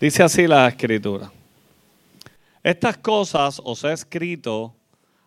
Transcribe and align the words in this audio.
Dice 0.00 0.22
así 0.22 0.46
la 0.46 0.66
escritura. 0.66 1.30
Estas 2.62 2.96
cosas 2.96 3.60
os 3.62 3.84
he 3.84 3.92
escrito 3.92 4.74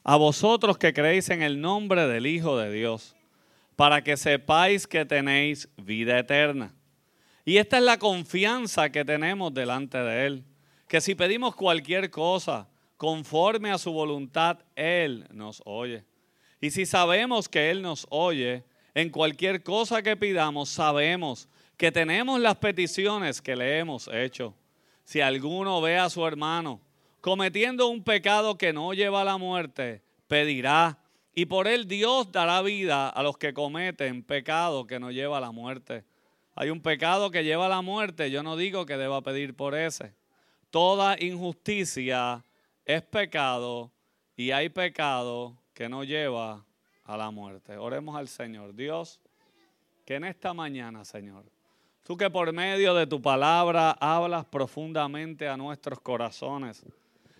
a 0.04 0.16
vosotros 0.16 0.80
que 0.80 0.92
creéis 0.92 1.30
en 1.30 1.44
el 1.44 1.62
nombre 1.62 2.08
del 2.08 2.26
Hijo 2.26 2.58
de 2.58 2.72
Dios, 2.72 3.16
para 3.76 4.04
que 4.04 4.18
sepáis 4.18 4.88
que 4.88 5.06
tenéis 5.06 5.70
vida 5.78 6.18
eterna. 6.18 6.74
Y 7.46 7.58
esta 7.58 7.78
es 7.78 7.84
la 7.84 8.00
confianza 8.00 8.90
que 8.90 9.06
tenemos 9.06 9.54
delante 9.54 10.00
de 10.00 10.26
Él, 10.26 10.44
que 10.88 11.02
si 11.02 11.14
pedimos 11.14 11.56
cualquier 11.56 12.10
cosa 12.10 12.68
conforme 12.98 13.70
a 13.70 13.78
su 13.78 13.94
voluntad, 13.94 14.58
Él 14.76 15.28
nos 15.32 15.62
oye. 15.66 16.04
Y 16.60 16.72
si 16.72 16.88
sabemos 16.88 17.48
que 17.48 17.70
Él 17.70 17.84
nos 17.84 18.08
oye, 18.10 18.64
en 18.96 19.12
cualquier 19.12 19.62
cosa 19.62 20.02
que 20.02 20.18
pidamos, 20.18 20.70
sabemos 20.70 21.48
que 21.78 21.92
tenemos 21.92 22.40
las 22.40 22.56
peticiones 22.56 23.40
que 23.40 23.56
le 23.56 23.78
hemos 23.78 24.08
hecho. 24.08 24.56
Si 25.04 25.22
alguno 25.22 25.82
ve 25.82 25.98
a 25.98 26.10
su 26.10 26.26
hermano 26.26 26.82
cometiendo 27.22 27.88
un 27.88 28.04
pecado 28.04 28.58
que 28.58 28.74
no 28.74 28.94
lleva 28.94 29.22
a 29.22 29.26
la 29.26 29.38
muerte, 29.38 30.02
pedirá, 30.28 31.00
y 31.34 31.46
por 31.46 31.68
él 31.68 31.88
Dios 31.88 32.32
dará 32.32 32.62
vida 32.62 33.10
a 33.10 33.24
los 33.24 33.38
que 33.38 33.54
cometen 33.54 34.24
pecado 34.24 34.86
que 34.86 35.00
no 35.00 35.10
lleva 35.10 35.38
a 35.38 35.42
la 35.42 35.52
muerte. 35.52 36.04
Hay 36.56 36.70
un 36.70 36.82
pecado 36.82 37.32
que 37.32 37.44
lleva 37.44 37.66
a 37.66 37.70
la 37.70 37.82
muerte, 37.82 38.30
yo 38.30 38.44
no 38.44 38.56
digo 38.56 38.86
que 38.86 38.98
deba 38.98 39.22
pedir 39.22 39.56
por 39.56 39.74
ese. 39.74 40.14
Toda 40.70 41.16
injusticia 41.20 42.44
es 42.86 43.02
pecado 43.04 43.92
y 44.36 44.52
hay 44.52 44.70
pecado 44.70 45.58
que 45.74 45.90
no 45.90 46.04
lleva 46.04 46.66
a 47.06 47.18
la 47.18 47.32
muerte. 47.32 47.78
Oremos 47.78 48.16
al 48.16 48.28
Señor. 48.28 48.76
Dios, 48.76 49.20
que 50.06 50.16
en 50.16 50.26
esta 50.26 50.54
mañana, 50.54 51.06
Señor, 51.06 51.46
tú 52.04 52.18
que 52.18 52.30
por 52.30 52.52
medio 52.54 52.94
de 52.94 53.08
tu 53.08 53.22
palabra 53.22 53.92
hablas 54.00 54.46
profundamente 54.46 55.48
a 55.48 55.58
nuestros 55.58 56.00
corazones, 56.00 56.86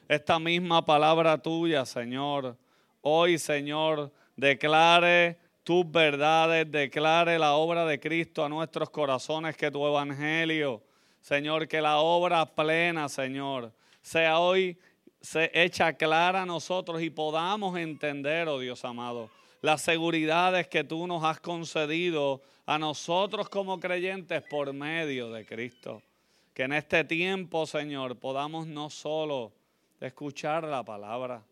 esta 0.08 0.40
misma 0.40 0.84
palabra 0.86 1.38
tuya, 1.38 1.86
Señor, 1.86 2.58
hoy, 3.02 3.38
Señor, 3.38 4.12
declare 4.36 5.38
tus 5.64 5.90
verdades, 5.90 6.70
declare 6.70 7.40
la 7.40 7.54
obra 7.54 7.86
de 7.86 8.00
Cristo 8.00 8.44
a 8.44 8.50
nuestros 8.50 8.90
corazones, 8.90 9.56
que 9.56 9.72
tu 9.72 9.86
evangelio, 9.88 10.82
Señor, 11.22 11.68
que 11.68 11.82
la 11.82 11.98
obra 12.00 12.46
plena, 12.46 13.08
Señor, 13.08 13.72
sea 14.02 14.40
hoy 14.40 14.78
se 15.24 15.50
echa 15.54 15.94
clara 15.94 16.42
a 16.42 16.46
nosotros 16.46 17.02
y 17.02 17.10
podamos 17.10 17.78
entender, 17.78 18.50
oh 18.50 18.60
Dios 18.60 18.84
amado, 18.84 19.30
las 19.64 19.82
seguridades 19.82 20.68
que 20.68 20.84
tú 20.84 21.08
nos 21.08 21.24
has 21.24 21.40
concedido 21.40 22.42
a 22.66 22.78
nosotros 22.78 23.48
como 23.48 23.80
creyentes 23.80 24.44
por 24.44 24.74
medio 24.74 25.32
de 25.32 25.46
Cristo. 25.46 26.02
Que 26.54 26.64
en 26.64 26.74
este 26.74 27.06
tiempo, 27.06 27.66
Señor, 27.66 28.18
podamos 28.18 28.68
no 28.68 28.90
solo 28.90 29.54
escuchar 30.02 30.66
la 30.66 30.84
palabra, 30.84 31.46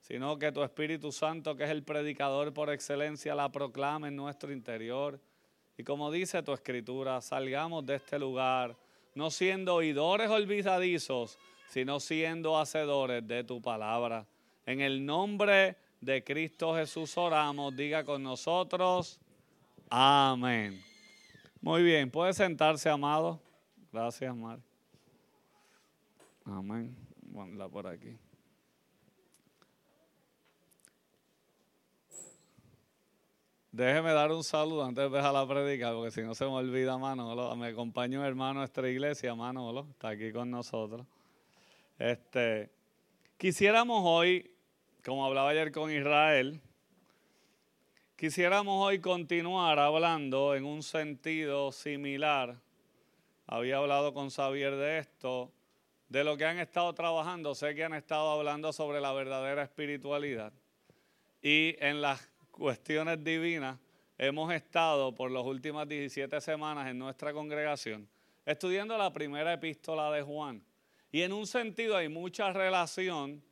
sino 0.00 0.36
que 0.36 0.50
tu 0.50 0.64
Espíritu 0.64 1.12
Santo, 1.12 1.54
que 1.54 1.62
es 1.62 1.70
el 1.70 1.84
predicador 1.84 2.52
por 2.52 2.70
excelencia, 2.70 3.36
la 3.36 3.52
proclame 3.52 4.08
en 4.08 4.16
nuestro 4.16 4.52
interior. 4.52 5.20
Y 5.78 5.84
como 5.84 6.10
dice 6.10 6.42
tu 6.42 6.52
escritura, 6.52 7.20
salgamos 7.20 7.86
de 7.86 7.94
este 7.94 8.18
lugar, 8.18 8.76
no 9.14 9.30
siendo 9.30 9.76
oidores 9.76 10.28
olvidadizos, 10.28 11.38
sino 11.68 12.00
siendo 12.00 12.58
hacedores 12.58 13.24
de 13.24 13.44
tu 13.44 13.62
palabra. 13.62 14.26
En 14.66 14.80
el 14.80 15.06
nombre 15.06 15.83
de 16.04 16.22
Cristo 16.22 16.74
Jesús 16.74 17.16
oramos, 17.16 17.74
diga 17.74 18.04
con 18.04 18.22
nosotros, 18.22 19.18
amén. 19.88 20.82
Muy 21.60 21.82
bien, 21.82 22.10
puede 22.10 22.34
sentarse, 22.34 22.90
amado. 22.90 23.40
Gracias, 23.90 24.34
Mar. 24.36 24.58
Amén. 26.44 26.94
Ponla 27.32 27.68
por 27.68 27.86
aquí. 27.86 28.18
Déjeme 33.72 34.12
dar 34.12 34.30
un 34.30 34.44
saludo 34.44 34.84
antes 34.84 35.10
de 35.10 35.16
dejar 35.16 35.32
la 35.32 35.48
predica, 35.48 35.92
porque 35.92 36.12
si 36.12 36.22
no 36.22 36.34
se 36.34 36.44
me 36.44 36.52
olvida 36.52 36.96
Manolo. 36.96 37.56
Me 37.56 37.68
acompaña 37.68 38.20
un 38.20 38.24
hermano 38.24 38.52
de 38.52 38.58
nuestra 38.58 38.88
iglesia, 38.88 39.34
Manolo, 39.34 39.88
está 39.90 40.10
aquí 40.10 40.30
con 40.30 40.48
nosotros. 40.48 41.04
Este, 41.98 42.70
quisiéramos 43.36 44.02
hoy, 44.04 44.53
como 45.04 45.26
hablaba 45.26 45.50
ayer 45.50 45.70
con 45.70 45.92
Israel, 45.92 46.60
quisiéramos 48.16 48.86
hoy 48.86 49.00
continuar 49.00 49.78
hablando 49.78 50.54
en 50.54 50.64
un 50.64 50.82
sentido 50.82 51.72
similar. 51.72 52.56
Había 53.46 53.76
hablado 53.76 54.14
con 54.14 54.30
Xavier 54.30 54.74
de 54.76 54.98
esto, 54.98 55.52
de 56.08 56.24
lo 56.24 56.36
que 56.38 56.46
han 56.46 56.58
estado 56.58 56.94
trabajando. 56.94 57.54
Sé 57.54 57.74
que 57.74 57.84
han 57.84 57.92
estado 57.92 58.30
hablando 58.30 58.72
sobre 58.72 59.00
la 59.00 59.12
verdadera 59.12 59.62
espiritualidad. 59.62 60.52
Y 61.42 61.76
en 61.80 62.00
las 62.00 62.26
cuestiones 62.50 63.22
divinas, 63.22 63.78
hemos 64.16 64.52
estado 64.54 65.14
por 65.14 65.30
las 65.30 65.44
últimas 65.44 65.86
17 65.86 66.40
semanas 66.40 66.88
en 66.88 66.98
nuestra 66.98 67.34
congregación 67.34 68.08
estudiando 68.46 68.96
la 68.98 69.12
primera 69.12 69.54
epístola 69.54 70.10
de 70.10 70.22
Juan. 70.22 70.62
Y 71.10 71.22
en 71.22 71.32
un 71.32 71.46
sentido 71.46 71.96
hay 71.96 72.08
mucha 72.08 72.52
relación 72.52 73.42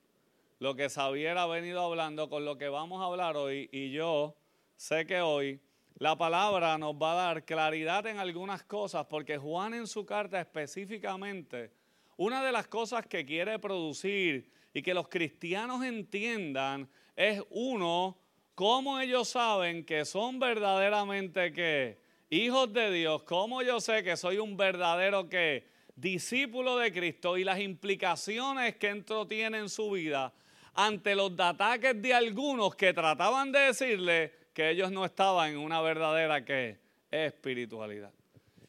lo 0.62 0.77
que 0.77 0.89
Xavier 0.89 1.37
ha 1.39 1.47
venido 1.47 1.83
hablando 1.83 2.28
con 2.28 2.45
lo 2.45 2.56
que 2.56 2.69
vamos 2.69 3.03
a 3.03 3.06
hablar 3.06 3.37
hoy. 3.37 3.69
Y 3.73 3.91
yo 3.91 4.37
sé 4.77 5.05
que 5.06 5.21
hoy 5.21 5.61
la 5.99 6.17
palabra 6.17 6.78
nos 6.78 6.95
va 6.95 7.15
a 7.15 7.27
dar 7.27 7.45
claridad 7.45 8.06
en 8.06 8.21
algunas 8.21 8.62
cosas, 8.62 9.06
porque 9.06 9.39
Juan 9.39 9.75
en 9.75 9.89
su 9.89 10.06
carta 10.06 10.41
específicamente, 10.41 11.73
una 12.17 12.45
de 12.45 12.53
las 12.53 12.69
cosas 12.69 13.05
que 13.09 13.27
quiere 13.27 13.59
producir 13.59 14.53
y 14.73 14.83
que 14.83 14.95
los 14.95 15.09
cristianos 15.09 15.84
entiendan 15.84 16.89
es 17.17 17.43
uno, 17.50 18.17
¿Cómo 18.55 19.00
ellos 19.00 19.31
saben 19.31 19.84
que 19.84 20.05
son 20.05 20.39
verdaderamente 20.39 21.53
que 21.53 21.99
hijos 22.31 22.73
de 22.73 22.93
Dios? 22.93 23.25
¿Cómo 23.25 23.62
yo 23.62 23.81
sé 23.81 24.05
que 24.05 24.17
soy 24.17 24.39
un 24.39 24.56
verdadero 24.56 25.29
que 25.29 25.67
discípulo 25.97 26.77
de 26.77 26.93
Cristo 26.93 27.37
y 27.37 27.43
las 27.43 27.59
implicaciones 27.59 28.77
que 28.77 28.91
esto 28.91 29.27
tiene 29.27 29.59
en 29.59 29.69
su 29.69 29.91
vida 29.91 30.33
ante 30.75 31.15
los 31.15 31.33
ataques 31.38 32.00
de 32.00 32.15
algunos 32.15 32.75
que 32.75 32.93
trataban 32.93 33.53
de 33.53 33.59
decirle 33.60 34.33
que 34.53 34.71
ellos 34.71 34.91
no 34.91 35.05
estaban 35.05 35.53
en 35.53 35.59
una 35.59 35.81
verdadera 35.81 36.44
que 36.44 36.78
espiritualidad? 37.10 38.12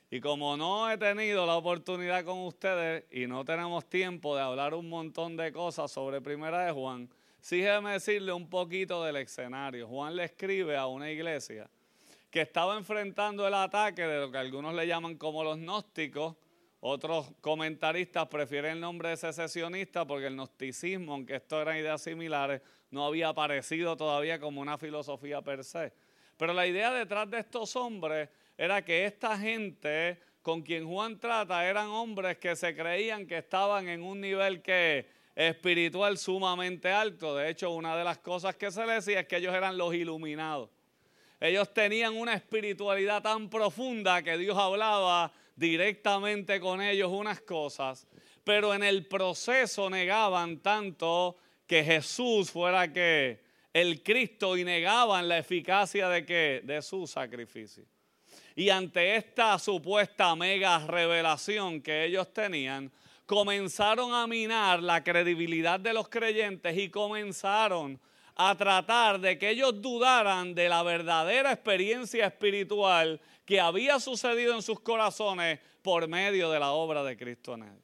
Y 0.09 0.19
como 0.21 0.55
no 0.57 0.91
he 0.91 0.97
tenido 0.97 1.45
la 1.45 1.55
oportunidad 1.55 2.23
con 2.23 2.39
ustedes 2.39 3.05
y 3.11 3.25
no 3.25 3.43
tenemos 3.43 3.89
tiempo 3.89 4.35
de 4.35 4.43
hablar 4.43 4.73
un 4.73 4.87
montón 4.87 5.35
de 5.37 5.51
cosas 5.51 5.91
sobre 5.91 6.21
Primera 6.21 6.65
de 6.65 6.71
Juan, 6.71 7.09
Sí, 7.43 7.57
déjeme 7.59 7.91
decirle 7.91 8.31
un 8.31 8.49
poquito 8.49 9.03
del 9.03 9.17
escenario. 9.17 9.85
Juan 9.85 10.15
le 10.15 10.23
escribe 10.23 10.77
a 10.77 10.87
una 10.87 11.11
iglesia 11.11 11.69
que 12.31 12.39
estaba 12.39 12.77
enfrentando 12.77 13.45
el 13.45 13.53
ataque 13.53 14.03
de 14.03 14.17
lo 14.17 14.31
que 14.31 14.37
algunos 14.37 14.73
le 14.73 14.87
llaman 14.87 15.17
como 15.17 15.43
los 15.43 15.57
gnósticos, 15.57 16.37
otros 16.85 17.31
comentaristas 17.39 18.27
prefieren 18.27 18.73
el 18.73 18.81
nombre 18.81 19.07
de 19.07 19.15
secesionista 19.15 20.05
porque 20.05 20.27
el 20.27 20.35
gnosticismo, 20.35 21.13
aunque 21.13 21.37
esto 21.37 21.61
eran 21.61 21.77
ideas 21.77 22.01
similares, 22.01 22.61
no 22.91 23.05
había 23.05 23.29
aparecido 23.29 23.95
todavía 23.95 24.37
como 24.37 24.59
una 24.59 24.77
filosofía 24.77 25.41
per 25.41 25.63
se. 25.63 25.93
Pero 26.35 26.51
la 26.51 26.67
idea 26.67 26.91
detrás 26.91 27.29
de 27.29 27.39
estos 27.39 27.77
hombres 27.77 28.27
era 28.57 28.83
que 28.83 29.05
esta 29.05 29.37
gente 29.37 30.19
con 30.41 30.61
quien 30.61 30.85
Juan 30.85 31.21
trata 31.21 31.65
eran 31.65 31.87
hombres 31.87 32.37
que 32.37 32.53
se 32.53 32.75
creían 32.75 33.27
que 33.27 33.37
estaban 33.37 33.87
en 33.87 34.03
un 34.03 34.19
nivel 34.19 34.61
que 34.61 35.07
espiritual 35.35 36.17
sumamente 36.17 36.89
alto. 36.89 37.33
De 37.33 37.49
hecho, 37.49 37.71
una 37.71 37.95
de 37.95 38.03
las 38.03 38.17
cosas 38.17 38.57
que 38.57 38.69
se 38.71 38.85
le 38.85 38.95
decía 38.95 39.21
es 39.21 39.27
que 39.27 39.37
ellos 39.37 39.55
eran 39.55 39.77
los 39.77 39.93
iluminados. 39.93 40.69
Ellos 41.39 41.73
tenían 41.73 42.17
una 42.17 42.33
espiritualidad 42.33 43.23
tan 43.23 43.49
profunda 43.49 44.21
que 44.21 44.37
Dios 44.37 44.57
hablaba 44.57 45.31
directamente 45.55 46.59
con 46.59 46.81
ellos 46.81 47.11
unas 47.11 47.41
cosas, 47.41 48.07
pero 48.43 48.73
en 48.73 48.83
el 48.83 49.05
proceso 49.05 49.89
negaban 49.89 50.59
tanto 50.59 51.37
que 51.67 51.83
Jesús 51.83 52.51
fuera 52.51 52.91
que 52.91 53.41
el 53.71 54.03
Cristo 54.03 54.55
y 54.57 54.63
negaban 54.63 55.27
la 55.27 55.37
eficacia 55.37 56.09
de 56.09 56.25
que 56.25 56.61
de 56.63 56.81
su 56.81 57.07
sacrificio. 57.07 57.85
Y 58.55 58.69
ante 58.69 59.15
esta 59.15 59.57
supuesta 59.57 60.35
mega 60.35 60.85
revelación 60.85 61.81
que 61.81 62.05
ellos 62.05 62.31
tenían, 62.33 62.91
comenzaron 63.25 64.13
a 64.13 64.27
minar 64.27 64.83
la 64.83 65.03
credibilidad 65.03 65.79
de 65.79 65.93
los 65.93 66.07
creyentes 66.07 66.77
y 66.77 66.89
comenzaron 66.89 67.99
a 68.35 68.55
tratar 68.55 69.19
de 69.19 69.37
que 69.37 69.49
ellos 69.49 69.81
dudaran 69.81 70.53
de 70.53 70.69
la 70.69 70.83
verdadera 70.83 71.51
experiencia 71.51 72.27
espiritual 72.27 73.21
que 73.45 73.59
había 73.59 73.99
sucedido 73.99 74.55
en 74.55 74.61
sus 74.61 74.79
corazones 74.79 75.59
por 75.81 76.07
medio 76.07 76.49
de 76.49 76.59
la 76.59 76.71
obra 76.71 77.03
de 77.03 77.17
Cristo 77.17 77.55
en 77.55 77.63
él. 77.63 77.83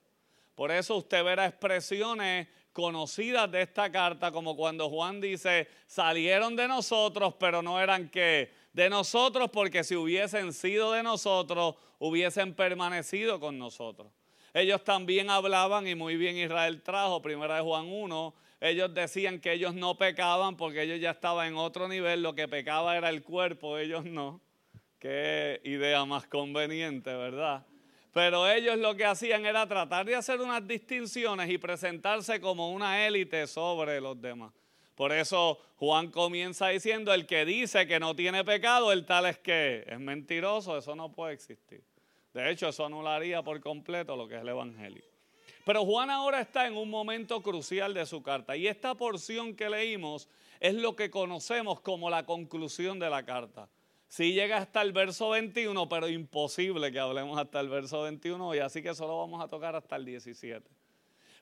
Por 0.55 0.71
eso 0.71 0.97
usted 0.97 1.23
verá 1.23 1.45
expresiones 1.45 2.47
conocidas 2.73 3.51
de 3.51 3.61
esta 3.61 3.91
carta, 3.91 4.31
como 4.31 4.55
cuando 4.55 4.89
Juan 4.89 5.19
dice, 5.19 5.67
salieron 5.85 6.55
de 6.55 6.67
nosotros, 6.67 7.33
pero 7.39 7.61
no 7.61 7.79
eran 7.79 8.09
que 8.09 8.51
de 8.73 8.89
nosotros, 8.89 9.49
porque 9.51 9.83
si 9.83 9.95
hubiesen 9.95 10.53
sido 10.53 10.93
de 10.93 11.03
nosotros, 11.03 11.75
hubiesen 11.97 12.53
permanecido 12.53 13.39
con 13.39 13.57
nosotros. 13.57 14.11
Ellos 14.53 14.83
también 14.83 15.29
hablaban, 15.29 15.87
y 15.87 15.95
muy 15.95 16.15
bien 16.17 16.37
Israel 16.37 16.81
trajo, 16.81 17.21
primera 17.21 17.55
de 17.55 17.61
Juan 17.61 17.85
1, 17.87 18.33
ellos 18.61 18.93
decían 18.93 19.39
que 19.39 19.53
ellos 19.53 19.73
no 19.73 19.97
pecaban 19.97 20.57
porque 20.57 20.83
ellos 20.83 20.99
ya 20.99 21.11
estaban 21.11 21.47
en 21.47 21.55
otro 21.55 21.87
nivel, 21.87 22.21
lo 22.21 22.35
que 22.35 22.47
pecaba 22.47 22.97
era 22.97 23.09
el 23.09 23.23
cuerpo, 23.23 23.77
ellos 23.77 24.03
no. 24.05 24.41
Qué 24.99 25.61
idea 25.63 26.03
más 26.03 26.27
conveniente, 26.27 27.15
¿verdad? 27.15 27.65
Pero 28.11 28.49
ellos 28.49 28.77
lo 28.77 28.95
que 28.95 29.05
hacían 29.05 29.45
era 29.45 29.65
tratar 29.65 30.05
de 30.05 30.15
hacer 30.15 30.41
unas 30.41 30.67
distinciones 30.67 31.49
y 31.49 31.57
presentarse 31.57 32.41
como 32.41 32.71
una 32.71 33.07
élite 33.07 33.47
sobre 33.47 34.01
los 34.01 34.19
demás. 34.21 34.51
Por 34.95 35.13
eso 35.13 35.57
Juan 35.77 36.11
comienza 36.11 36.67
diciendo, 36.67 37.13
el 37.13 37.25
que 37.25 37.45
dice 37.45 37.87
que 37.87 38.01
no 38.01 38.13
tiene 38.13 38.43
pecado, 38.43 38.91
el 38.91 39.05
tal 39.05 39.27
es 39.27 39.37
que 39.37 39.85
es 39.87 39.99
mentiroso, 39.99 40.77
eso 40.77 40.93
no 40.95 41.13
puede 41.13 41.33
existir. 41.33 41.81
De 42.33 42.51
hecho, 42.51 42.67
eso 42.67 42.85
anularía 42.85 43.41
por 43.41 43.61
completo 43.61 44.17
lo 44.17 44.27
que 44.27 44.35
es 44.35 44.41
el 44.41 44.49
Evangelio. 44.49 45.05
Pero 45.63 45.85
Juan 45.85 46.09
ahora 46.09 46.41
está 46.41 46.67
en 46.67 46.75
un 46.75 46.89
momento 46.89 47.41
crucial 47.41 47.93
de 47.93 48.05
su 48.05 48.21
carta 48.21 48.57
y 48.57 48.67
esta 48.67 48.95
porción 48.95 49.55
que 49.55 49.69
leímos 49.69 50.27
es 50.59 50.73
lo 50.73 50.95
que 50.97 51.09
conocemos 51.09 51.79
como 51.79 52.09
la 52.09 52.25
conclusión 52.25 52.99
de 52.99 53.09
la 53.09 53.23
carta. 53.23 53.69
Sí 54.09 54.33
llega 54.33 54.57
hasta 54.57 54.81
el 54.81 54.91
verso 54.91 55.29
21, 55.29 55.87
pero 55.87 56.09
imposible 56.09 56.91
que 56.91 56.99
hablemos 56.99 57.37
hasta 57.39 57.59
el 57.59 57.69
verso 57.69 58.01
21 58.01 58.55
y 58.55 58.59
así 58.59 58.81
que 58.81 58.95
solo 58.95 59.19
vamos 59.19 59.41
a 59.41 59.47
tocar 59.47 59.75
hasta 59.75 59.95
el 59.95 60.03
17. 60.03 60.67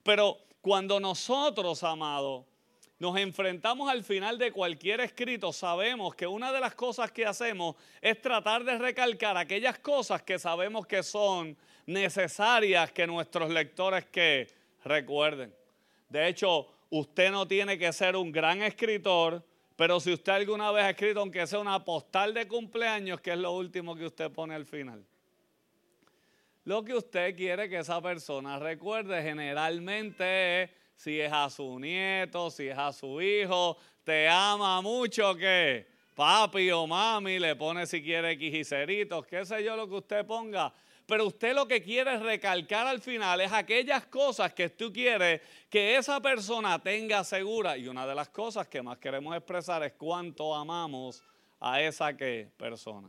Pero 0.04 0.38
cuando 0.60 1.00
nosotros, 1.00 1.81
amados, 1.84 2.46
nos 3.00 3.18
enfrentamos 3.18 3.90
al 3.90 4.04
final 4.04 4.38
de 4.38 4.52
cualquier 4.52 5.00
escrito, 5.00 5.54
sabemos 5.54 6.14
que 6.14 6.28
una 6.28 6.52
de 6.52 6.60
las 6.60 6.75
cosas 6.75 7.10
que 7.10 7.25
hacemos 7.25 7.78
es 8.02 8.22
tratar 8.22 8.66
de 8.66 8.78
recalcar 8.78 9.38
aquellas 9.38 9.80
cosas 9.80 10.22
que 10.24 10.38
sabemos 10.38 10.86
que 10.86 11.04
son 11.04 11.56
necesarias 11.86 12.92
que 12.92 13.08
nuestros 13.08 13.50
lectores 13.50 14.06
que 14.08 14.48
recuerden. 14.84 15.56
De 16.10 16.28
hecho, 16.28 16.68
usted 16.90 17.31
no 17.31 17.48
tiene 17.48 17.78
que 17.78 17.94
ser 17.94 18.18
un 18.18 18.30
gran 18.30 18.62
escritor, 18.62 19.42
pero 19.78 20.00
si 20.00 20.12
usted 20.12 20.32
alguna 20.32 20.72
vez 20.72 20.84
ha 20.86 20.90
escrito, 20.90 21.20
aunque 21.20 21.46
sea 21.46 21.60
una 21.60 21.86
postal 21.86 22.34
de 22.34 22.48
cumpleaños, 22.48 23.22
que 23.22 23.32
es 23.32 23.38
lo 23.38 23.52
último 23.52 23.96
que 23.96 24.08
usted 24.08 24.32
pone 24.32 24.56
al 24.56 24.66
final. 24.66 25.06
Lo 26.64 26.84
que 26.84 26.96
usted 26.96 27.36
quiere 27.36 27.70
que 27.70 27.78
esa 27.78 28.02
persona 28.02 28.58
recuerde 28.58 29.22
generalmente 29.22 30.64
es 30.64 30.70
si 30.96 31.22
es 31.22 31.32
a 31.32 31.48
su 31.52 31.80
nieto, 31.80 32.50
si 32.50 32.68
es 32.68 32.78
a 32.78 32.92
su 32.92 33.22
hijo, 33.22 33.78
te 34.04 34.28
ama 34.28 34.82
mucho 34.82 35.36
que 35.36 35.88
papi 36.16 36.72
o 36.72 36.88
mami 36.88 37.38
le 37.38 37.56
pone 37.56 37.86
si 37.86 38.02
quiere 38.02 38.36
quijiceritos, 38.36 39.28
qué 39.28 39.46
sé 39.46 39.64
yo 39.64 39.76
lo 39.76 39.88
que 39.88 39.94
usted 39.94 40.26
ponga. 40.26 40.74
Pero 41.07 41.25
usted 41.25 41.56
lo 41.56 41.68
que 41.68 41.81
quiere 41.81 42.19
recalcar 42.19 42.86
al 42.86 43.01
final 43.01 43.39
es 43.39 43.51
aquellas 43.54 44.06
cosas 44.06 44.54
que 44.54 44.69
tú 44.69 44.92
quieres 44.92 45.42
que 45.69 45.95
esa 45.95 46.19
persona 46.21 46.77
tenga 46.77 47.24
segura. 47.24 47.77
Y 47.77 47.88
una 47.88 48.06
de 48.06 48.13
las 48.13 48.27
cosas 48.27 48.68
que 48.68 48.81
más 48.81 48.98
queremos 48.98 49.36
expresar 49.36 49.81
es 49.83 49.94
cuánto 49.94 50.54
amamos 50.54 51.24
a 51.62 51.81
esa 51.81 52.15
persona. 52.57 53.07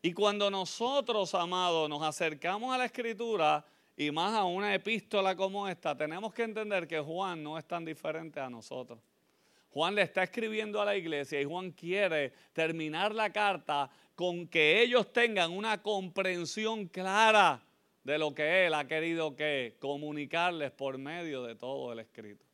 Y 0.00 0.12
cuando 0.12 0.50
nosotros, 0.50 1.34
amados, 1.34 1.88
nos 1.88 2.00
acercamos 2.00 2.72
a 2.72 2.78
la 2.78 2.86
escritura, 2.86 3.64
y 3.96 4.10
más 4.10 4.32
a 4.32 4.44
una 4.44 4.74
epístola 4.74 5.36
como 5.36 5.68
esta, 5.68 5.94
tenemos 5.94 6.32
que 6.32 6.44
entender 6.44 6.88
que 6.88 7.00
Juan 7.00 7.42
no 7.42 7.58
es 7.58 7.66
tan 7.66 7.84
diferente 7.84 8.40
a 8.40 8.48
nosotros. 8.48 8.98
Juan 9.70 9.94
le 9.94 10.02
está 10.02 10.24
escribiendo 10.24 10.80
a 10.80 10.84
la 10.84 10.96
iglesia 10.96 11.40
y 11.40 11.44
Juan 11.44 11.70
quiere 11.70 12.32
terminar 12.52 13.14
la 13.14 13.32
carta 13.32 13.88
con 14.16 14.48
que 14.48 14.82
ellos 14.82 15.12
tengan 15.12 15.52
una 15.52 15.80
comprensión 15.80 16.88
clara 16.88 17.62
de 18.02 18.18
lo 18.18 18.34
que 18.34 18.66
él 18.66 18.74
ha 18.74 18.86
querido 18.88 19.36
que 19.36 19.76
comunicarles 19.78 20.72
por 20.72 20.98
medio 20.98 21.44
de 21.44 21.54
todo 21.54 21.92
el 21.92 22.00
escrito. 22.00 22.44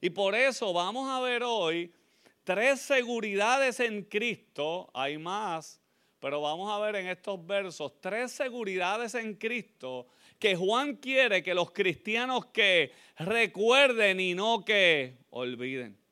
Y 0.00 0.10
por 0.10 0.34
eso 0.34 0.72
vamos 0.72 1.08
a 1.10 1.20
ver 1.20 1.42
hoy 1.42 1.92
tres 2.44 2.80
seguridades 2.80 3.80
en 3.80 4.02
Cristo, 4.02 4.90
hay 4.94 5.18
más, 5.18 5.80
pero 6.18 6.40
vamos 6.40 6.70
a 6.72 6.78
ver 6.78 6.96
en 6.96 7.08
estos 7.08 7.44
versos 7.46 8.00
tres 8.00 8.32
seguridades 8.32 9.14
en 9.14 9.34
Cristo 9.34 10.06
que 10.38 10.56
Juan 10.56 10.96
quiere 10.96 11.42
que 11.42 11.54
los 11.54 11.70
cristianos 11.70 12.46
que 12.46 12.92
recuerden 13.18 14.20
y 14.20 14.34
no 14.34 14.64
que 14.64 15.18
olviden. 15.30 16.03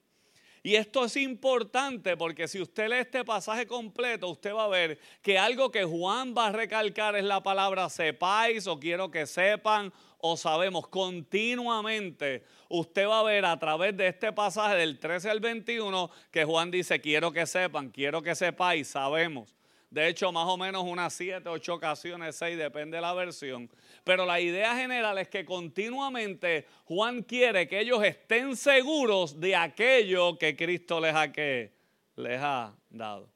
Y 0.65 0.77
esto 0.77 1.05
es 1.05 1.17
importante 1.17 2.17
porque 2.17 2.47
si 2.47 2.61
usted 2.61 2.89
lee 2.89 2.99
este 2.99 3.25
pasaje 3.25 3.67
completo, 3.67 4.29
usted 4.29 4.55
va 4.55 4.65
a 4.65 4.69
ver 4.69 4.99
que 5.21 5.37
algo 5.37 5.73
que 5.73 5.85
Juan 5.85 6.35
va 6.37 6.47
a 6.47 6.53
recalcar 6.53 7.17
es 7.17 7.25
la 7.25 7.43
palabra 7.43 7.89
sepáis 7.89 8.69
o 8.69 8.79
quiero 8.79 9.11
que 9.11 9.27
sepan 9.27 9.93
o 10.19 10.37
sabemos 10.37 10.87
continuamente. 10.87 12.45
Usted 12.69 13.09
va 13.09 13.21
a 13.21 13.25
ver 13.25 13.45
a 13.45 13.59
través 13.59 13.97
de 13.97 14.07
este 14.07 14.33
pasaje 14.33 14.77
del 14.77 15.01
13 15.01 15.31
al 15.31 15.41
21 15.41 16.11
que 16.31 16.45
Juan 16.45 16.71
dice 16.71 17.01
quiero 17.01 17.33
que 17.33 17.45
sepan, 17.45 17.91
quiero 17.91 18.23
que 18.23 18.37
sepáis, 18.37 18.87
sabemos. 18.87 19.62
De 19.93 20.09
hecho, 20.09 20.33
más 20.33 20.49
o 20.49 20.57
menos 20.57 20.85
unas 20.85 21.13
siete, 21.13 21.51
ocho 21.51 21.75
ocasiones, 21.75 22.35
seis, 22.35 22.57
depende 22.57 22.97
de 22.97 23.03
la 23.03 23.13
versión. 23.13 23.69
Pero 24.05 24.25
la 24.25 24.41
idea 24.41 24.75
general 24.75 25.19
es 25.19 25.29
que 25.29 25.45
continuamente 25.45 26.67
Juan 26.87 27.23
quiere 27.23 27.69
que 27.69 27.79
ellos 27.79 28.03
estén 28.03 28.57
seguros 28.57 29.39
de 29.39 29.55
aquello 29.55 30.39
que 30.39 30.57
Cristo 30.57 30.99
les 30.99 31.15
ha, 31.15 31.31
que, 31.31 31.75
les 32.17 32.41
ha 32.41 32.75
dado. 32.89 33.29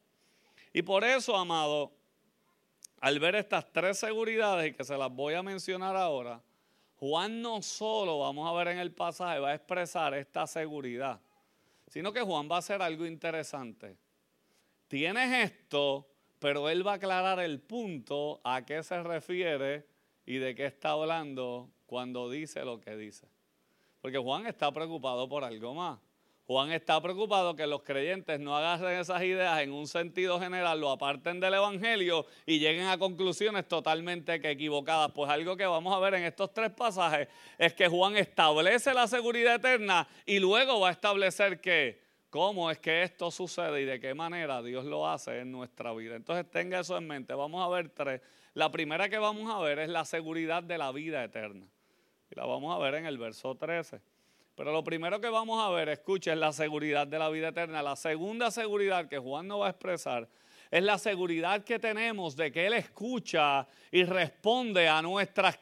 Y 0.72 0.80
por 0.80 1.04
eso, 1.04 1.36
amado, 1.36 1.92
al 3.00 3.20
ver 3.20 3.34
estas 3.34 3.70
tres 3.70 3.98
seguridades 3.98 4.70
y 4.70 4.72
que 4.74 4.82
se 4.82 4.96
las 4.96 5.12
voy 5.12 5.34
a 5.34 5.42
mencionar 5.42 5.94
ahora, 5.94 6.40
Juan 6.94 7.42
no 7.42 7.60
solo, 7.60 8.20
vamos 8.20 8.48
a 8.48 8.56
ver 8.56 8.68
en 8.68 8.78
el 8.78 8.92
pasaje, 8.92 9.40
va 9.40 9.50
a 9.50 9.54
expresar 9.56 10.14
esta 10.14 10.46
seguridad, 10.46 11.20
sino 11.86 12.14
que 12.14 12.22
Juan 12.22 12.48
va 12.50 12.56
a 12.56 12.60
hacer 12.60 12.80
algo 12.80 13.04
interesante. 13.04 13.98
Tienes 14.88 15.50
esto, 15.52 16.08
pero 16.38 16.68
él 16.68 16.86
va 16.86 16.92
a 16.92 16.96
aclarar 16.96 17.40
el 17.40 17.60
punto 17.60 18.40
a 18.44 18.64
qué 18.64 18.82
se 18.82 19.02
refiere 19.02 19.86
y 20.24 20.36
de 20.38 20.54
qué 20.54 20.66
está 20.66 20.90
hablando 20.90 21.70
cuando 21.86 22.30
dice 22.30 22.64
lo 22.64 22.80
que 22.80 22.96
dice. 22.96 23.28
Porque 24.00 24.18
Juan 24.18 24.46
está 24.46 24.72
preocupado 24.72 25.28
por 25.28 25.44
algo 25.44 25.74
más. 25.74 25.98
Juan 26.46 26.70
está 26.70 27.00
preocupado 27.00 27.56
que 27.56 27.66
los 27.66 27.82
creyentes 27.82 28.38
no 28.38 28.56
agarren 28.56 29.00
esas 29.00 29.20
ideas 29.24 29.60
en 29.62 29.72
un 29.72 29.88
sentido 29.88 30.38
general, 30.38 30.80
lo 30.80 30.92
aparten 30.92 31.40
del 31.40 31.54
Evangelio 31.54 32.24
y 32.46 32.60
lleguen 32.60 32.86
a 32.86 32.98
conclusiones 32.98 33.66
totalmente 33.66 34.34
equivocadas. 34.34 35.10
Pues 35.10 35.28
algo 35.28 35.56
que 35.56 35.66
vamos 35.66 35.92
a 35.92 35.98
ver 35.98 36.14
en 36.14 36.22
estos 36.22 36.54
tres 36.54 36.70
pasajes 36.70 37.26
es 37.58 37.74
que 37.74 37.88
Juan 37.88 38.16
establece 38.16 38.94
la 38.94 39.08
seguridad 39.08 39.56
eterna 39.56 40.06
y 40.24 40.38
luego 40.38 40.78
va 40.78 40.90
a 40.90 40.92
establecer 40.92 41.60
que 41.60 42.05
cómo 42.30 42.70
es 42.70 42.78
que 42.78 43.02
esto 43.02 43.30
sucede 43.30 43.82
y 43.82 43.84
de 43.84 44.00
qué 44.00 44.14
manera 44.14 44.62
Dios 44.62 44.84
lo 44.84 45.08
hace 45.08 45.40
en 45.40 45.52
nuestra 45.52 45.92
vida. 45.92 46.16
Entonces 46.16 46.50
tenga 46.50 46.80
eso 46.80 46.96
en 46.96 47.06
mente. 47.06 47.34
Vamos 47.34 47.64
a 47.64 47.68
ver 47.68 47.88
tres. 47.90 48.20
La 48.54 48.70
primera 48.70 49.08
que 49.08 49.18
vamos 49.18 49.52
a 49.52 49.58
ver 49.60 49.78
es 49.78 49.88
la 49.88 50.04
seguridad 50.04 50.62
de 50.62 50.78
la 50.78 50.92
vida 50.92 51.22
eterna. 51.22 51.66
Y 52.30 52.34
la 52.34 52.46
vamos 52.46 52.74
a 52.74 52.78
ver 52.78 52.94
en 52.94 53.06
el 53.06 53.18
verso 53.18 53.54
13. 53.54 54.00
Pero 54.54 54.72
lo 54.72 54.82
primero 54.82 55.20
que 55.20 55.28
vamos 55.28 55.62
a 55.62 55.70
ver, 55.70 55.90
escucha, 55.90 56.32
es 56.32 56.38
la 56.38 56.52
seguridad 56.52 57.06
de 57.06 57.18
la 57.18 57.28
vida 57.28 57.48
eterna. 57.48 57.82
La 57.82 57.94
segunda 57.94 58.50
seguridad 58.50 59.08
que 59.08 59.18
Juan 59.18 59.46
nos 59.46 59.60
va 59.60 59.66
a 59.66 59.70
expresar 59.70 60.28
es 60.70 60.82
la 60.82 60.98
seguridad 60.98 61.62
que 61.62 61.78
tenemos 61.78 62.34
de 62.34 62.50
que 62.50 62.66
Él 62.66 62.72
escucha 62.72 63.68
y 63.90 64.04
responde 64.04 64.88
a 64.88 65.02
nuestras 65.02 65.58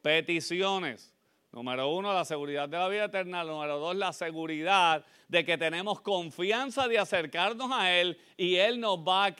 peticiones. 0.00 1.12
Número 1.52 1.90
uno, 1.90 2.14
la 2.14 2.24
seguridad 2.24 2.66
de 2.66 2.78
la 2.78 2.88
vida 2.88 3.04
eterna. 3.04 3.44
Número 3.44 3.78
dos, 3.78 3.94
la 3.94 4.14
seguridad 4.14 5.04
de 5.28 5.44
que 5.44 5.58
tenemos 5.58 6.00
confianza 6.00 6.88
de 6.88 6.98
acercarnos 6.98 7.70
a 7.70 7.92
Él 7.92 8.18
y 8.38 8.56
Él 8.56 8.80
nos 8.80 8.98
va 9.00 9.26
a, 9.26 9.34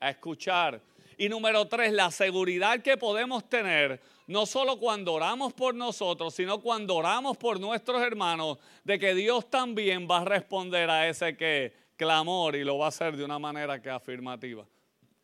a 0.00 0.08
escuchar. 0.08 0.80
Y 1.18 1.28
número 1.28 1.66
tres, 1.68 1.92
la 1.92 2.10
seguridad 2.10 2.80
que 2.80 2.96
podemos 2.96 3.46
tener, 3.50 4.00
no 4.26 4.46
solo 4.46 4.78
cuando 4.78 5.12
oramos 5.12 5.52
por 5.52 5.74
nosotros, 5.74 6.34
sino 6.34 6.58
cuando 6.62 6.96
oramos 6.96 7.36
por 7.36 7.60
nuestros 7.60 8.00
hermanos, 8.00 8.56
de 8.82 8.98
que 8.98 9.14
Dios 9.14 9.50
también 9.50 10.08
va 10.10 10.18
a 10.18 10.24
responder 10.24 10.88
a 10.88 11.06
ese 11.06 11.36
que 11.36 11.74
clamor 11.96 12.56
y 12.56 12.64
lo 12.64 12.78
va 12.78 12.86
a 12.86 12.88
hacer 12.88 13.14
de 13.14 13.24
una 13.24 13.38
manera 13.38 13.82
que 13.82 13.90
afirmativa. 13.90 14.64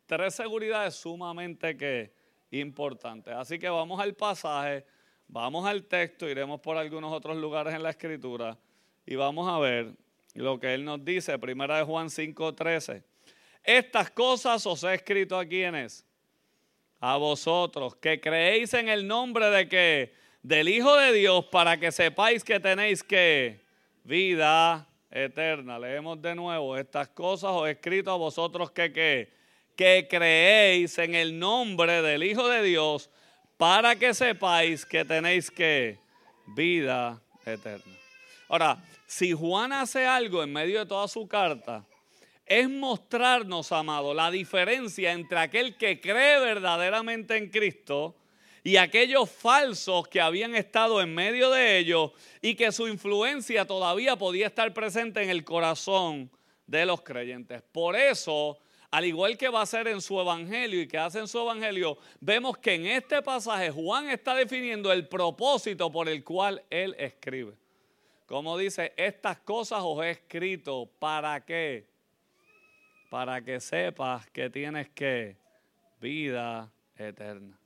Tres 0.05 0.35
seguridades 0.35 0.95
sumamente 0.95 2.13
importantes. 2.51 3.33
Así 3.33 3.59
que 3.59 3.71
vamos 3.71 3.99
al 3.99 4.13
pasaje 4.13 4.85
Vamos 5.29 5.67
al 5.67 5.85
texto, 5.85 6.29
iremos 6.29 6.61
por 6.61 6.77
algunos 6.77 7.13
otros 7.13 7.37
lugares 7.37 7.75
en 7.75 7.83
la 7.83 7.91
escritura 7.91 8.57
y 9.07 9.17
vamos 9.17 9.49
a 9.49 9.59
ver 9.59 9.93
lo 10.35 10.59
que 10.59 10.75
él 10.75 10.85
nos 10.85 11.05
dice, 11.05 11.39
primera 11.39 11.79
de 11.79 11.85
Juan 11.85 12.09
5:13. 12.09 13.03
Estas 13.63 14.11
cosas 14.11 14.67
os 14.67 14.85
he 14.85 14.95
escrito 14.95 15.39
a 15.39 15.47
quienes, 15.47 16.07
a 17.01 17.17
vosotros, 17.17 17.97
que 17.97 18.21
creéis 18.21 18.75
en 18.75 18.89
el 18.89 19.07
nombre 19.07 19.47
de 19.51 19.69
que 19.69 20.15
del 20.43 20.69
Hijo 20.69 20.95
de 20.97 21.13
Dios, 21.13 21.47
para 21.47 21.79
que 21.79 21.91
sepáis 21.91 22.45
que 22.45 22.61
tenéis 22.61 23.03
que 23.03 23.65
vida 24.05 24.87
eterna. 25.11 25.79
Leemos 25.79 26.21
de 26.21 26.35
nuevo, 26.35 26.77
estas 26.77 27.09
cosas 27.09 27.51
os 27.53 27.67
he 27.67 27.73
escrito 27.73 28.11
a 28.11 28.17
vosotros 28.17 28.71
que, 28.71 28.93
que, 28.93 29.33
que 29.75 30.07
creéis 30.09 30.99
en 30.99 31.15
el 31.15 31.39
nombre 31.39 32.03
del 32.03 32.23
Hijo 32.23 32.47
de 32.49 32.63
Dios 32.63 33.11
para 33.65 33.97
que 33.97 34.13
sepáis 34.13 34.85
que 34.85 35.07
tenéis 35.07 35.51
que 35.51 35.97
vida 36.49 37.19
eterna. 37.47 37.97
Ahora, 38.47 38.77
si 39.07 39.33
Juan 39.33 39.73
hace 39.73 40.05
algo 40.05 40.43
en 40.43 40.53
medio 40.53 40.81
de 40.81 40.85
toda 40.85 41.09
su 41.09 41.27
carta, 41.27 41.83
es 42.45 42.69
mostrarnos, 42.69 43.73
amado, 43.73 44.13
la 44.13 44.31
diferencia 44.31 45.13
entre 45.13 45.39
aquel 45.39 45.79
que 45.79 45.99
cree 45.99 46.41
verdaderamente 46.41 47.39
en 47.39 47.49
Cristo 47.49 48.15
y 48.63 48.77
aquellos 48.77 49.31
falsos 49.31 50.09
que 50.09 50.21
habían 50.21 50.55
estado 50.55 51.01
en 51.01 51.15
medio 51.15 51.51
de 51.51 51.79
ellos 51.79 52.13
y 52.43 52.57
que 52.57 52.71
su 52.71 52.87
influencia 52.87 53.65
todavía 53.65 54.15
podía 54.17 54.49
estar 54.49 54.75
presente 54.75 55.23
en 55.23 55.31
el 55.31 55.43
corazón 55.43 56.31
de 56.67 56.85
los 56.85 57.01
creyentes. 57.01 57.63
Por 57.73 57.97
eso, 57.97 58.59
al 58.95 59.05
igual 59.07 59.37
que 59.37 59.49
va 59.49 59.61
a 59.61 59.67
ser 59.67 59.89
en 59.89 60.01
su 60.01 60.21
evangelio 60.21 60.81
y 60.81 60.87
que 60.87 60.97
hace 60.97 61.19
en 61.19 61.27
su 61.27 61.41
evangelio, 61.41 61.99
vemos 62.21 62.57
que 62.59 62.75
en 62.75 62.87
este 62.87 63.21
pasaje 63.23 63.69
Juan 63.73 64.09
está 64.09 64.37
definiendo 64.37 64.93
el 64.93 65.09
propósito 65.09 65.91
por 65.91 66.09
el 66.09 66.23
cual 66.23 66.63
él 66.71 66.95
escribe. 66.97 67.55
Como 68.25 68.57
dice, 68.57 68.93
estas 68.97 69.41
cosas 69.41 69.81
os 69.83 70.01
he 70.01 70.11
escrito 70.11 70.89
para 71.01 71.45
qué? 71.45 71.89
Para 73.11 73.43
que 73.43 73.59
sepas 73.59 74.31
que 74.31 74.49
tienes 74.49 74.89
que 74.91 75.39
vida 76.01 76.71
eterna. 76.97 77.59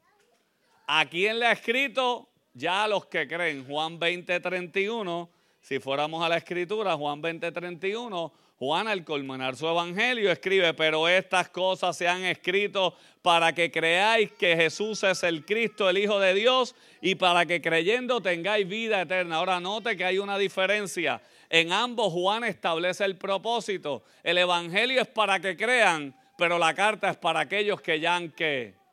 ¿A 0.87 1.05
quién 1.05 1.41
le 1.41 1.45
ha 1.49 1.53
escrito? 1.53 2.31
Ya 2.55 2.85
a 2.85 2.89
los 2.89 3.05
que 3.05 3.29
creen. 3.29 3.67
Juan 3.67 3.99
20, 3.99 4.41
31. 4.41 5.29
Si 5.61 5.79
fuéramos 5.79 6.25
a 6.25 6.31
la 6.31 6.39
escritura, 6.39 6.97
Juan 6.97 7.21
20, 7.21 7.53
31. 7.53 8.33
Juan 8.59 8.88
al 8.88 9.05
culminar 9.05 9.55
su 9.55 9.69
evangelio 9.69 10.33
escribe, 10.33 10.75
pero 10.75 11.07
estas 11.07 11.49
cosas 11.49 11.97
se 11.97 12.09
han 12.09 12.25
escrito 12.25 12.97
para 13.23 13.53
que 13.53 13.71
creáis 13.71 14.33
que 14.33 14.57
Jesús 14.57 15.05
es 15.05 15.23
el 15.23 15.45
Cristo, 15.45 15.88
el 15.88 15.99
Hijo 15.99 16.19
de 16.19 16.35
Dios, 16.35 16.75
y 17.00 17.15
para 17.15 17.47
que 17.47 17.61
creyendo 17.61 18.21
tengáis 18.21 18.67
vida 18.67 19.00
eterna. 19.00 19.37
Ahora 19.37 19.61
note 19.61 19.97
que 19.97 20.05
hay 20.05 20.19
una 20.19 20.37
diferencia. 20.37 21.23
En 21.49 21.73
ambos 21.73 22.12
Juan 22.12 22.43
establece 22.43 23.05
el 23.05 23.17
propósito. 23.17 24.03
El 24.25 24.38
evangelio 24.38 25.00
es 25.00 25.09
para 25.09 25.38
que 25.38 25.57
crean, 25.57 26.12
pero 26.37 26.59
la 26.59 26.75
carta 26.75 27.11
es 27.11 27.17
para 27.17 27.41
aquellos 27.41 27.81
que 27.81 28.00
ya 28.00 28.17
han 28.17 28.35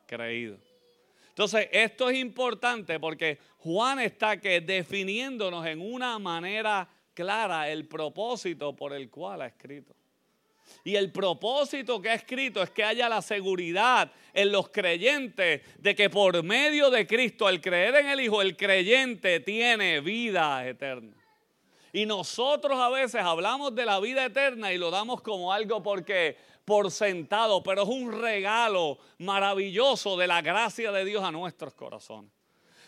creído. 0.06 0.58
Entonces, 1.30 1.68
esto 1.72 2.08
es 2.08 2.18
importante 2.18 3.00
porque 3.00 3.38
Juan 3.58 3.98
está 3.98 4.40
que 4.40 4.60
definiéndonos 4.60 5.66
en 5.66 5.80
una 5.80 6.20
manera 6.20 6.88
clara 7.16 7.70
el 7.70 7.88
propósito 7.88 8.76
por 8.76 8.92
el 8.92 9.08
cual 9.08 9.40
ha 9.40 9.46
escrito. 9.46 9.96
Y 10.84 10.96
el 10.96 11.10
propósito 11.10 12.00
que 12.00 12.10
ha 12.10 12.14
escrito 12.14 12.62
es 12.62 12.70
que 12.70 12.84
haya 12.84 13.08
la 13.08 13.22
seguridad 13.22 14.12
en 14.34 14.52
los 14.52 14.68
creyentes 14.68 15.62
de 15.78 15.94
que 15.94 16.10
por 16.10 16.42
medio 16.42 16.90
de 16.90 17.06
Cristo, 17.06 17.46
al 17.46 17.60
creer 17.60 17.96
en 17.96 18.08
el 18.08 18.20
Hijo, 18.20 18.42
el 18.42 18.56
creyente 18.56 19.40
tiene 19.40 20.00
vida 20.00 20.66
eterna. 20.68 21.16
Y 21.92 22.04
nosotros 22.04 22.78
a 22.78 22.90
veces 22.90 23.22
hablamos 23.22 23.74
de 23.74 23.86
la 23.86 23.98
vida 24.00 24.26
eterna 24.26 24.72
y 24.72 24.78
lo 24.78 24.90
damos 24.90 25.22
como 25.22 25.52
algo 25.52 25.82
porque 25.82 26.36
por 26.64 26.90
sentado, 26.90 27.62
pero 27.62 27.84
es 27.84 27.88
un 27.88 28.20
regalo 28.20 28.98
maravilloso 29.18 30.16
de 30.16 30.26
la 30.26 30.42
gracia 30.42 30.92
de 30.92 31.04
Dios 31.04 31.24
a 31.24 31.32
nuestros 31.32 31.72
corazones. 31.74 32.35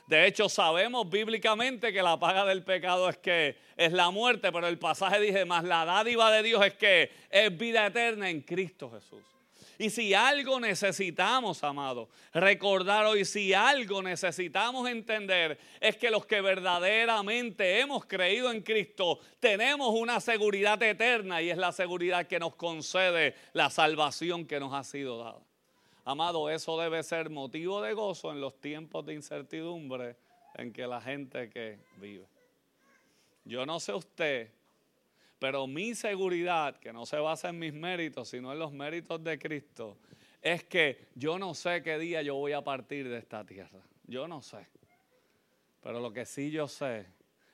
De 0.09 0.27
hecho, 0.27 0.49
sabemos 0.49 1.09
bíblicamente 1.11 1.93
que 1.93 2.03
la 2.03 2.19
paga 2.19 2.47
del 2.47 2.65
pecado 2.65 3.11
es 3.11 3.19
que 3.19 3.59
es 3.77 3.93
la 3.93 4.11
muerte, 4.11 4.51
pero 4.51 4.67
el 4.67 4.79
pasaje 4.79 5.21
dice 5.21 5.45
más, 5.45 5.65
la 5.65 5.85
dádiva 5.85 6.33
de 6.33 6.43
Dios 6.43 6.65
es 6.65 6.75
que 6.75 7.11
es 7.29 7.57
vida 7.59 7.87
eterna 7.87 8.31
en 8.31 8.41
Cristo 8.41 8.91
Jesús. 8.91 9.23
Y 9.77 9.91
si 9.91 10.15
algo 10.15 10.59
necesitamos, 10.59 11.63
amado, 11.63 12.09
recordar 12.33 13.05
hoy, 13.05 13.27
si 13.27 13.53
algo 13.53 14.03
necesitamos 14.03 14.89
entender, 14.89 15.59
es 15.79 15.97
que 15.99 16.11
los 16.11 16.25
que 16.25 16.41
verdaderamente 16.41 17.79
hemos 17.81 18.07
creído 18.07 18.51
en 18.51 18.63
Cristo, 18.63 19.21
tenemos 19.39 19.91
una 19.95 20.21
seguridad 20.21 20.83
eterna 20.83 21.43
y 21.43 21.51
es 21.51 21.59
la 21.59 21.71
seguridad 21.71 22.27
que 22.27 22.41
nos 22.41 22.57
concede 22.57 23.37
la 23.53 23.69
salvación 23.69 24.47
que 24.47 24.59
nos 24.59 24.73
ha 24.73 24.83
sido 24.83 25.23
dada. 25.23 25.48
Amado, 26.09 26.49
eso 26.49 26.81
debe 26.81 27.03
ser 27.03 27.29
motivo 27.29 27.83
de 27.83 27.93
gozo 27.93 28.33
en 28.33 28.41
los 28.41 28.59
tiempos 28.63 29.05
de 29.05 29.13
incertidumbre 29.13 30.17
en 30.55 30.73
que 30.73 30.87
la 30.87 31.03
gente 31.03 31.51
que 31.51 31.81
vive. 32.01 32.27
Yo 33.45 33.67
no 33.67 33.79
sé 33.79 33.93
usted, 33.93 34.51
pero 35.39 35.67
mi 35.67 35.95
seguridad, 35.95 36.79
que 36.79 36.95
no 36.95 37.05
se 37.05 37.19
basa 37.19 37.51
en 37.51 37.59
mis 37.59 37.75
méritos, 37.75 38.31
sino 38.31 38.51
en 38.55 38.59
los 38.59 38.73
méritos 38.73 39.23
de 39.23 39.39
Cristo, 39.39 39.99
es 40.41 40.65
que 40.65 41.09
yo 41.15 41.39
no 41.39 41.53
sé 41.53 41.83
qué 41.83 41.99
día 41.99 42.23
yo 42.23 42.37
voy 42.37 42.53
a 42.53 42.65
partir 42.65 43.07
de 43.07 43.19
esta 43.19 43.45
tierra. 43.45 43.83
Yo 44.07 44.27
no 44.27 44.41
sé. 44.41 44.67
Pero 45.83 46.01
lo 46.01 46.11
que 46.11 46.25
sí 46.25 46.51
yo 46.51 46.69
sé 46.69 47.05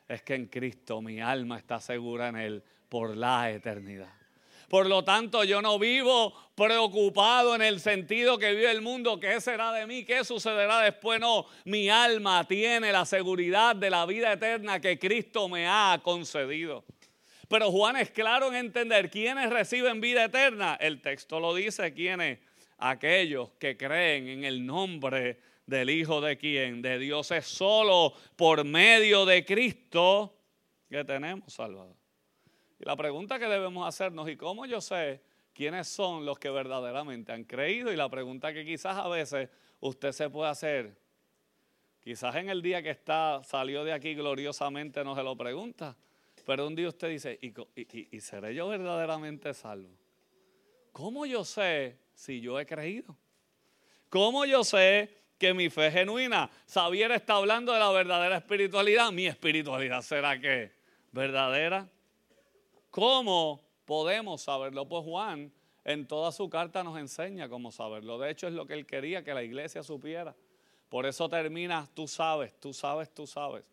es 0.07 0.23
que 0.23 0.37
en 0.37 0.47
Cristo 0.47 1.03
mi 1.03 1.21
alma 1.21 1.59
está 1.59 1.81
segura 1.81 2.29
en 2.29 2.37
Él 2.37 2.63
por 2.89 3.17
la 3.17 3.51
eternidad. 3.51 4.24
Por 4.69 4.87
lo 4.87 5.05
tanto, 5.05 5.45
yo 5.45 5.61
no 5.63 5.79
vivo 5.79 6.35
preocupado 6.55 7.55
en 7.55 7.63
el 7.63 7.81
sentido 7.81 8.39
que 8.39 8.55
vive 8.55 8.71
el 8.71 8.81
mundo, 8.81 9.19
qué 9.19 9.41
será 9.41 9.73
de 9.73 9.87
mí, 9.87 10.05
qué 10.05 10.25
sucederá 10.25 10.81
después. 10.81 11.21
No, 11.21 11.47
mi 11.65 11.89
alma 11.89 12.47
tiene 12.47 12.93
la 12.93 13.05
seguridad 13.05 13.77
de 13.77 13.91
la 13.91 14.07
vida 14.07 14.33
eterna 14.33 14.81
que 14.81 14.99
Cristo 14.99 15.49
me 15.49 15.67
ha 15.67 16.01
concedido. 16.03 16.85
Pero 17.49 17.71
Juan 17.71 17.97
es 17.97 18.11
claro 18.11 18.49
en 18.49 18.55
entender 18.57 19.11
quiénes 19.11 19.51
reciben 19.51 20.01
vida 20.01 20.25
eterna. 20.25 20.77
El 20.81 21.01
texto 21.01 21.41
lo 21.41 21.55
dice, 21.55 21.93
quiénes, 21.93 22.39
aquellos 22.79 23.51
que 23.59 23.77
creen 23.77 24.29
en 24.29 24.45
el 24.45 24.65
nombre 24.65 25.39
del 25.67 25.91
Hijo 25.91 26.21
de 26.21 26.37
quien, 26.37 26.83
de 26.83 26.99
Dios 26.99 27.31
es 27.31 27.47
solo 27.47 28.15
por 28.37 28.65
medio 28.65 29.25
de 29.25 29.45
Cristo 29.45 30.37
que 30.89 31.05
tenemos 31.05 31.53
Salvador. 31.53 32.04
La 32.85 32.97
pregunta 32.97 33.39
que 33.39 33.47
debemos 33.47 33.89
hacernos, 33.89 34.29
¿y 34.29 34.37
cómo 34.37 34.67
yo 34.67 34.79
sé 34.79 35.23
quiénes 35.55 35.89
son 35.89 36.27
los 36.27 36.39
que 36.39 36.51
verdaderamente 36.51 37.33
han 37.33 37.45
creído? 37.45 37.91
Y 37.91 37.97
la 37.97 38.11
pregunta 38.11 38.53
que 38.53 38.63
quizás 38.63 38.99
a 38.99 39.09
veces 39.09 39.49
usted 39.81 40.13
se 40.13 40.29
puede 40.29 40.51
hacer, 40.51 40.95
quizás 42.01 42.37
en 42.37 42.51
el 42.51 42.61
día 42.61 42.83
que 42.83 42.91
está, 42.91 43.43
salió 43.43 43.85
de 43.85 43.95
aquí 43.95 44.15
gloriosamente, 44.15 45.03
no 45.03 45.15
se 45.15 45.23
lo 45.23 45.35
pregunta. 45.35 45.97
Pero 46.45 46.67
un 46.67 46.75
día 46.75 46.89
usted 46.89 47.09
dice, 47.09 47.39
¿y, 47.41 48.21
seré 48.21 48.55
yo 48.55 48.69
verdaderamente 48.69 49.55
salvo? 49.55 49.89
¿Cómo 50.93 51.25
yo 51.25 51.43
sé 51.43 51.99
si 52.13 52.43
yo 52.43 52.61
he 52.61 52.67
creído? 52.67 53.17
¿Cómo 54.11 54.45
yo 54.45 54.63
sé 54.63 55.23
que 55.39 55.55
mi 55.55 55.71
fe 55.71 55.87
es 55.87 55.95
genuina? 55.95 56.51
Xavier 56.69 57.13
está 57.13 57.37
hablando 57.37 57.73
de 57.73 57.79
la 57.79 57.91
verdadera 57.93 58.37
espiritualidad. 58.37 59.11
¿Mi 59.11 59.27
espiritualidad 59.27 60.03
será 60.03 60.39
que 60.39 60.73
verdadera? 61.13 61.89
¿Cómo 62.95 63.61
podemos 63.87 64.43
saberlo? 64.43 64.89
Pues 64.89 65.03
Juan 65.03 65.53
en 65.85 66.07
toda 66.07 66.31
su 66.31 66.49
carta 66.49 66.85
nos 66.85 66.97
enseña 66.97 67.49
cómo 67.49 67.73
saberlo. 67.73 68.21
De 68.21 68.31
hecho 68.31 68.47
es 68.47 68.53
lo 68.53 68.69
que 68.69 68.75
él 68.75 68.87
quería 68.87 69.25
que 69.25 69.35
la 69.35 69.43
iglesia 69.43 69.83
supiera. 69.83 70.37
Por 70.89 71.05
eso 71.05 71.29
termina, 71.29 71.89
tú 71.93 72.07
sabes, 72.07 72.55
tú 72.61 72.73
sabes, 72.73 73.13
tú 73.13 73.27
sabes. 73.27 73.65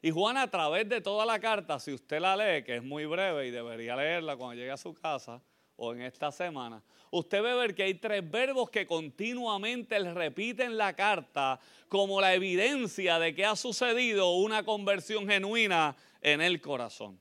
Y 0.00 0.10
Juan 0.10 0.38
a 0.38 0.50
través 0.50 0.88
de 0.88 1.02
toda 1.02 1.26
la 1.26 1.38
carta, 1.38 1.78
si 1.78 1.92
usted 1.92 2.20
la 2.20 2.34
lee, 2.34 2.64
que 2.64 2.76
es 2.76 2.82
muy 2.82 3.04
breve 3.04 3.48
y 3.48 3.50
debería 3.50 3.96
leerla 3.96 4.38
cuando 4.38 4.54
llegue 4.54 4.70
a 4.70 4.78
su 4.78 4.94
casa 4.94 5.42
o 5.76 5.92
en 5.92 6.00
esta 6.00 6.32
semana, 6.32 6.82
usted 7.10 7.42
ve 7.42 7.54
ver 7.56 7.74
que 7.74 7.82
hay 7.82 7.94
tres 7.96 8.30
verbos 8.30 8.70
que 8.70 8.86
continuamente 8.86 9.94
él 9.94 10.14
repite 10.14 10.64
en 10.64 10.78
la 10.78 10.96
carta 10.96 11.60
como 11.90 12.18
la 12.18 12.32
evidencia 12.32 13.18
de 13.18 13.34
que 13.34 13.44
ha 13.44 13.56
sucedido 13.56 14.36
una 14.36 14.64
conversión 14.64 15.28
genuina 15.28 15.94
en 16.22 16.40
el 16.40 16.62
corazón. 16.62 17.20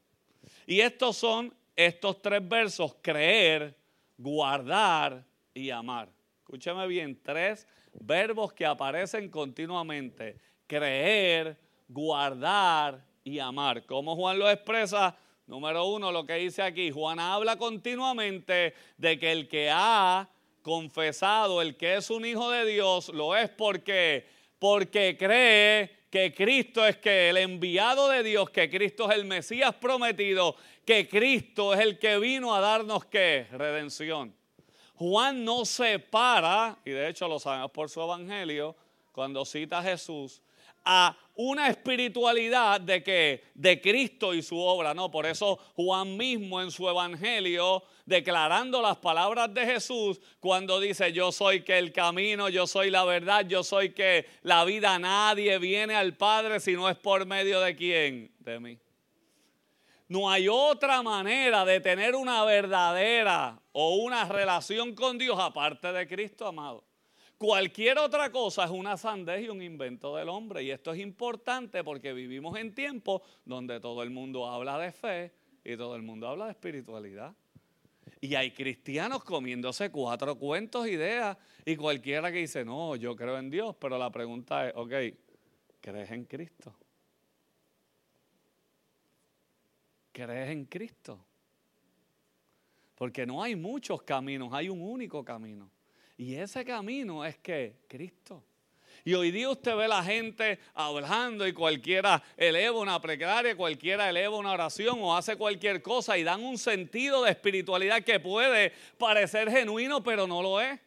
Y 0.69 0.81
estos 0.81 1.17
son 1.17 1.51
estos 1.75 2.21
tres 2.21 2.47
versos, 2.47 2.95
creer, 3.01 3.75
guardar 4.15 5.25
y 5.51 5.71
amar. 5.71 6.09
Escúcheme 6.41 6.85
bien, 6.85 7.19
tres 7.23 7.67
verbos 7.99 8.53
que 8.53 8.67
aparecen 8.67 9.31
continuamente. 9.31 10.37
Creer, 10.67 11.57
guardar 11.87 13.03
y 13.23 13.39
amar. 13.39 13.83
¿Cómo 13.87 14.15
Juan 14.15 14.37
lo 14.37 14.47
expresa? 14.47 15.17
Número 15.47 15.85
uno, 15.85 16.11
lo 16.11 16.23
que 16.23 16.35
dice 16.35 16.61
aquí, 16.61 16.91
Juan 16.91 17.19
habla 17.19 17.55
continuamente 17.55 18.75
de 18.95 19.17
que 19.17 19.31
el 19.31 19.47
que 19.47 19.71
ha 19.73 20.29
confesado, 20.61 21.63
el 21.63 21.77
que 21.77 21.95
es 21.95 22.11
un 22.11 22.25
hijo 22.25 22.51
de 22.51 22.65
Dios, 22.67 23.09
lo 23.09 23.35
es 23.35 23.49
porque, 23.49 24.27
porque 24.59 25.17
cree 25.17 25.98
que 26.09 26.33
Cristo 26.33 26.85
es 26.85 26.97
que 26.97 27.29
el 27.29 27.37
enviado 27.37 28.09
de 28.09 28.23
Dios, 28.23 28.49
que 28.49 28.69
Cristo 28.69 29.09
es 29.09 29.17
el 29.17 29.25
Mesías 29.25 29.75
prometido, 29.75 30.55
que 30.85 31.07
Cristo 31.07 31.73
es 31.73 31.79
el 31.81 31.99
que 31.99 32.17
vino 32.17 32.55
a 32.55 32.59
darnos 32.59 33.05
qué? 33.05 33.47
Redención. 33.51 34.35
Juan 34.95 35.45
no 35.45 35.65
separa, 35.65 36.77
y 36.83 36.91
de 36.91 37.07
hecho 37.07 37.27
lo 37.27 37.39
sabemos 37.39 37.71
por 37.71 37.89
su 37.89 38.01
evangelio, 38.01 38.75
cuando 39.11 39.45
cita 39.45 39.79
a 39.79 39.83
Jesús, 39.83 40.41
a 40.91 41.15
una 41.35 41.69
espiritualidad 41.69 42.81
de 42.81 43.03
que 43.03 43.43
de 43.53 43.79
Cristo 43.79 44.33
y 44.33 44.41
su 44.41 44.57
obra, 44.57 44.95
no, 44.95 45.11
por 45.11 45.27
eso 45.27 45.59
Juan 45.75 46.17
mismo 46.17 46.59
en 46.59 46.71
su 46.71 46.89
evangelio 46.89 47.83
declarando 48.07 48.81
las 48.81 48.97
palabras 48.97 49.53
de 49.53 49.67
Jesús 49.67 50.19
cuando 50.39 50.79
dice, 50.79 51.13
"Yo 51.13 51.31
soy 51.31 51.61
que 51.61 51.77
el 51.77 51.93
camino, 51.93 52.49
yo 52.49 52.65
soy 52.65 52.89
la 52.89 53.05
verdad, 53.05 53.45
yo 53.47 53.63
soy 53.63 53.93
que 53.93 54.25
la 54.41 54.65
vida 54.65 54.97
nadie 54.97 55.59
viene 55.59 55.93
al 55.93 56.17
Padre 56.17 56.59
si 56.59 56.73
no 56.73 56.89
es 56.89 56.97
por 56.97 57.23
medio 57.27 57.61
de 57.61 57.75
quién? 57.75 58.31
De 58.39 58.59
mí." 58.59 58.79
No 60.07 60.31
hay 60.31 60.47
otra 60.49 61.03
manera 61.03 61.65
de 61.65 61.79
tener 61.81 62.15
una 62.15 62.43
verdadera 62.45 63.61
o 63.73 63.97
una 63.97 64.25
relación 64.25 64.95
con 64.95 65.19
Dios 65.19 65.37
aparte 65.39 65.93
de 65.93 66.07
Cristo, 66.07 66.47
amado. 66.47 66.88
Cualquier 67.39 67.97
otra 67.99 68.33
cosa 68.33 68.65
es 68.65 68.69
una 68.69 68.97
sandez 68.97 69.45
y 69.45 69.47
un 69.47 69.61
invento 69.61 70.17
del 70.17 70.27
hombre. 70.27 70.61
Y 70.61 70.71
esto 70.71 70.91
es 70.91 70.99
importante 70.99 71.85
porque 71.85 72.11
vivimos 72.11 72.57
en 72.57 72.75
tiempos 72.75 73.21
donde 73.45 73.79
todo 73.79 74.03
el 74.03 74.09
mundo 74.09 74.45
habla 74.45 74.77
de 74.77 74.91
fe 74.91 75.31
y 75.63 75.77
todo 75.77 75.95
el 75.95 76.01
mundo 76.01 76.27
habla 76.27 76.45
de 76.45 76.51
espiritualidad. 76.51 77.33
Y 78.19 78.35
hay 78.35 78.51
cristianos 78.51 79.23
comiéndose 79.23 79.89
cuatro 79.89 80.37
cuentos, 80.37 80.85
ideas, 80.87 81.37
y 81.63 81.77
cualquiera 81.77 82.29
que 82.29 82.39
dice, 82.39 82.65
no, 82.65 82.97
yo 82.97 83.15
creo 83.15 83.37
en 83.37 83.49
Dios, 83.49 83.73
pero 83.79 83.97
la 83.97 84.11
pregunta 84.11 84.67
es, 84.67 84.73
ok, 84.75 84.93
¿crees 85.79 86.11
en 86.11 86.25
Cristo? 86.25 86.75
¿Crees 90.11 90.49
en 90.49 90.65
Cristo? 90.65 91.25
Porque 92.95 93.25
no 93.25 93.41
hay 93.41 93.55
muchos 93.55 94.01
caminos, 94.01 94.49
hay 94.51 94.67
un 94.67 94.81
único 94.81 95.23
camino. 95.23 95.71
Y 96.19 96.35
ese 96.35 96.65
camino 96.65 97.23
es 97.23 97.37
que 97.37 97.77
Cristo. 97.87 98.43
Y 99.05 99.13
hoy 99.13 99.31
día 99.31 99.49
usted 99.49 99.73
ve 99.73 99.87
la 99.87 100.03
gente 100.03 100.59
hablando 100.73 101.47
y 101.47 101.53
cualquiera 101.53 102.21
eleva 102.35 102.77
una 102.77 102.99
precaria, 102.99 103.55
cualquiera 103.55 104.09
eleva 104.09 104.35
una 104.35 104.51
oración 104.51 104.97
o 104.99 105.15
hace 105.15 105.37
cualquier 105.37 105.81
cosa 105.81 106.17
y 106.17 106.23
dan 106.23 106.43
un 106.43 106.57
sentido 106.57 107.23
de 107.23 107.31
espiritualidad 107.31 108.03
que 108.03 108.19
puede 108.19 108.73
parecer 108.97 109.49
genuino, 109.49 110.03
pero 110.03 110.27
no 110.27 110.43
lo 110.43 110.59
es. 110.59 110.77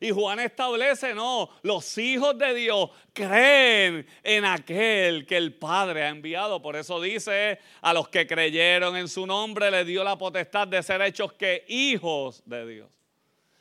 Y 0.00 0.10
Juan 0.10 0.40
establece, 0.40 1.14
no, 1.14 1.50
los 1.62 1.96
hijos 1.96 2.36
de 2.36 2.52
Dios 2.52 2.90
creen 3.12 4.04
en 4.24 4.44
aquel 4.44 5.24
que 5.24 5.36
el 5.36 5.54
Padre 5.54 6.02
ha 6.02 6.08
enviado. 6.08 6.60
Por 6.60 6.74
eso 6.74 7.00
dice, 7.00 7.60
a 7.80 7.94
los 7.94 8.08
que 8.08 8.26
creyeron 8.26 8.96
en 8.96 9.06
su 9.06 9.24
nombre 9.24 9.70
le 9.70 9.84
dio 9.84 10.02
la 10.02 10.18
potestad 10.18 10.66
de 10.66 10.82
ser 10.82 11.00
hechos 11.00 11.32
que 11.34 11.64
hijos 11.68 12.42
de 12.44 12.66
Dios. 12.66 12.90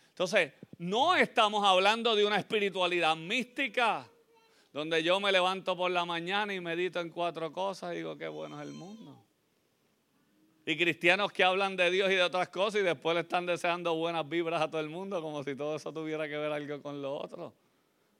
Entonces, 0.09 0.53
no 0.83 1.15
estamos 1.15 1.65
hablando 1.65 2.15
de 2.15 2.25
una 2.25 2.37
espiritualidad 2.37 3.15
mística, 3.15 4.07
donde 4.71 5.03
yo 5.03 5.19
me 5.19 5.31
levanto 5.31 5.77
por 5.77 5.91
la 5.91 6.05
mañana 6.05 6.53
y 6.53 6.59
medito 6.59 6.99
en 6.99 7.09
cuatro 7.09 7.51
cosas 7.51 7.93
y 7.93 7.97
digo, 7.97 8.17
qué 8.17 8.27
bueno 8.27 8.61
es 8.61 8.67
el 8.67 8.73
mundo. 8.73 9.17
Y 10.65 10.77
cristianos 10.77 11.31
que 11.31 11.43
hablan 11.43 11.75
de 11.75 11.91
Dios 11.91 12.09
y 12.11 12.15
de 12.15 12.23
otras 12.23 12.49
cosas 12.49 12.81
y 12.81 12.83
después 12.83 13.15
le 13.15 13.21
están 13.21 13.45
deseando 13.45 13.95
buenas 13.95 14.27
vibras 14.27 14.61
a 14.61 14.69
todo 14.69 14.81
el 14.81 14.89
mundo, 14.89 15.21
como 15.21 15.43
si 15.43 15.55
todo 15.55 15.75
eso 15.75 15.91
tuviera 15.91 16.27
que 16.27 16.37
ver 16.37 16.51
algo 16.51 16.81
con 16.81 17.01
lo 17.01 17.15
otro. 17.15 17.53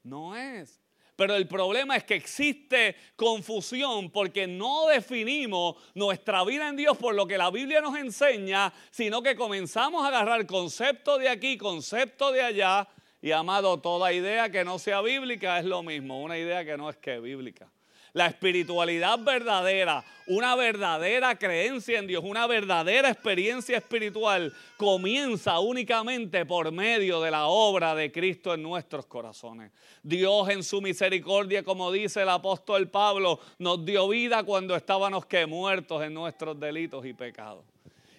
No 0.04 0.36
es. 0.36 0.80
Pero 1.16 1.36
el 1.36 1.48
problema 1.48 1.96
es 1.96 2.04
que 2.04 2.16
existe 2.16 2.96
confusión 3.16 4.10
porque 4.10 4.48
no 4.48 4.88
definimos 4.88 5.76
nuestra 5.94 6.44
vida 6.44 6.70
en 6.70 6.76
Dios 6.76 6.98
por 6.98 7.14
lo 7.14 7.28
que 7.28 7.38
la 7.38 7.52
Biblia 7.52 7.82
nos 7.82 7.98
enseña, 7.98 8.74
sino 8.90 9.22
que 9.22 9.36
comenzamos 9.36 10.04
a 10.04 10.08
agarrar 10.08 10.46
concepto 10.48 11.18
de 11.18 11.30
aquí, 11.30 11.58
concepto 11.58 12.32
de 12.32 12.42
allá, 12.42 12.88
y 13.22 13.32
amado, 13.32 13.80
toda 13.80 14.12
idea 14.12 14.50
que 14.50 14.66
no 14.66 14.78
sea 14.78 15.00
bíblica 15.00 15.58
es 15.58 15.64
lo 15.64 15.82
mismo, 15.82 16.22
una 16.22 16.38
idea 16.38 16.66
que 16.66 16.76
no 16.76 16.90
es 16.90 16.98
que 16.98 17.20
bíblica. 17.20 17.72
La 18.14 18.28
espiritualidad 18.28 19.18
verdadera, 19.20 20.04
una 20.28 20.56
verdadera 20.56 21.36
creencia 21.38 21.98
en 21.98 22.06
Dios, 22.06 22.24
una 22.24 22.46
verdadera 22.46 23.10
experiencia 23.10 23.78
espiritual 23.78 24.54
comienza 24.78 25.60
únicamente 25.60 26.46
por 26.46 26.72
medio 26.72 27.22
de 27.22 27.32
la 27.32 27.48
obra 27.48 27.96
de 27.96 28.12
Cristo 28.12 28.54
en 28.54 28.62
nuestros 28.62 29.08
corazones. 29.08 29.72
Dios 30.04 30.48
en 30.50 30.64
su 30.64 30.80
misericordia, 30.80 31.64
como 31.64 31.92
dice 31.92 32.22
el 32.22 32.30
apóstol 32.30 32.88
Pablo, 32.88 33.40
nos 33.58 33.84
dio 33.84 34.08
vida 34.08 34.44
cuando 34.44 34.76
estábamos 34.76 35.26
que 35.26 35.48
muertos 35.48 36.04
en 36.04 36.14
nuestros 36.14 36.60
delitos 36.60 37.06
y 37.08 37.14
pecados. 37.14 37.66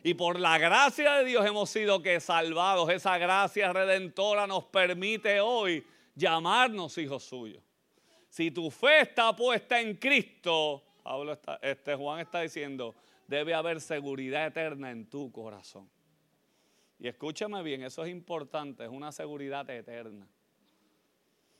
Y 0.02 0.12
por 0.12 0.38
la 0.38 0.58
gracia 0.58 1.14
de 1.14 1.24
Dios 1.24 1.46
hemos 1.46 1.70
sido 1.70 2.02
que 2.02 2.20
salvados. 2.20 2.90
Esa 2.90 3.16
gracia 3.16 3.72
redentora 3.72 4.46
nos 4.46 4.64
permite 4.64 5.40
hoy 5.40 5.82
llamarnos 6.14 6.98
hijos 6.98 7.24
suyos. 7.24 7.63
Si 8.34 8.50
tu 8.50 8.68
fe 8.68 9.02
está 9.02 9.32
puesta 9.36 9.80
en 9.80 9.94
Cristo, 9.94 10.82
Pablo 11.04 11.38
este 11.62 11.94
Juan 11.94 12.18
está 12.18 12.40
diciendo, 12.40 12.92
debe 13.28 13.54
haber 13.54 13.80
seguridad 13.80 14.48
eterna 14.48 14.90
en 14.90 15.08
tu 15.08 15.30
corazón. 15.30 15.88
Y 16.98 17.06
escúchame 17.06 17.62
bien, 17.62 17.84
eso 17.84 18.02
es 18.02 18.10
importante, 18.10 18.82
es 18.82 18.90
una 18.90 19.12
seguridad 19.12 19.70
eterna. 19.70 20.26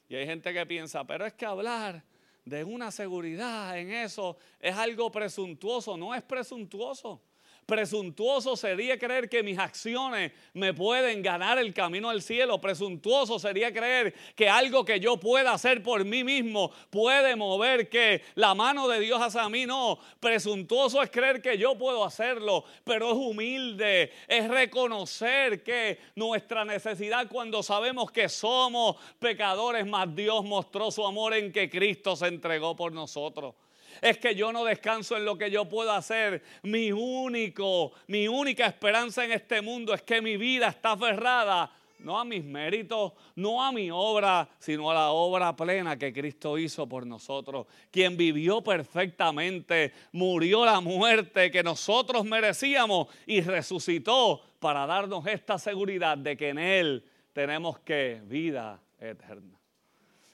Y 0.09 0.17
hay 0.17 0.27
gente 0.27 0.53
que 0.53 0.67
piensa, 0.67 1.05
pero 1.05 1.25
es 1.25 1.35
que 1.35 1.47
hablar 1.47 2.03
de 2.45 2.65
una 2.65 2.91
seguridad 2.91 3.79
en 3.79 3.93
eso 3.93 4.37
es 4.59 4.75
algo 4.75 5.13
presuntuoso, 5.13 5.97
no 5.97 6.13
es 6.13 6.25
presuntuoso. 6.25 7.23
Presuntuoso 7.66 8.57
sería 8.57 8.98
creer 8.98 9.29
que 9.29 9.42
mis 9.42 9.59
acciones 9.59 10.33
me 10.53 10.74
pueden 10.74 11.22
ganar 11.22 11.59
el 11.59 11.72
camino 11.72 12.11
al 12.11 12.20
cielo. 12.20 12.61
Presuntuoso 12.61 13.38
sería 13.38 13.72
creer 13.72 14.14
que 14.35 14.48
algo 14.48 14.85
que 14.85 15.00
yo 15.00 15.16
pueda 15.16 15.53
hacer 15.53 15.83
por 15.83 16.05
mí 16.05 16.24
mismo 16.24 16.70
puede 16.90 17.37
mover 17.37 17.88
que 17.88 18.22
la 18.35 18.55
mano 18.55 18.87
de 18.87 19.00
Dios 19.00 19.20
hacia 19.20 19.48
mí. 19.48 19.64
No, 19.64 19.98
presuntuoso 20.20 21.03
es 21.03 21.11
creer 21.11 21.40
que 21.40 21.57
yo 21.57 21.77
puedo 21.77 22.05
hacerlo, 22.05 22.64
pero 22.85 23.12
es 23.12 23.16
humilde, 23.16 24.12
es 24.29 24.48
reconocer 24.48 25.62
que 25.62 25.98
nuestra 26.16 26.64
necesidad 26.64 27.29
cuando 27.29 27.62
sabemos 27.62 28.11
que 28.11 28.29
somos 28.29 28.96
pecadores, 29.18 29.87
más 29.87 30.14
Dios 30.14 30.44
mostró 30.44 30.90
su 30.90 31.07
amor 31.07 31.33
en 31.35 31.50
que 31.50 31.70
Cristo 31.70 32.14
se 32.14 32.27
entregó 32.27 32.77
por 32.77 32.92
nosotros 32.92 33.55
es 34.00 34.18
que 34.18 34.35
yo 34.35 34.52
no 34.52 34.64
descanso 34.64 35.16
en 35.16 35.24
lo 35.24 35.37
que 35.37 35.50
yo 35.50 35.68
puedo 35.68 35.92
hacer. 35.92 36.42
Mi 36.62 36.92
único, 36.92 37.92
mi 38.07 38.28
única 38.28 38.66
esperanza 38.66 39.24
en 39.24 39.33
este 39.33 39.61
mundo 39.61 39.94
es 39.94 40.02
que 40.02 40.20
mi 40.20 40.37
vida 40.37 40.68
está 40.68 40.92
aferrada 40.92 41.70
no 42.04 42.18
a 42.18 42.24
mis 42.24 42.44
méritos, 42.44 43.12
no 43.35 43.62
a 43.62 43.72
mi 43.72 43.90
obra, 43.90 44.48
sino 44.59 44.90
a 44.90 44.94
la 44.94 45.11
obra 45.11 45.57
plena 45.57 45.98
que 45.98 46.12
Cristo 46.12 46.59
hizo 46.59 46.87
por 46.87 47.07
nosotros, 47.07 47.66
quien 47.90 48.16
vivió 48.16 48.62
perfectamente, 48.62 49.92
murió 50.12 50.64
la 50.64 50.80
muerte 50.80 51.50
que 51.50 51.62
nosotros 51.62 52.24
merecíamos 52.24 53.09
y 53.26 53.40
resucitó 53.40 54.42
para 54.61 54.87
darnos 54.87 55.26
esta 55.26 55.59
seguridad 55.59 56.18
de 56.18 56.37
que 56.37 56.50
en 56.50 56.59
Él 56.59 57.04
tenemos 57.33 57.80
que 57.80 58.20
vida 58.24 58.80
eterna. 58.98 59.59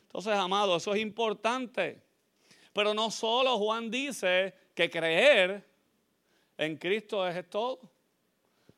Entonces, 0.02 0.34
amado, 0.34 0.76
eso 0.76 0.94
es 0.94 1.00
importante. 1.00 2.02
Pero 2.72 2.94
no 2.94 3.10
solo 3.10 3.58
Juan 3.58 3.90
dice 3.90 4.54
que 4.74 4.90
creer 4.90 5.64
en 6.56 6.76
Cristo 6.76 7.26
es 7.26 7.48
todo. 7.48 7.80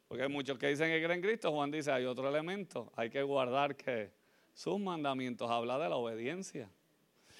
Porque 0.09 0.24
hay 0.24 0.28
muchos 0.28 0.59
que 0.59 0.68
dicen 0.68 0.90
que 0.90 1.02
creen 1.02 1.18
en 1.18 1.22
Cristo. 1.22 1.50
Juan 1.52 1.70
dice, 1.70 1.90
hay 1.90 2.05
otro 2.05 2.28
elemento. 2.28 2.92
Hay 2.96 3.11
que 3.11 3.22
guardar 3.22 3.76
que 3.76 4.11
sus 4.55 4.78
mandamientos 4.78 5.50
habla 5.50 5.78
de 5.78 5.88
la 5.88 5.96
obediencia. 5.96 6.68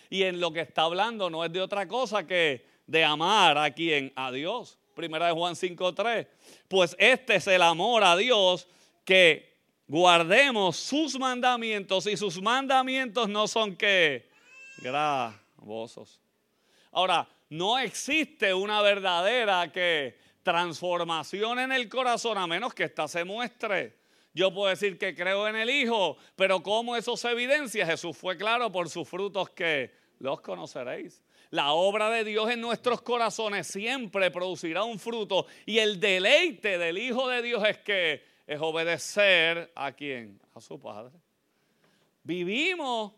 Y 0.09 0.23
en 0.23 0.41
lo 0.41 0.53
que 0.53 0.61
está 0.61 0.83
hablando 0.83 1.31
no 1.31 1.45
es 1.45 1.53
de 1.53 1.61
otra 1.61 1.87
cosa 1.87 2.27
que 2.27 2.65
de 2.87 3.05
amar 3.05 3.59
a 3.59 3.71
quien, 3.71 4.13
a 4.17 4.33
Dios. 4.33 4.79
Primera 4.95 5.27
de 5.27 5.33
Juan 5.33 5.55
5.3. 5.55 6.27
Pues 6.69 6.97
este 6.99 7.37
es 7.37 7.47
el 7.47 7.63
amor 7.63 8.05
a 8.05 8.17
Dios 8.17 8.67
que 9.05 9.53
guardemos 9.87 10.77
sus 10.77 11.19
mandamientos 11.19 12.07
y 12.07 12.17
sus 12.17 12.41
mandamientos 12.41 13.29
no 13.29 13.47
son 13.47 13.77
que 13.77 14.31
gravosos. 14.79 16.22
Ahora, 16.93 17.29
no 17.49 17.79
existe 17.79 18.55
una 18.55 18.81
verdadera 18.83 19.71
que 19.73 20.17
transformación 20.43 21.59
en 21.59 21.73
el 21.73 21.89
corazón 21.89 22.39
a 22.39 22.47
menos 22.47 22.75
que 22.75 22.85
ésta 22.85 23.09
se 23.09 23.25
muestre. 23.25 23.99
Yo 24.35 24.53
puedo 24.53 24.69
decir 24.71 24.99
que 24.99 25.15
creo 25.15 25.47
en 25.47 25.57
el 25.57 25.69
Hijo, 25.69 26.17
pero 26.37 26.63
¿cómo 26.63 26.97
eso 26.97 27.17
se 27.17 27.31
evidencia? 27.31 27.85
Jesús 27.85 28.17
fue 28.17 28.37
claro 28.37 28.73
por 28.73 28.89
sus 28.89 29.09
frutos 29.09 29.51
que 29.51 29.93
los 30.19 30.41
conoceréis. 30.41 31.23
La 31.51 31.73
obra 31.73 32.09
de 32.09 32.25
Dios 32.25 32.51
en 32.51 32.63
nuestros 32.63 33.03
corazones 33.03 33.67
siempre 33.67 34.31
producirá 34.31 34.85
un 34.85 34.99
fruto 34.99 35.47
y 35.67 35.79
el 35.79 36.01
deleite 36.01 36.79
del 36.79 36.97
Hijo 36.97 37.29
de 37.29 37.43
Dios 37.43 37.63
es 37.69 37.79
que 37.79 38.25
es 38.47 38.59
obedecer 38.61 39.71
a 39.75 39.93
quién? 39.93 40.41
A 40.55 40.61
su 40.61 40.81
Padre. 40.81 41.13
Vivimos 42.23 43.13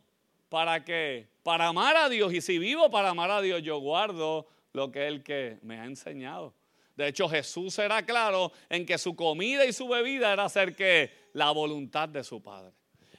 para 0.54 0.84
qué? 0.84 1.26
Para 1.42 1.66
amar 1.66 1.96
a 1.96 2.08
Dios. 2.08 2.32
Y 2.32 2.40
si 2.40 2.60
vivo 2.60 2.88
para 2.88 3.10
amar 3.10 3.28
a 3.28 3.42
Dios, 3.42 3.60
yo 3.60 3.80
guardo 3.80 4.46
lo 4.72 4.92
que 4.92 5.08
Él 5.08 5.24
que 5.24 5.58
me 5.62 5.80
ha 5.80 5.84
enseñado. 5.84 6.54
De 6.94 7.08
hecho, 7.08 7.28
Jesús 7.28 7.76
era 7.80 8.06
claro 8.06 8.52
en 8.68 8.86
que 8.86 8.96
su 8.96 9.16
comida 9.16 9.66
y 9.66 9.72
su 9.72 9.88
bebida 9.88 10.32
era 10.32 10.44
hacer 10.44 10.76
que 10.76 11.10
la 11.32 11.50
voluntad 11.50 12.08
de 12.08 12.22
su 12.22 12.40
Padre. 12.40 12.72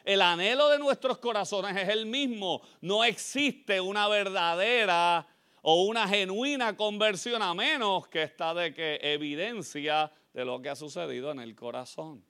El 0.05 0.21
anhelo 0.21 0.69
de 0.69 0.79
nuestros 0.79 1.17
corazones 1.17 1.75
es 1.75 1.89
el 1.89 2.05
mismo. 2.05 2.61
No 2.79 3.03
existe 3.03 3.81
una 3.81 4.07
verdadera 4.07 5.27
o 5.61 5.83
una 5.83 6.07
genuina 6.07 6.77
conversión 6.77 7.41
a 7.41 7.53
menos 7.53 8.07
que 8.07 8.23
esta 8.23 8.53
de 8.53 8.73
que 8.73 8.97
evidencia 9.01 10.09
de 10.31 10.45
lo 10.45 10.61
que 10.61 10.69
ha 10.69 10.75
sucedido 10.77 11.31
en 11.31 11.41
el 11.41 11.53
corazón. 11.53 12.23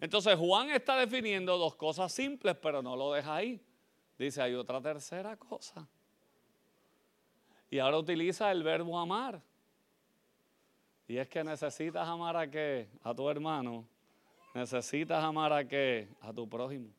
Entonces 0.00 0.36
Juan 0.36 0.70
está 0.70 0.96
definiendo 0.96 1.58
dos 1.58 1.74
cosas 1.74 2.12
simples, 2.12 2.54
pero 2.62 2.80
no 2.80 2.94
lo 2.94 3.12
deja 3.12 3.34
ahí. 3.34 3.60
Dice, 4.20 4.42
hay 4.42 4.54
otra 4.54 4.82
tercera 4.82 5.34
cosa. 5.34 5.88
Y 7.70 7.78
ahora 7.78 7.96
utiliza 7.96 8.52
el 8.52 8.62
verbo 8.62 8.98
amar. 8.98 9.40
Y 11.08 11.16
es 11.16 11.26
que 11.26 11.42
necesitas 11.42 12.06
amar 12.06 12.36
a 12.36 12.50
qué? 12.50 12.86
A 13.02 13.14
tu 13.14 13.30
hermano. 13.30 13.88
Necesitas 14.54 15.24
amar 15.24 15.54
a 15.54 15.66
qué? 15.66 16.06
A 16.20 16.34
tu 16.34 16.46
prójimo. 16.46 16.90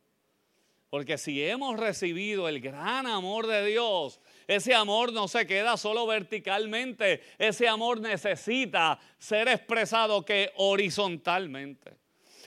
Porque 0.90 1.20
si 1.20 1.46
hemos 1.46 1.80
recibido 1.80 2.50
el 2.50 2.60
gran 2.60 3.06
amor 3.06 3.46
de 3.46 3.68
Dios, 3.68 4.20
ese 4.48 4.74
amor 4.74 5.14
no 5.14 5.28
se 5.28 5.46
queda 5.46 5.78
solo 5.78 6.08
verticalmente, 6.08 7.22
ese 7.38 7.68
amor 7.68 8.02
necesita 8.02 9.00
ser 9.20 9.48
expresado 9.48 10.26
que 10.26 10.52
horizontalmente. 10.56 12.01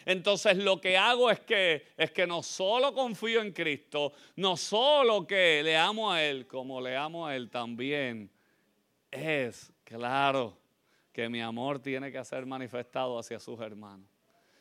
Entonces 0.06 0.56
lo 0.58 0.80
que 0.80 0.96
hago 0.96 1.30
es 1.30 1.40
que, 1.40 1.86
es 1.96 2.10
que 2.10 2.26
no 2.26 2.42
solo 2.42 2.92
confío 2.92 3.40
en 3.40 3.52
Cristo, 3.52 4.12
no 4.36 4.56
solo 4.56 5.26
que 5.26 5.62
le 5.62 5.76
amo 5.76 6.12
a 6.12 6.22
Él, 6.22 6.46
como 6.46 6.80
le 6.80 6.96
amo 6.96 7.26
a 7.26 7.34
Él 7.34 7.50
también, 7.50 8.30
es 9.10 9.72
claro 9.84 10.58
que 11.12 11.28
mi 11.28 11.40
amor 11.40 11.78
tiene 11.78 12.10
que 12.10 12.22
ser 12.24 12.44
manifestado 12.44 13.18
hacia 13.18 13.38
sus 13.38 13.60
hermanos. 13.60 14.08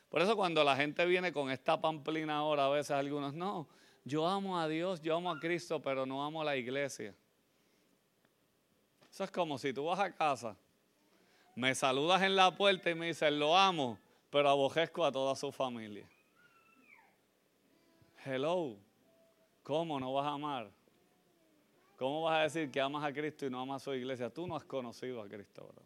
Por 0.07 0.21
eso 0.21 0.35
cuando 0.35 0.63
la 0.63 0.75
gente 0.75 1.05
viene 1.05 1.33
con 1.33 1.49
esta 1.49 1.81
pamplina 1.81 2.37
ahora, 2.37 2.67
a 2.67 2.69
veces 2.69 2.91
algunos, 2.91 3.33
no, 3.33 3.67
yo 4.05 4.27
amo 4.27 4.59
a 4.59 4.67
Dios, 4.67 5.01
yo 5.01 5.15
amo 5.15 5.31
a 5.31 5.39
Cristo, 5.39 5.81
pero 5.81 6.05
no 6.05 6.23
amo 6.23 6.41
a 6.41 6.45
la 6.45 6.55
iglesia. 6.55 7.15
Eso 9.11 9.23
es 9.23 9.31
como 9.31 9.57
si 9.57 9.73
tú 9.73 9.85
vas 9.85 9.99
a 9.99 10.13
casa, 10.13 10.55
me 11.55 11.73
saludas 11.73 12.21
en 12.21 12.35
la 12.35 12.55
puerta 12.55 12.89
y 12.89 12.95
me 12.95 13.07
dices, 13.07 13.31
lo 13.31 13.57
amo, 13.57 13.97
pero 14.33 14.49
abojezco 14.49 15.05
a 15.05 15.11
toda 15.11 15.35
su 15.35 15.51
familia. 15.51 16.09
Hello, 18.25 18.79
¿cómo 19.61 19.99
no 19.99 20.11
vas 20.11 20.25
a 20.25 20.29
amar? 20.29 20.71
¿Cómo 21.97 22.23
vas 22.23 22.39
a 22.39 22.41
decir 22.41 22.71
que 22.71 22.81
amas 22.81 23.03
a 23.03 23.13
Cristo 23.13 23.45
y 23.45 23.51
no 23.51 23.61
amas 23.61 23.83
a 23.83 23.85
su 23.85 23.93
iglesia? 23.93 24.31
Tú 24.31 24.47
no 24.47 24.55
has 24.55 24.63
conocido 24.63 25.21
a 25.21 25.27
Cristo, 25.27 25.67
¿verdad? 25.67 25.83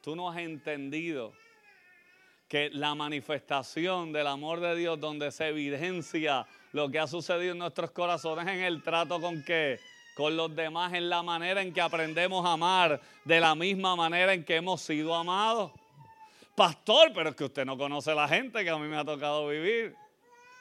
Tú 0.00 0.14
no 0.14 0.30
has 0.30 0.38
entendido 0.38 1.32
que 2.46 2.70
la 2.70 2.94
manifestación 2.94 4.12
del 4.12 4.28
amor 4.28 4.60
de 4.60 4.76
Dios, 4.76 5.00
donde 5.00 5.32
se 5.32 5.48
evidencia 5.48 6.46
lo 6.70 6.88
que 6.88 7.00
ha 7.00 7.08
sucedido 7.08 7.50
en 7.50 7.58
nuestros 7.58 7.90
corazones, 7.90 8.46
en 8.46 8.60
el 8.60 8.80
trato 8.84 9.20
con 9.20 9.42
que 9.42 9.80
con 10.14 10.36
los 10.36 10.54
demás, 10.54 10.92
en 10.92 11.08
la 11.08 11.24
manera 11.24 11.62
en 11.62 11.72
que 11.72 11.80
aprendemos 11.80 12.46
a 12.46 12.52
amar, 12.52 13.00
de 13.24 13.40
la 13.40 13.56
misma 13.56 13.96
manera 13.96 14.32
en 14.34 14.44
que 14.44 14.54
hemos 14.54 14.82
sido 14.82 15.16
amados. 15.16 15.72
Pastor, 16.54 17.12
pero 17.14 17.30
es 17.30 17.36
que 17.36 17.44
usted 17.44 17.64
no 17.64 17.78
conoce 17.78 18.14
la 18.14 18.28
gente 18.28 18.62
que 18.62 18.70
a 18.70 18.76
mí 18.76 18.86
me 18.86 18.96
ha 18.96 19.04
tocado 19.04 19.48
vivir. 19.48 19.94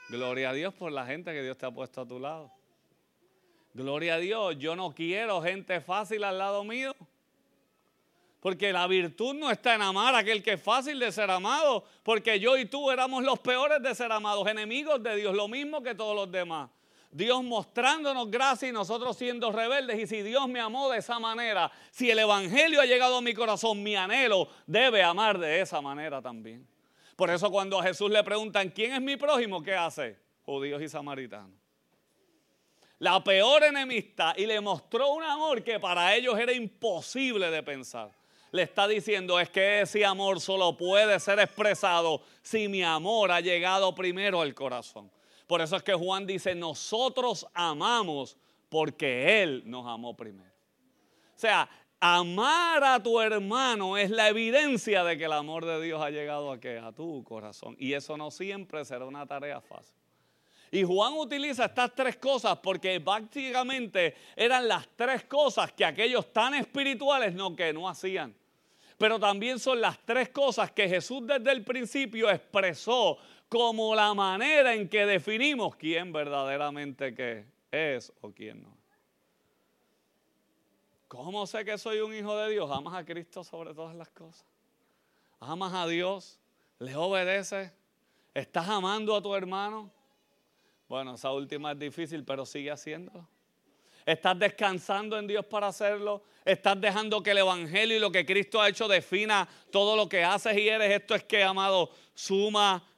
Gloria 0.09 0.51
a 0.51 0.53
Dios 0.53 0.73
por 0.73 0.91
la 0.91 1.05
gente 1.05 1.33
que 1.33 1.41
Dios 1.41 1.57
te 1.57 1.65
ha 1.65 1.71
puesto 1.71 2.01
a 2.01 2.07
tu 2.07 2.19
lado. 2.19 2.51
Gloria 3.73 4.15
a 4.15 4.17
Dios, 4.17 4.57
yo 4.57 4.75
no 4.75 4.93
quiero 4.93 5.41
gente 5.41 5.81
fácil 5.81 6.23
al 6.23 6.37
lado 6.37 6.63
mío. 6.63 6.95
Porque 8.39 8.73
la 8.73 8.87
virtud 8.87 9.35
no 9.35 9.51
está 9.51 9.75
en 9.75 9.81
amar 9.83 10.15
a 10.15 10.19
aquel 10.19 10.41
que 10.41 10.53
es 10.53 10.61
fácil 10.61 10.97
de 10.99 11.11
ser 11.11 11.29
amado. 11.29 11.85
Porque 12.03 12.39
yo 12.39 12.57
y 12.57 12.65
tú 12.65 12.89
éramos 12.89 13.23
los 13.23 13.39
peores 13.39 13.81
de 13.81 13.93
ser 13.93 14.11
amados, 14.11 14.47
enemigos 14.47 15.01
de 15.03 15.15
Dios, 15.15 15.35
lo 15.35 15.47
mismo 15.47 15.83
que 15.83 15.93
todos 15.93 16.15
los 16.15 16.31
demás. 16.31 16.69
Dios 17.11 17.43
mostrándonos 17.43 18.31
gracia 18.31 18.69
y 18.69 18.71
nosotros 18.71 19.17
siendo 19.17 19.51
rebeldes. 19.51 19.99
Y 19.99 20.07
si 20.07 20.21
Dios 20.21 20.47
me 20.47 20.59
amó 20.59 20.89
de 20.89 20.99
esa 20.99 21.19
manera, 21.19 21.71
si 21.91 22.09
el 22.09 22.19
Evangelio 22.19 22.81
ha 22.81 22.85
llegado 22.85 23.17
a 23.17 23.21
mi 23.21 23.33
corazón, 23.33 23.83
mi 23.83 23.95
anhelo 23.95 24.47
debe 24.65 25.03
amar 25.03 25.37
de 25.37 25.61
esa 25.61 25.81
manera 25.81 26.21
también. 26.21 26.67
Por 27.15 27.29
eso 27.29 27.51
cuando 27.51 27.79
a 27.79 27.83
Jesús 27.83 28.09
le 28.09 28.23
preguntan, 28.23 28.69
¿quién 28.69 28.93
es 28.93 29.01
mi 29.01 29.17
prójimo? 29.17 29.61
¿Qué 29.61 29.75
hace? 29.75 30.17
Judíos 30.43 30.81
y 30.81 30.89
samaritanos. 30.89 31.59
La 32.99 33.23
peor 33.23 33.63
enemista 33.63 34.33
y 34.37 34.45
le 34.45 34.61
mostró 34.61 35.13
un 35.13 35.23
amor 35.23 35.63
que 35.63 35.79
para 35.79 36.15
ellos 36.15 36.37
era 36.37 36.53
imposible 36.53 37.49
de 37.49 37.63
pensar 37.63 38.11
le 38.51 38.63
está 38.63 38.87
diciendo 38.87 39.39
es 39.39 39.49
que 39.49 39.81
ese 39.81 40.05
amor 40.05 40.41
solo 40.41 40.75
puede 40.75 41.19
ser 41.19 41.39
expresado 41.39 42.21
si 42.41 42.67
mi 42.67 42.83
amor 42.83 43.31
ha 43.31 43.39
llegado 43.39 43.95
primero 43.95 44.41
al 44.41 44.53
corazón. 44.53 45.09
Por 45.51 45.59
eso 45.59 45.75
es 45.75 45.83
que 45.83 45.93
Juan 45.93 46.25
dice, 46.25 46.55
nosotros 46.55 47.45
amamos 47.53 48.37
porque 48.69 49.43
Él 49.43 49.63
nos 49.65 49.85
amó 49.85 50.15
primero. 50.15 50.49
O 51.35 51.37
sea, 51.37 51.69
amar 51.99 52.81
a 52.85 53.03
tu 53.03 53.19
hermano 53.19 53.97
es 53.97 54.11
la 54.11 54.29
evidencia 54.29 55.03
de 55.03 55.17
que 55.17 55.25
el 55.25 55.33
amor 55.33 55.65
de 55.65 55.81
Dios 55.81 56.01
ha 56.01 56.09
llegado 56.09 56.53
a, 56.53 56.91
tu 56.93 57.21
corazón. 57.25 57.75
Y 57.77 57.91
eso 57.91 58.15
no 58.15 58.31
siempre 58.31 58.85
será 58.85 59.03
una 59.03 59.25
tarea 59.25 59.59
fácil. 59.59 59.93
Y 60.71 60.83
Juan 60.85 61.15
utiliza 61.15 61.65
estas 61.65 61.93
tres 61.93 62.15
cosas 62.15 62.57
porque 62.59 63.01
prácticamente 63.01 64.15
eran 64.37 64.69
las 64.69 64.87
tres 64.95 65.25
cosas 65.25 65.73
que 65.73 65.83
aquellos 65.83 66.31
tan 66.31 66.53
espirituales 66.53 67.33
no 67.33 67.53
que 67.57 67.73
no 67.73 67.89
hacían 67.89 68.33
pero 69.01 69.19
también 69.19 69.57
son 69.57 69.81
las 69.81 69.97
tres 70.05 70.29
cosas 70.29 70.69
que 70.73 70.87
Jesús 70.87 71.25
desde 71.25 71.51
el 71.51 71.63
principio 71.63 72.29
expresó 72.29 73.17
como 73.51 73.93
la 73.95 74.13
manera 74.13 74.73
en 74.73 74.87
que 74.87 75.05
definimos 75.05 75.75
quién 75.75 76.13
verdaderamente 76.13 77.13
que 77.13 77.45
es 77.69 78.13
o 78.21 78.31
quién 78.31 78.63
no. 78.63 78.77
¿Cómo 81.09 81.45
sé 81.45 81.65
que 81.65 81.77
soy 81.77 81.99
un 81.99 82.15
hijo 82.15 82.33
de 82.37 82.51
Dios? 82.51 82.71
Amas 82.71 82.93
a 82.93 83.03
Cristo 83.03 83.43
sobre 83.43 83.73
todas 83.73 83.93
las 83.93 84.07
cosas. 84.07 84.45
Amas 85.41 85.73
a 85.73 85.85
Dios, 85.85 86.39
le 86.79 86.95
obedeces, 86.95 87.73
estás 88.33 88.69
amando 88.69 89.13
a 89.17 89.21
tu 89.21 89.35
hermano. 89.35 89.91
Bueno, 90.87 91.15
esa 91.15 91.33
última 91.33 91.73
es 91.73 91.79
difícil, 91.79 92.23
pero 92.23 92.45
sigue 92.45 92.71
haciéndolo. 92.71 93.27
Estás 94.05 94.39
descansando 94.39 95.19
en 95.19 95.27
Dios 95.27 95.45
para 95.45 95.67
hacerlo. 95.67 96.23
Estás 96.45 96.79
dejando 96.79 97.21
que 97.21 97.31
el 97.31 97.39
Evangelio 97.39 97.97
y 97.97 97.99
lo 97.99 98.13
que 98.13 98.25
Cristo 98.25 98.61
ha 98.61 98.69
hecho 98.69 98.87
defina 98.87 99.45
todo 99.71 99.97
lo 99.97 100.07
que 100.07 100.23
haces 100.23 100.57
y 100.57 100.69
eres. 100.69 100.89
Esto 100.89 101.15
es 101.15 101.25
que, 101.25 101.43
amado, 101.43 101.91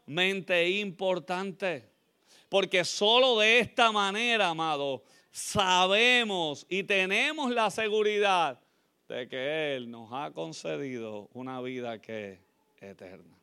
sumamente 0.06 0.70
importante. 0.70 1.90
Porque 2.50 2.86
solo 2.86 3.40
de 3.40 3.60
esta 3.60 3.92
manera, 3.92 4.50
amado, 4.50 5.04
sabemos 5.32 6.66
y 6.70 6.84
tenemos 6.84 7.52
la 7.52 7.72
seguridad 7.72 8.60
de 9.08 9.28
que 9.28 9.76
Él 9.76 9.90
nos 9.90 10.10
ha 10.14 10.32
concedido 10.32 11.30
una 11.34 11.62
vida 11.62 12.00
que 12.00 12.34
es 12.34 12.40
eterna. 12.84 13.38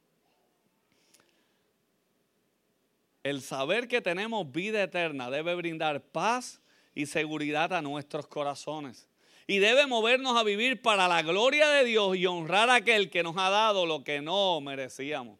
El 3.22 3.42
saber 3.42 3.86
que 3.86 4.00
tenemos 4.00 4.50
vida 4.50 4.82
eterna 4.82 5.28
debe 5.28 5.54
brindar 5.54 6.00
paz 6.00 6.60
y 6.94 7.06
seguridad 7.06 7.72
a 7.72 7.82
nuestros 7.82 8.26
corazones. 8.26 9.08
Y 9.46 9.58
debe 9.58 9.86
movernos 9.86 10.38
a 10.38 10.44
vivir 10.44 10.80
para 10.80 11.08
la 11.08 11.22
gloria 11.22 11.68
de 11.68 11.84
Dios 11.84 12.16
y 12.16 12.24
honrar 12.26 12.70
a 12.70 12.76
aquel 12.76 13.10
que 13.10 13.22
nos 13.22 13.36
ha 13.36 13.50
dado 13.50 13.84
lo 13.84 14.04
que 14.04 14.22
no 14.22 14.60
merecíamos. 14.60 15.38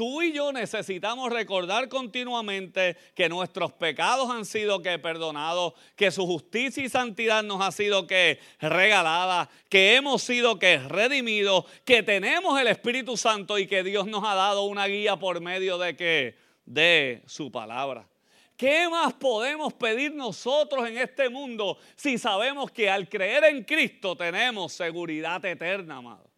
Tú 0.00 0.22
y 0.22 0.32
yo 0.32 0.50
necesitamos 0.50 1.30
recordar 1.30 1.90
continuamente 1.90 2.96
que 3.14 3.28
nuestros 3.28 3.74
pecados 3.74 4.30
han 4.30 4.46
sido 4.46 4.80
que 4.80 4.98
perdonados, 4.98 5.74
que 5.94 6.10
su 6.10 6.24
justicia 6.24 6.82
y 6.82 6.88
santidad 6.88 7.42
nos 7.42 7.60
ha 7.60 7.70
sido 7.70 8.06
que 8.06 8.38
regalada, 8.60 9.50
que 9.68 9.96
hemos 9.96 10.22
sido 10.22 10.58
que 10.58 10.78
redimidos, 10.78 11.66
que 11.84 12.02
tenemos 12.02 12.58
el 12.58 12.68
Espíritu 12.68 13.18
Santo 13.18 13.58
y 13.58 13.66
que 13.66 13.82
Dios 13.82 14.06
nos 14.06 14.24
ha 14.24 14.34
dado 14.34 14.62
una 14.62 14.86
guía 14.86 15.18
por 15.18 15.42
medio 15.42 15.76
de 15.76 15.94
que 15.94 16.34
de 16.64 17.22
su 17.26 17.52
palabra. 17.52 18.08
¿Qué 18.56 18.88
más 18.88 19.12
podemos 19.12 19.74
pedir 19.74 20.14
nosotros 20.14 20.88
en 20.88 20.96
este 20.96 21.28
mundo 21.28 21.76
si 21.94 22.16
sabemos 22.16 22.70
que 22.70 22.88
al 22.88 23.06
creer 23.06 23.44
en 23.44 23.64
Cristo 23.64 24.16
tenemos 24.16 24.72
seguridad 24.72 25.44
eterna, 25.44 25.98
amado? 25.98 26.29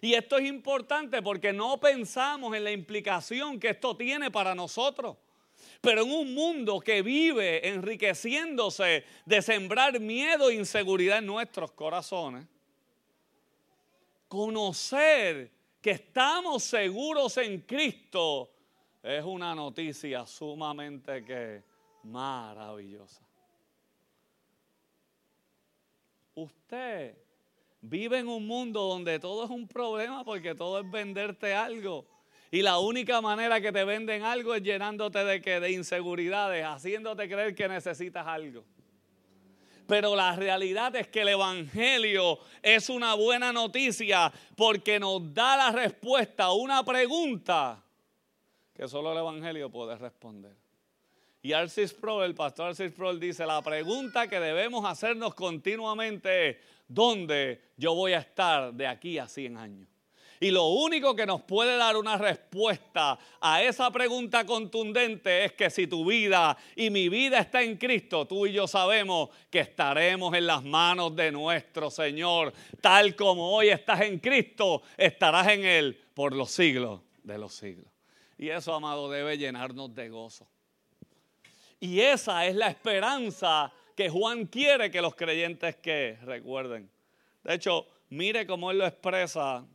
Y 0.00 0.14
esto 0.14 0.38
es 0.38 0.46
importante 0.46 1.22
porque 1.22 1.52
no 1.52 1.78
pensamos 1.78 2.54
en 2.54 2.64
la 2.64 2.70
implicación 2.70 3.58
que 3.58 3.70
esto 3.70 3.96
tiene 3.96 4.30
para 4.30 4.54
nosotros. 4.54 5.16
Pero 5.80 6.02
en 6.02 6.10
un 6.10 6.34
mundo 6.34 6.80
que 6.80 7.02
vive 7.02 7.66
enriqueciéndose 7.68 9.04
de 9.24 9.42
sembrar 9.42 9.98
miedo 10.00 10.50
e 10.50 10.54
inseguridad 10.54 11.18
en 11.18 11.26
nuestros 11.26 11.72
corazones, 11.72 12.46
conocer 14.28 15.50
que 15.80 15.92
estamos 15.92 16.64
seguros 16.64 17.36
en 17.38 17.60
Cristo 17.60 18.50
es 19.02 19.24
una 19.24 19.54
noticia 19.54 20.26
sumamente 20.26 21.24
que 21.24 21.62
maravillosa. 22.02 23.22
Usted 26.34 27.16
vive 27.80 28.18
en 28.18 28.28
un 28.28 28.46
mundo 28.46 28.82
donde 28.82 29.18
todo 29.18 29.44
es 29.44 29.50
un 29.50 29.68
problema 29.68 30.24
porque 30.24 30.54
todo 30.54 30.80
es 30.80 30.90
venderte 30.90 31.54
algo. 31.54 32.06
Y 32.50 32.62
la 32.62 32.78
única 32.78 33.20
manera 33.20 33.60
que 33.60 33.72
te 33.72 33.84
venden 33.84 34.22
algo 34.22 34.54
es 34.54 34.62
llenándote 34.62 35.24
de, 35.24 35.40
de 35.60 35.72
inseguridades, 35.72 36.64
haciéndote 36.64 37.28
creer 37.28 37.54
que 37.54 37.68
necesitas 37.68 38.26
algo. 38.26 38.64
Pero 39.86 40.16
la 40.16 40.34
realidad 40.34 40.94
es 40.96 41.08
que 41.08 41.22
el 41.22 41.28
Evangelio 41.28 42.38
es 42.62 42.88
una 42.88 43.14
buena 43.14 43.52
noticia 43.52 44.32
porque 44.56 44.98
nos 44.98 45.32
da 45.32 45.56
la 45.56 45.70
respuesta 45.70 46.44
a 46.44 46.52
una 46.52 46.84
pregunta 46.84 47.82
que 48.74 48.88
solo 48.88 49.12
el 49.12 49.18
Evangelio 49.18 49.70
puede 49.70 49.96
responder. 49.96 50.54
Y 51.40 51.52
Arcis 51.52 51.94
Pro, 51.94 52.24
el 52.24 52.34
pastor 52.34 52.68
Arcis 52.68 52.92
Pro, 52.92 53.14
dice, 53.14 53.46
la 53.46 53.62
pregunta 53.62 54.28
que 54.28 54.40
debemos 54.40 54.84
hacernos 54.84 55.34
continuamente 55.34 56.50
es, 56.50 56.56
¿dónde 56.88 57.72
yo 57.76 57.94
voy 57.94 58.12
a 58.12 58.18
estar 58.18 58.72
de 58.72 58.86
aquí 58.86 59.18
a 59.18 59.28
100 59.28 59.56
años? 59.56 59.88
Y 60.38 60.50
lo 60.50 60.66
único 60.66 61.16
que 61.16 61.24
nos 61.24 61.42
puede 61.42 61.76
dar 61.76 61.96
una 61.96 62.18
respuesta 62.18 63.18
a 63.40 63.62
esa 63.62 63.90
pregunta 63.90 64.44
contundente 64.44 65.46
es 65.46 65.52
que 65.52 65.70
si 65.70 65.86
tu 65.86 66.04
vida 66.04 66.56
y 66.74 66.90
mi 66.90 67.08
vida 67.08 67.38
está 67.38 67.62
en 67.62 67.76
Cristo, 67.76 68.26
tú 68.26 68.46
y 68.46 68.52
yo 68.52 68.66
sabemos 68.66 69.30
que 69.50 69.60
estaremos 69.60 70.34
en 70.34 70.46
las 70.46 70.62
manos 70.62 71.16
de 71.16 71.32
nuestro 71.32 71.90
Señor. 71.90 72.52
Tal 72.82 73.16
como 73.16 73.50
hoy 73.50 73.68
estás 73.68 74.02
en 74.02 74.18
Cristo, 74.18 74.82
estarás 74.98 75.48
en 75.48 75.64
Él 75.64 75.98
por 76.12 76.34
los 76.34 76.50
siglos 76.50 77.00
de 77.22 77.38
los 77.38 77.54
siglos. 77.54 77.90
Y 78.36 78.50
eso, 78.50 78.74
amado, 78.74 79.10
debe 79.10 79.38
llenarnos 79.38 79.94
de 79.94 80.10
gozo. 80.10 80.46
Y 81.80 82.00
esa 82.00 82.46
es 82.46 82.54
la 82.54 82.68
esperanza 82.68 83.72
que 83.96 84.10
Juan 84.10 84.46
quiere 84.46 84.90
que 84.90 85.00
los 85.00 85.14
creyentes 85.14 85.74
que 85.76 86.18
recuerden. 86.22 86.88
De 87.42 87.54
hecho, 87.54 87.88
mire 88.10 88.46
cómo 88.46 88.70
él 88.70 88.78
lo 88.78 88.86
expresa 88.86 89.66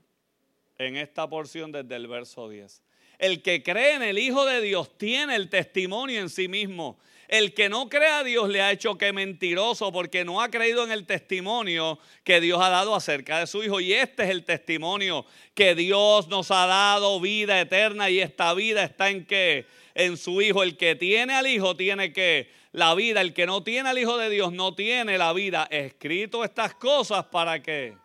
en 0.77 0.95
esta 0.95 1.27
porción 1.27 1.71
desde 1.71 1.95
el 1.95 2.07
verso 2.07 2.47
10. 2.47 2.83
El 3.17 3.41
que 3.41 3.63
cree 3.63 3.95
en 3.95 4.03
el 4.03 4.17
Hijo 4.17 4.45
de 4.45 4.61
Dios 4.61 4.97
tiene 4.97 5.35
el 5.35 5.49
testimonio 5.49 6.21
en 6.21 6.29
sí 6.29 6.47
mismo. 6.47 6.99
El 7.27 7.53
que 7.53 7.69
no 7.69 7.87
cree 7.87 8.09
a 8.09 8.23
Dios 8.23 8.49
le 8.49 8.61
ha 8.61 8.71
hecho 8.71 8.97
que 8.97 9.13
mentiroso 9.13 9.91
porque 9.91 10.25
no 10.25 10.41
ha 10.41 10.49
creído 10.49 10.83
en 10.83 10.91
el 10.91 11.05
testimonio 11.05 11.97
que 12.23 12.41
Dios 12.41 12.59
ha 12.61 12.69
dado 12.69 12.93
acerca 12.93 13.39
de 13.39 13.47
su 13.47 13.63
Hijo. 13.63 13.79
Y 13.79 13.93
este 13.93 14.23
es 14.23 14.29
el 14.29 14.43
testimonio 14.43 15.25
que 15.53 15.73
Dios 15.75 16.27
nos 16.27 16.51
ha 16.51 16.65
dado 16.65 17.19
vida 17.19 17.59
eterna 17.59 18.09
y 18.09 18.19
esta 18.19 18.53
vida 18.53 18.83
está 18.83 19.09
en 19.09 19.25
qué? 19.25 19.65
En 19.95 20.17
su 20.17 20.41
Hijo. 20.41 20.61
El 20.61 20.75
que 20.77 20.95
tiene 20.95 21.33
al 21.33 21.47
Hijo 21.47 21.75
tiene 21.75 22.11
que 22.11 22.60
la 22.71 22.95
vida. 22.95 23.21
El 23.21 23.33
que 23.33 23.45
no 23.45 23.63
tiene 23.63 23.89
al 23.89 23.97
Hijo 23.97 24.17
de 24.17 24.29
Dios 24.29 24.51
no 24.53 24.75
tiene 24.75 25.17
la 25.17 25.33
vida. 25.33 25.67
Escrito 25.69 26.43
estas 26.43 26.75
cosas 26.75 27.25
para 27.25 27.61
que 27.61 27.97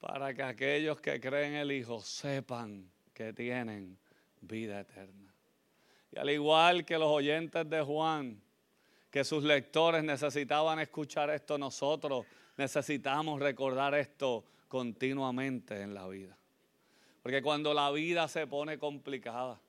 para 0.00 0.34
que 0.34 0.42
aquellos 0.42 1.00
que 1.00 1.20
creen 1.20 1.52
en 1.52 1.60
el 1.60 1.70
Hijo 1.70 2.00
sepan 2.00 2.90
que 3.14 3.32
tienen 3.32 3.96
vida 4.40 4.80
eterna. 4.80 5.32
Y 6.10 6.18
al 6.18 6.28
igual 6.28 6.84
que 6.84 6.98
los 6.98 7.08
oyentes 7.08 7.70
de 7.70 7.80
Juan, 7.82 8.42
que 9.12 9.22
sus 9.22 9.44
lectores 9.44 10.02
necesitaban 10.02 10.80
escuchar 10.80 11.30
esto, 11.30 11.56
nosotros 11.56 12.26
necesitamos 12.56 13.38
recordar 13.40 13.94
esto 13.94 14.44
continuamente 14.66 15.80
en 15.80 15.94
la 15.94 16.08
vida. 16.08 16.36
Porque 17.22 17.40
cuando 17.40 17.72
la 17.72 17.90
vida 17.92 18.26
se 18.26 18.48
pone 18.48 18.78
complicada, 18.78 19.60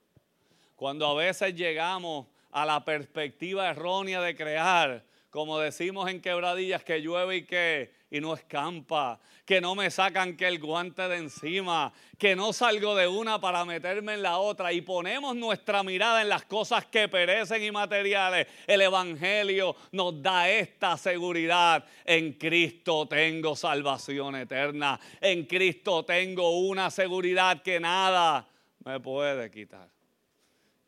cuando 0.76 1.06
a 1.06 1.14
veces 1.14 1.54
llegamos 1.54 2.26
a 2.54 2.66
la 2.66 2.86
perspectiva 2.86 3.70
errónea 3.70 4.22
de 4.22 4.36
crear, 4.36 5.04
como 5.30 5.60
decimos 5.60 6.10
en 6.10 6.22
quebradillas, 6.22 6.84
que 6.84 7.02
llueve 7.02 7.38
y 7.38 7.46
que 7.46 8.04
y 8.14 8.22
no 8.22 8.36
escampa, 8.36 9.20
que 9.44 9.60
no 9.60 9.74
me 9.74 9.90
sacan 9.90 10.38
que 10.38 10.48
el 10.48 10.60
guante 10.60 11.02
de 11.08 11.18
encima, 11.18 11.92
que 12.20 12.36
no 12.36 12.54
salgo 12.54 12.96
de 12.96 13.08
una 13.08 13.42
para 13.42 13.66
meterme 13.66 14.14
en 14.14 14.22
la 14.22 14.38
otra 14.38 14.72
y 14.72 14.82
ponemos 14.82 15.36
nuestra 15.36 15.82
mirada 15.82 16.22
en 16.22 16.30
las 16.30 16.46
cosas 16.46 16.86
que 16.86 17.08
perecen 17.08 17.64
y 17.64 17.72
materiales. 17.72 18.46
El 18.68 18.82
Evangelio 18.82 19.76
nos 19.94 20.22
da 20.22 20.48
esta 20.48 20.96
seguridad. 20.96 21.84
En 22.06 22.34
Cristo 22.34 23.08
tengo 23.08 23.56
salvación 23.56 24.36
eterna. 24.36 25.00
En 25.20 25.48
Cristo 25.48 26.06
tengo 26.06 26.60
una 26.60 26.92
seguridad 26.92 27.64
que 27.64 27.80
nada 27.80 28.48
me 28.86 29.00
puede 29.00 29.50
quitar. 29.50 29.90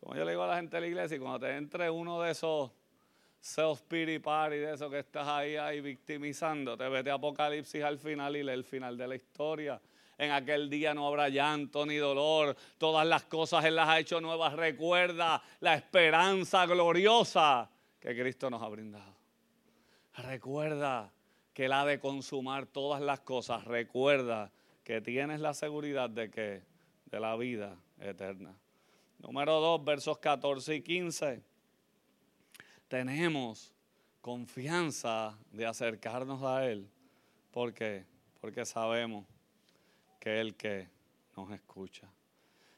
Como 0.05 0.17
yo 0.17 0.23
le 0.23 0.33
digo 0.33 0.43
a 0.43 0.47
la 0.47 0.57
gente 0.57 0.77
de 0.77 0.81
la 0.81 0.87
iglesia, 0.87 1.19
cuando 1.19 1.39
te 1.39 1.57
entre 1.57 1.89
uno 1.89 2.21
de 2.21 2.29
esos 2.29 2.69
self-pity 3.41 4.21
party 4.21 4.57
de 4.57 4.75
eso 4.75 4.87
que 4.87 4.99
estás 4.99 5.27
ahí, 5.27 5.55
ahí 5.55 5.81
victimizándote. 5.81 6.87
Vete 6.89 7.09
a 7.09 7.15
Apocalipsis 7.15 7.81
al 7.81 7.97
final 7.97 8.35
y 8.35 8.43
lee 8.43 8.51
el 8.51 8.63
final 8.63 8.95
de 8.99 9.07
la 9.07 9.15
historia. 9.15 9.81
En 10.15 10.29
aquel 10.29 10.69
día 10.69 10.93
no 10.93 11.07
habrá 11.07 11.29
llanto 11.29 11.87
ni 11.87 11.95
dolor. 11.95 12.55
Todas 12.77 13.07
las 13.07 13.23
cosas 13.23 13.65
Él 13.65 13.77
las 13.77 13.89
ha 13.89 13.97
hecho 13.97 14.21
nuevas. 14.21 14.53
Recuerda 14.53 15.41
la 15.61 15.73
esperanza 15.73 16.67
gloriosa 16.67 17.67
que 17.99 18.15
Cristo 18.15 18.51
nos 18.51 18.61
ha 18.61 18.69
brindado. 18.69 19.15
Recuerda 20.17 21.11
que 21.51 21.65
Él 21.65 21.73
ha 21.73 21.83
de 21.83 21.99
consumar 21.99 22.67
todas 22.67 23.01
las 23.01 23.21
cosas. 23.21 23.65
Recuerda 23.65 24.51
que 24.83 25.01
tienes 25.01 25.39
la 25.39 25.55
seguridad 25.55 26.11
de 26.11 26.29
que 26.29 26.61
de 27.05 27.19
la 27.19 27.35
vida 27.37 27.75
eterna. 27.99 28.55
Número 29.19 29.60
2, 29.60 29.84
versos 29.84 30.17
14 30.19 30.75
y 30.75 30.82
15 30.82 31.56
tenemos 32.88 33.73
confianza 34.21 35.38
de 35.51 35.65
acercarnos 35.65 36.41
a 36.43 36.65
Él. 36.65 36.88
¿Por 37.51 37.73
qué? 37.73 38.06
Porque 38.41 38.65
sabemos 38.65 39.25
que 40.19 40.39
Él 40.39 40.56
que 40.56 40.88
nos 41.36 41.51
escucha. 41.51 42.08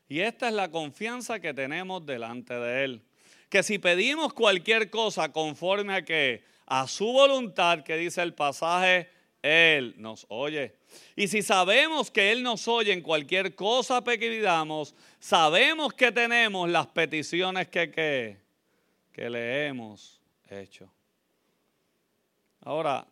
Y 0.10 0.20
esta 0.22 0.48
es 0.48 0.54
la 0.54 0.72
confianza 0.72 1.40
que 1.40 1.54
tenemos 1.54 2.06
delante 2.06 2.54
de 2.54 2.84
Él. 2.84 3.02
Que 3.50 3.64
si 3.64 3.80
pedimos 3.80 4.34
cualquier 4.34 4.90
cosa 4.90 5.32
conforme 5.32 5.94
a 5.94 6.06
que 6.06 6.44
a 6.66 6.88
su 6.88 7.06
voluntad, 7.12 7.84
que 7.84 7.96
dice 7.96 8.22
el 8.22 8.34
pasaje, 8.34 9.10
Él 9.48 9.96
nos 9.98 10.26
oye. 10.30 10.76
Y 11.16 11.28
si 11.28 11.42
sabemos 11.42 12.12
que 12.12 12.32
Él 12.32 12.44
nos 12.44 12.68
oye 12.68 12.94
en 12.94 13.02
cualquier 13.02 13.56
cosa 13.56 14.04
que 14.04 14.18
pidamos, 14.18 14.96
sabemos 15.20 15.94
que 15.94 16.12
tenemos 16.12 16.70
las 16.70 16.88
peticiones 16.88 17.68
que, 17.68 17.92
que 17.92 18.48
que 19.18 19.32
le 19.32 19.66
hemos 19.66 20.22
hecho. 20.48 20.88
Ahora, 22.62 23.08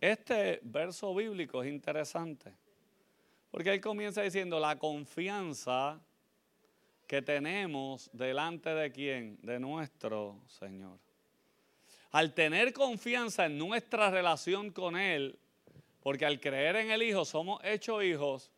este 0.00 0.60
verso 0.62 1.12
bíblico 1.12 1.64
es 1.64 1.72
interesante, 1.72 2.54
porque 3.50 3.72
él 3.72 3.80
comienza 3.80 4.22
diciendo 4.22 4.60
la 4.60 4.78
confianza 4.78 6.00
que 7.08 7.22
tenemos 7.22 8.08
delante 8.12 8.70
de 8.70 8.92
quién, 8.92 9.36
de 9.42 9.58
nuestro 9.58 10.40
Señor. 10.46 11.00
Al 12.12 12.34
tener 12.34 12.72
confianza 12.72 13.46
en 13.46 13.58
nuestra 13.58 14.12
relación 14.12 14.70
con 14.70 14.96
Él, 14.96 15.36
porque 16.02 16.26
al 16.26 16.40
creer 16.40 16.76
en 16.76 16.90
el 16.90 17.02
Hijo 17.02 17.24
somos 17.24 17.62
hechos 17.64 18.02
hijos, 18.04 18.50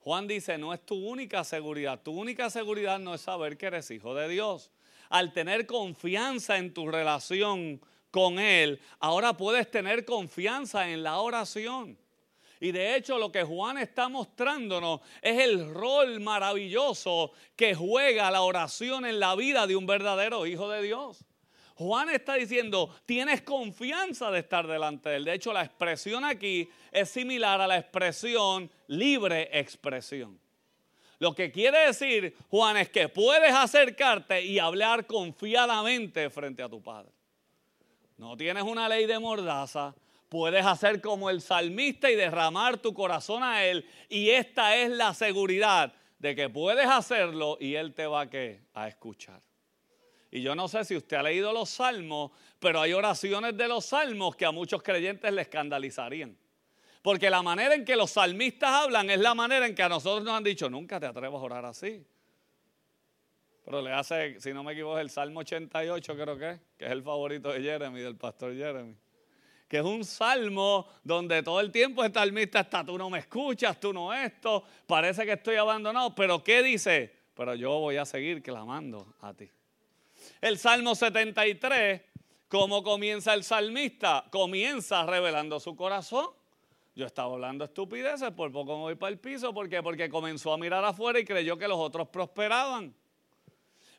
Juan 0.00 0.26
dice, 0.26 0.56
no 0.58 0.72
es 0.72 0.84
tu 0.84 0.94
única 0.94 1.44
seguridad, 1.44 2.00
tu 2.02 2.12
única 2.12 2.48
seguridad 2.50 2.98
no 2.98 3.14
es 3.14 3.20
saber 3.20 3.56
que 3.58 3.66
eres 3.66 3.90
hijo 3.90 4.14
de 4.14 4.28
Dios 4.28 4.70
al 5.10 5.32
tener 5.32 5.66
confianza 5.66 6.56
en 6.56 6.72
tu 6.72 6.88
relación 6.88 7.80
con 8.10 8.38
Él, 8.38 8.80
ahora 9.00 9.36
puedes 9.36 9.70
tener 9.70 10.04
confianza 10.04 10.88
en 10.88 11.02
la 11.02 11.18
oración. 11.18 11.98
Y 12.60 12.72
de 12.72 12.96
hecho 12.96 13.18
lo 13.18 13.32
que 13.32 13.42
Juan 13.42 13.78
está 13.78 14.08
mostrándonos 14.08 15.00
es 15.22 15.40
el 15.40 15.72
rol 15.72 16.20
maravilloso 16.20 17.32
que 17.56 17.74
juega 17.74 18.30
la 18.30 18.42
oración 18.42 19.06
en 19.06 19.18
la 19.18 19.34
vida 19.34 19.66
de 19.66 19.76
un 19.76 19.86
verdadero 19.86 20.46
hijo 20.46 20.68
de 20.68 20.82
Dios. 20.82 21.24
Juan 21.80 22.10
está 22.10 22.34
diciendo, 22.34 22.94
tienes 23.06 23.40
confianza 23.40 24.30
de 24.30 24.40
estar 24.40 24.66
delante 24.66 25.08
de 25.08 25.16
él. 25.16 25.24
De 25.24 25.32
hecho, 25.32 25.50
la 25.50 25.64
expresión 25.64 26.26
aquí 26.26 26.68
es 26.92 27.08
similar 27.08 27.58
a 27.58 27.66
la 27.66 27.78
expresión 27.78 28.70
libre 28.88 29.48
expresión. 29.50 30.38
Lo 31.20 31.34
que 31.34 31.50
quiere 31.50 31.86
decir, 31.86 32.36
Juan, 32.50 32.76
es 32.76 32.90
que 32.90 33.08
puedes 33.08 33.54
acercarte 33.54 34.42
y 34.42 34.58
hablar 34.58 35.06
confiadamente 35.06 36.28
frente 36.28 36.62
a 36.62 36.68
tu 36.68 36.82
Padre. 36.82 37.12
No 38.18 38.36
tienes 38.36 38.64
una 38.64 38.86
ley 38.86 39.06
de 39.06 39.18
mordaza, 39.18 39.94
puedes 40.28 40.66
hacer 40.66 41.00
como 41.00 41.30
el 41.30 41.40
salmista 41.40 42.10
y 42.10 42.14
derramar 42.14 42.76
tu 42.76 42.92
corazón 42.92 43.42
a 43.42 43.64
Él. 43.64 43.86
Y 44.10 44.28
esta 44.28 44.76
es 44.76 44.90
la 44.90 45.14
seguridad 45.14 45.94
de 46.18 46.34
que 46.36 46.50
puedes 46.50 46.86
hacerlo 46.86 47.56
y 47.58 47.76
Él 47.76 47.94
te 47.94 48.06
va 48.06 48.28
a, 48.74 48.88
escuchar. 48.88 49.40
Y 50.30 50.42
yo 50.42 50.54
no 50.54 50.68
sé 50.68 50.84
si 50.84 50.96
usted 50.96 51.16
ha 51.16 51.22
leído 51.24 51.52
los 51.52 51.70
salmos, 51.70 52.30
pero 52.60 52.80
hay 52.80 52.92
oraciones 52.92 53.56
de 53.56 53.66
los 53.66 53.86
salmos 53.86 54.36
que 54.36 54.46
a 54.46 54.52
muchos 54.52 54.82
creyentes 54.82 55.32
le 55.32 55.42
escandalizarían. 55.42 56.36
Porque 57.02 57.30
la 57.30 57.42
manera 57.42 57.74
en 57.74 57.84
que 57.84 57.96
los 57.96 58.12
salmistas 58.12 58.70
hablan 58.70 59.10
es 59.10 59.18
la 59.18 59.34
manera 59.34 59.66
en 59.66 59.74
que 59.74 59.82
a 59.82 59.88
nosotros 59.88 60.22
nos 60.22 60.34
han 60.34 60.44
dicho, 60.44 60.70
nunca 60.70 61.00
te 61.00 61.06
atrevas 61.06 61.40
a 61.40 61.44
orar 61.44 61.64
así. 61.64 62.04
Pero 63.64 63.82
le 63.82 63.92
hace, 63.92 64.40
si 64.40 64.52
no 64.52 64.62
me 64.62 64.72
equivoco, 64.72 64.98
el 64.98 65.10
Salmo 65.10 65.40
88 65.40 66.14
creo 66.14 66.36
que 66.36 66.50
es, 66.50 66.60
que 66.76 66.84
es 66.86 66.90
el 66.92 67.02
favorito 67.02 67.52
de 67.52 67.62
Jeremy, 67.62 68.00
del 68.00 68.16
pastor 68.16 68.54
Jeremy. 68.54 68.94
que 69.66 69.78
es 69.78 69.84
un 69.84 70.04
salmo 70.04 70.88
donde 71.02 71.42
todo 71.42 71.60
el 71.60 71.72
tiempo 71.72 72.04
el 72.04 72.12
salmista 72.12 72.60
está, 72.60 72.84
tú 72.84 72.98
no 72.98 73.08
me 73.08 73.20
escuchas, 73.20 73.78
tú 73.80 73.92
no 73.92 74.12
esto, 74.12 74.64
parece 74.86 75.24
que 75.24 75.32
estoy 75.32 75.56
abandonado, 75.56 76.14
pero 76.14 76.42
¿qué 76.42 76.62
dice? 76.62 77.14
Pero 77.34 77.54
yo 77.54 77.78
voy 77.78 77.96
a 77.96 78.04
seguir 78.04 78.42
clamando 78.42 79.14
a 79.20 79.32
ti. 79.32 79.48
El 80.40 80.58
Salmo 80.58 80.94
73, 80.94 82.00
¿cómo 82.48 82.82
comienza 82.82 83.34
el 83.34 83.44
salmista? 83.44 84.24
Comienza 84.30 85.04
revelando 85.04 85.60
su 85.60 85.76
corazón. 85.76 86.30
Yo 86.94 87.04
estaba 87.04 87.34
hablando 87.34 87.66
estupideces, 87.66 88.30
por 88.30 88.50
poco 88.50 88.76
me 88.76 88.82
voy 88.84 88.94
para 88.94 89.12
el 89.12 89.18
piso. 89.18 89.52
¿Por 89.52 89.68
qué? 89.68 89.82
Porque 89.82 90.08
comenzó 90.08 90.54
a 90.54 90.56
mirar 90.56 90.82
afuera 90.82 91.20
y 91.20 91.26
creyó 91.26 91.58
que 91.58 91.68
los 91.68 91.78
otros 91.78 92.08
prosperaban. 92.08 92.94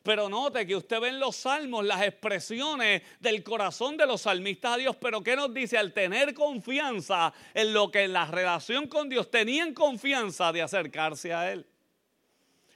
Pero 0.02 0.28
note 0.28 0.66
que 0.66 0.74
usted 0.74 1.00
ve 1.00 1.10
en 1.10 1.20
los 1.20 1.36
salmos 1.36 1.84
las 1.84 2.02
expresiones 2.02 3.02
del 3.20 3.44
corazón 3.44 3.96
de 3.96 4.04
los 4.04 4.22
salmistas 4.22 4.72
a 4.72 4.76
Dios. 4.78 4.96
Pero 4.96 5.22
¿qué 5.22 5.36
nos 5.36 5.54
dice? 5.54 5.78
Al 5.78 5.92
tener 5.92 6.34
confianza 6.34 7.32
en 7.54 7.72
lo 7.72 7.88
que 7.92 8.02
en 8.02 8.14
la 8.14 8.26
relación 8.26 8.88
con 8.88 9.08
Dios 9.08 9.30
tenían 9.30 9.74
confianza 9.74 10.50
de 10.50 10.62
acercarse 10.62 11.32
a 11.32 11.52
Él. 11.52 11.64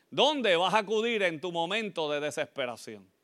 ¿Dónde 0.08 0.54
vas 0.54 0.72
a 0.72 0.78
acudir 0.78 1.24
en 1.24 1.40
tu 1.40 1.50
momento 1.50 2.08
de 2.08 2.20
desesperación? 2.20 3.15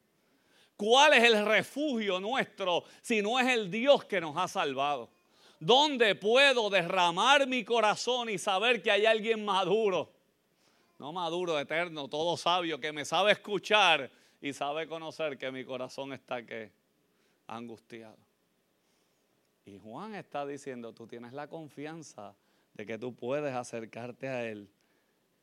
¿Cuál 0.76 1.14
es 1.14 1.24
el 1.24 1.44
refugio 1.44 2.18
nuestro 2.20 2.84
si 3.00 3.22
no 3.22 3.38
es 3.38 3.48
el 3.48 3.70
Dios 3.70 4.04
que 4.04 4.20
nos 4.20 4.36
ha 4.36 4.48
salvado? 4.48 5.10
¿Dónde 5.60 6.14
puedo 6.16 6.70
derramar 6.70 7.46
mi 7.46 7.64
corazón 7.64 8.28
y 8.28 8.38
saber 8.38 8.82
que 8.82 8.90
hay 8.90 9.06
alguien 9.06 9.44
maduro? 9.44 10.12
No 10.98 11.12
maduro, 11.12 11.58
eterno, 11.58 12.08
todo 12.08 12.36
sabio, 12.36 12.80
que 12.80 12.92
me 12.92 13.04
sabe 13.04 13.32
escuchar 13.32 14.10
y 14.40 14.52
sabe 14.52 14.88
conocer 14.88 15.38
que 15.38 15.52
mi 15.52 15.64
corazón 15.64 16.12
está 16.12 16.44
que 16.44 16.72
angustiado. 17.46 18.18
Y 19.64 19.78
Juan 19.78 20.14
está 20.16 20.44
diciendo, 20.44 20.92
tú 20.92 21.06
tienes 21.06 21.32
la 21.32 21.46
confianza 21.46 22.34
de 22.74 22.86
que 22.86 22.98
tú 22.98 23.14
puedes 23.14 23.54
acercarte 23.54 24.28
a 24.28 24.44
Él 24.48 24.68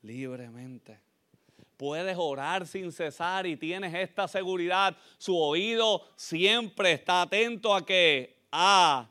libremente 0.02 1.00
puedes 1.80 2.18
orar 2.18 2.68
sin 2.68 2.92
cesar 2.92 3.48
y 3.48 3.56
tienes 3.56 3.94
esta 3.94 4.28
seguridad. 4.28 4.98
Su 5.18 5.38
oído 5.38 6.06
siempre 6.18 6.92
está 6.92 7.22
atento 7.22 7.74
a 7.74 7.86
que 7.86 8.36
a 8.52 9.10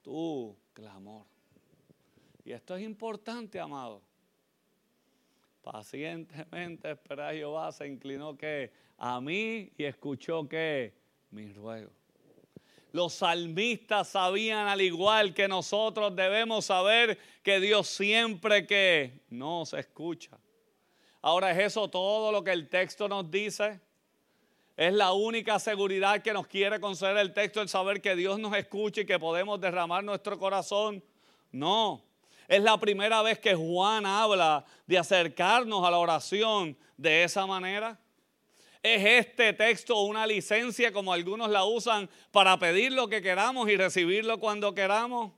tu 0.00 0.56
clamor. 0.72 1.26
Y 2.44 2.52
esto 2.52 2.76
es 2.76 2.84
importante, 2.84 3.58
amado. 3.58 4.00
Pacientemente 5.60 6.92
espera 6.92 7.32
Jehová, 7.32 7.72
se 7.72 7.88
inclinó 7.88 8.38
que 8.38 8.70
a 8.96 9.20
mí 9.20 9.72
y 9.76 9.82
escuchó 9.82 10.48
que 10.48 10.94
mi 11.32 11.52
ruego. 11.52 11.90
Los 12.92 13.14
salmistas 13.14 14.10
sabían 14.10 14.68
al 14.68 14.82
igual 14.82 15.34
que 15.34 15.48
nosotros 15.48 16.14
debemos 16.14 16.66
saber 16.66 17.18
que 17.42 17.58
Dios 17.58 17.88
siempre 17.88 18.68
que 18.68 19.24
nos 19.30 19.72
escucha. 19.72 20.38
Ahora, 21.26 21.52
¿es 21.52 21.58
eso 21.58 21.88
todo 21.88 22.30
lo 22.30 22.44
que 22.44 22.50
el 22.50 22.68
texto 22.68 23.08
nos 23.08 23.30
dice? 23.30 23.80
¿Es 24.76 24.92
la 24.92 25.12
única 25.12 25.58
seguridad 25.58 26.20
que 26.20 26.34
nos 26.34 26.46
quiere 26.46 26.78
conceder 26.80 27.16
el 27.16 27.32
texto 27.32 27.62
el 27.62 27.68
saber 27.70 28.02
que 28.02 28.14
Dios 28.14 28.38
nos 28.38 28.54
escucha 28.54 29.00
y 29.00 29.06
que 29.06 29.18
podemos 29.18 29.58
derramar 29.58 30.04
nuestro 30.04 30.38
corazón? 30.38 31.02
No. 31.50 32.04
Es 32.46 32.62
la 32.62 32.76
primera 32.76 33.22
vez 33.22 33.38
que 33.38 33.54
Juan 33.54 34.04
habla 34.04 34.66
de 34.86 34.98
acercarnos 34.98 35.82
a 35.82 35.90
la 35.90 35.96
oración 35.96 36.76
de 36.98 37.24
esa 37.24 37.46
manera. 37.46 37.98
¿Es 38.82 39.26
este 39.26 39.54
texto 39.54 40.02
una 40.02 40.26
licencia 40.26 40.92
como 40.92 41.10
algunos 41.10 41.48
la 41.48 41.64
usan 41.64 42.10
para 42.32 42.58
pedir 42.58 42.92
lo 42.92 43.08
que 43.08 43.22
queramos 43.22 43.70
y 43.70 43.78
recibirlo 43.78 44.38
cuando 44.38 44.74
queramos? 44.74 45.32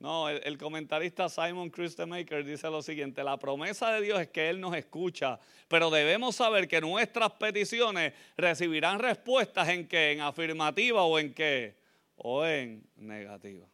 No, 0.00 0.28
el, 0.28 0.56
comentarista 0.58 1.28
Simon 1.28 1.70
Christemaker 1.70 2.44
dice 2.44 2.70
lo 2.70 2.82
siguiente, 2.82 3.24
la 3.24 3.36
promesa 3.36 3.90
de 3.90 4.02
Dios 4.02 4.20
es 4.20 4.28
que 4.28 4.48
Él 4.48 4.60
nos 4.60 4.76
escucha, 4.76 5.40
pero 5.66 5.90
debemos 5.90 6.36
saber 6.36 6.68
que 6.68 6.80
nuestras 6.80 7.32
peticiones 7.32 8.12
recibirán 8.36 9.00
respuestas 9.00 9.68
en 9.68 9.88
qué, 9.88 10.12
en 10.12 10.20
afirmativa 10.20 11.02
o 11.02 11.18
en 11.18 11.34
qué, 11.34 11.74
o 12.16 12.46
en 12.46 12.86
negativa. 12.94 13.66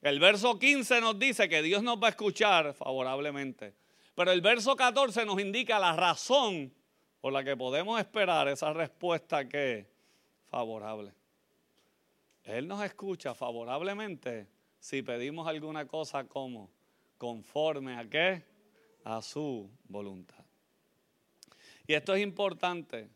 El 0.00 0.18
verso 0.18 0.58
15 0.58 1.02
nos 1.02 1.18
dice 1.18 1.46
que 1.46 1.60
Dios 1.60 1.82
nos 1.82 2.02
va 2.02 2.06
a 2.06 2.10
escuchar 2.10 2.72
favorablemente, 2.72 3.74
pero 4.14 4.32
el 4.32 4.40
verso 4.40 4.74
14 4.74 5.26
nos 5.26 5.38
indica 5.38 5.78
la 5.78 5.94
razón 5.94 6.72
por 7.20 7.34
la 7.34 7.44
que 7.44 7.54
podemos 7.54 8.00
esperar 8.00 8.48
esa 8.48 8.72
respuesta 8.72 9.46
que 9.46 9.86
favorable. 10.48 11.12
Él 12.44 12.66
nos 12.66 12.82
escucha 12.82 13.34
favorablemente 13.34 14.46
si 14.82 15.00
pedimos 15.00 15.46
alguna 15.46 15.86
cosa 15.86 16.24
como 16.24 16.68
conforme 17.16 17.96
a 17.96 18.10
qué? 18.10 18.42
A 19.04 19.22
su 19.22 19.70
voluntad. 19.84 20.44
Y 21.86 21.94
esto 21.94 22.16
es 22.16 22.20
importante, 22.20 23.08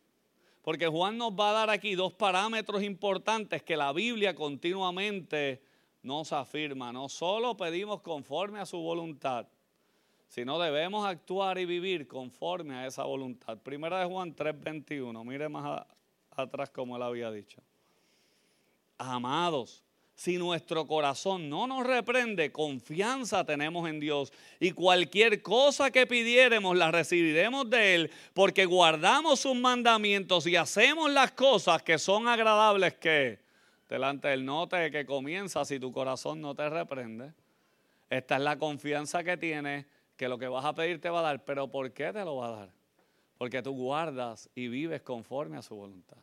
porque 0.63 0.87
Juan 0.87 1.19
nos 1.19 1.33
va 1.33 1.51
a 1.51 1.55
dar 1.55 1.71
aquí 1.71 1.97
dos 1.97 2.13
parámetros 2.13 2.85
importantes 2.85 3.65
que 3.65 3.77
la 3.77 3.93
Biblia 3.93 4.33
continuamente 4.37 5.61
nos 6.05 6.33
afirma. 6.33 6.93
No 6.93 7.09
solo 7.09 7.57
pedimos 7.57 8.01
conforme 8.01 8.61
a 8.61 8.67
su 8.67 8.79
voluntad, 8.79 9.49
sino 10.29 10.61
debemos 10.61 11.05
actuar 11.05 11.59
y 11.59 11.65
vivir 11.65 12.07
conforme 12.07 12.77
a 12.77 12.87
esa 12.87 13.03
voluntad. 13.03 13.59
Primera 13.59 13.99
de 13.99 14.07
Juan 14.07 14.37
3:21, 14.37 15.25
mire 15.25 15.49
más 15.49 15.85
atrás 16.31 16.71
como 16.71 16.95
él 16.97 17.03
había 17.03 17.29
dicho. 17.33 17.61
Amados, 18.99 19.83
si 20.17 20.39
nuestro 20.39 20.87
corazón 20.87 21.51
no 21.51 21.67
nos 21.67 21.87
reprende, 21.87 22.51
confianza 22.51 23.45
tenemos 23.45 23.87
en 23.87 24.01
Dios. 24.01 24.33
Y 24.59 24.73
cualquier 24.73 25.43
cosa 25.43 25.91
que 25.91 26.07
pidiéremos 26.07 26.75
la 26.75 26.91
recibiremos 26.91 27.69
de 27.69 27.95
Él, 27.95 28.11
porque 28.33 28.65
guardamos 28.65 29.41
sus 29.41 29.55
mandamientos 29.55 30.47
y 30.47 30.57
hacemos 30.57 31.11
las 31.11 31.33
cosas 31.33 31.83
que 31.83 31.99
son 31.99 32.29
agradables 32.29 32.95
que 32.95 33.41
delante 33.91 34.29
del 34.29 34.47
note 34.47 34.91
que 34.91 35.05
comienza 35.05 35.67
si 35.67 35.79
tu 35.79 35.93
corazón 35.93 36.41
no 36.41 36.55
te 36.55 36.69
reprende. 36.71 37.35
Esta 38.09 38.37
es 38.37 38.43
la 38.43 38.57
confianza 38.57 39.23
que 39.23 39.37
tienes, 39.37 39.85
que 40.17 40.29
lo 40.29 40.39
que 40.39 40.49
vas 40.49 40.65
a 40.65 40.75
pedir 40.75 40.99
te 40.99 41.11
va 41.11 41.21
a 41.21 41.25
dar. 41.25 41.45
Pero 41.45 41.69
¿por 41.69 41.93
qué 41.93 42.11
te 42.15 42.25
lo 42.25 42.37
va 42.37 42.47
a 42.47 42.51
dar? 42.53 42.71
Porque 43.37 43.63
tú 43.63 43.73
guardas 43.73 44.49
y 44.55 44.69
vives 44.69 45.03
conforme 45.03 45.59
a 45.59 45.63
su 45.63 45.75
voluntad. 45.75 46.17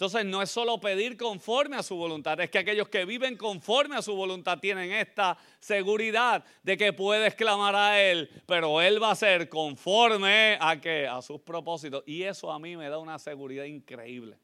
Entonces 0.00 0.24
no 0.24 0.40
es 0.40 0.50
solo 0.50 0.80
pedir 0.80 1.14
conforme 1.18 1.76
a 1.76 1.82
su 1.82 1.94
voluntad, 1.94 2.40
es 2.40 2.48
que 2.48 2.56
aquellos 2.56 2.88
que 2.88 3.04
viven 3.04 3.36
conforme 3.36 3.96
a 3.96 4.00
su 4.00 4.16
voluntad 4.16 4.58
tienen 4.58 4.90
esta 4.92 5.36
seguridad 5.58 6.42
de 6.62 6.78
que 6.78 6.94
puedes 6.94 7.34
clamar 7.34 7.76
a 7.76 8.00
Él, 8.00 8.30
pero 8.46 8.80
Él 8.80 9.02
va 9.02 9.10
a 9.10 9.14
ser 9.14 9.50
conforme 9.50 10.56
a 10.58 10.80
que 10.80 11.06
a 11.06 11.20
sus 11.20 11.42
propósitos. 11.42 12.02
Y 12.06 12.22
eso 12.22 12.50
a 12.50 12.58
mí 12.58 12.78
me 12.78 12.88
da 12.88 12.96
una 12.96 13.18
seguridad 13.18 13.64
increíble. 13.64 14.38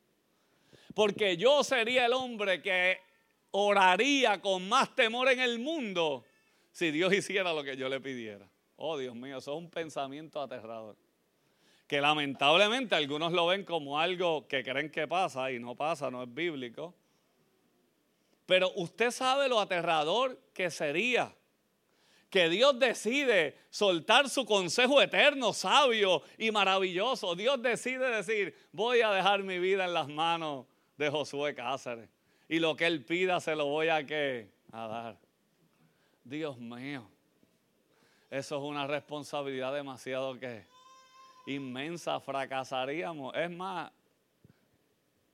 Porque 0.95 1.39
yo 1.39 1.65
sería 1.65 2.05
el 2.05 2.13
hombre 2.13 2.61
que 2.61 2.99
oraría 3.53 4.43
con 4.43 4.69
más 4.69 4.95
temor 4.95 5.31
en 5.31 5.41
el 5.41 5.59
mundo 5.59 6.27
si 6.71 6.91
Dios 6.91 7.15
hiciera 7.15 7.55
lo 7.55 7.65
que 7.65 7.79
yo 7.79 7.89
le 7.89 7.99
pidiera. 7.99 8.47
Oh 8.77 8.99
Dios 8.99 9.15
mío, 9.15 9.39
eso 9.39 9.53
es 9.53 9.59
un 9.59 9.71
pensamiento 9.71 10.39
aterrador 10.39 10.99
que 11.87 12.01
lamentablemente 12.01 12.95
algunos 12.95 13.33
lo 13.33 13.47
ven 13.47 13.65
como 13.65 13.99
algo 13.99 14.49
que 14.49 14.65
creen 14.65 14.91
que 14.91 15.07
pasa 15.07 15.51
y 15.53 15.59
no 15.59 15.75
pasa, 15.75 16.11
no 16.11 16.23
es 16.23 16.35
bíblico. 16.35 16.95
Pero 18.45 18.73
usted 18.77 19.11
sabe 19.11 19.49
lo 19.49 19.61
aterrador 19.61 20.39
que 20.53 20.71
sería 20.71 21.33
que 22.31 22.49
Dios 22.49 22.79
decide 22.79 23.57
soltar 23.71 24.29
su 24.29 24.45
consejo 24.45 25.01
eterno, 25.01 25.53
sabio 25.53 26.23
y 26.39 26.51
maravilloso. 26.51 27.35
Dios 27.35 27.63
decide 27.63 28.11
decir, 28.11 28.55
voy 28.73 29.01
a 29.01 29.11
dejar 29.11 29.43
mi 29.43 29.59
vida 29.59 29.85
en 29.85 29.95
las 29.95 30.09
manos 30.09 30.67
de 30.97 31.09
Josué 31.09 31.55
Cáceres. 31.55 32.09
Y 32.49 32.59
lo 32.59 32.77
que 32.77 32.87
él 32.87 33.05
pida 33.05 33.41
se 33.41 33.57
lo 33.57 33.67
voy 33.67 33.89
a, 33.89 33.97
a 33.97 34.87
dar. 34.87 35.19
Dios 36.25 36.59
mío, 36.59 37.09
eso 38.31 38.57
es 38.57 38.63
una 38.63 38.87
responsabilidad 38.87 39.73
demasiado 39.73 40.39
que 40.39 40.67
inmensa, 41.47 42.21
fracasaríamos. 42.21 43.35
Es 43.35 43.51
más, 43.51 43.91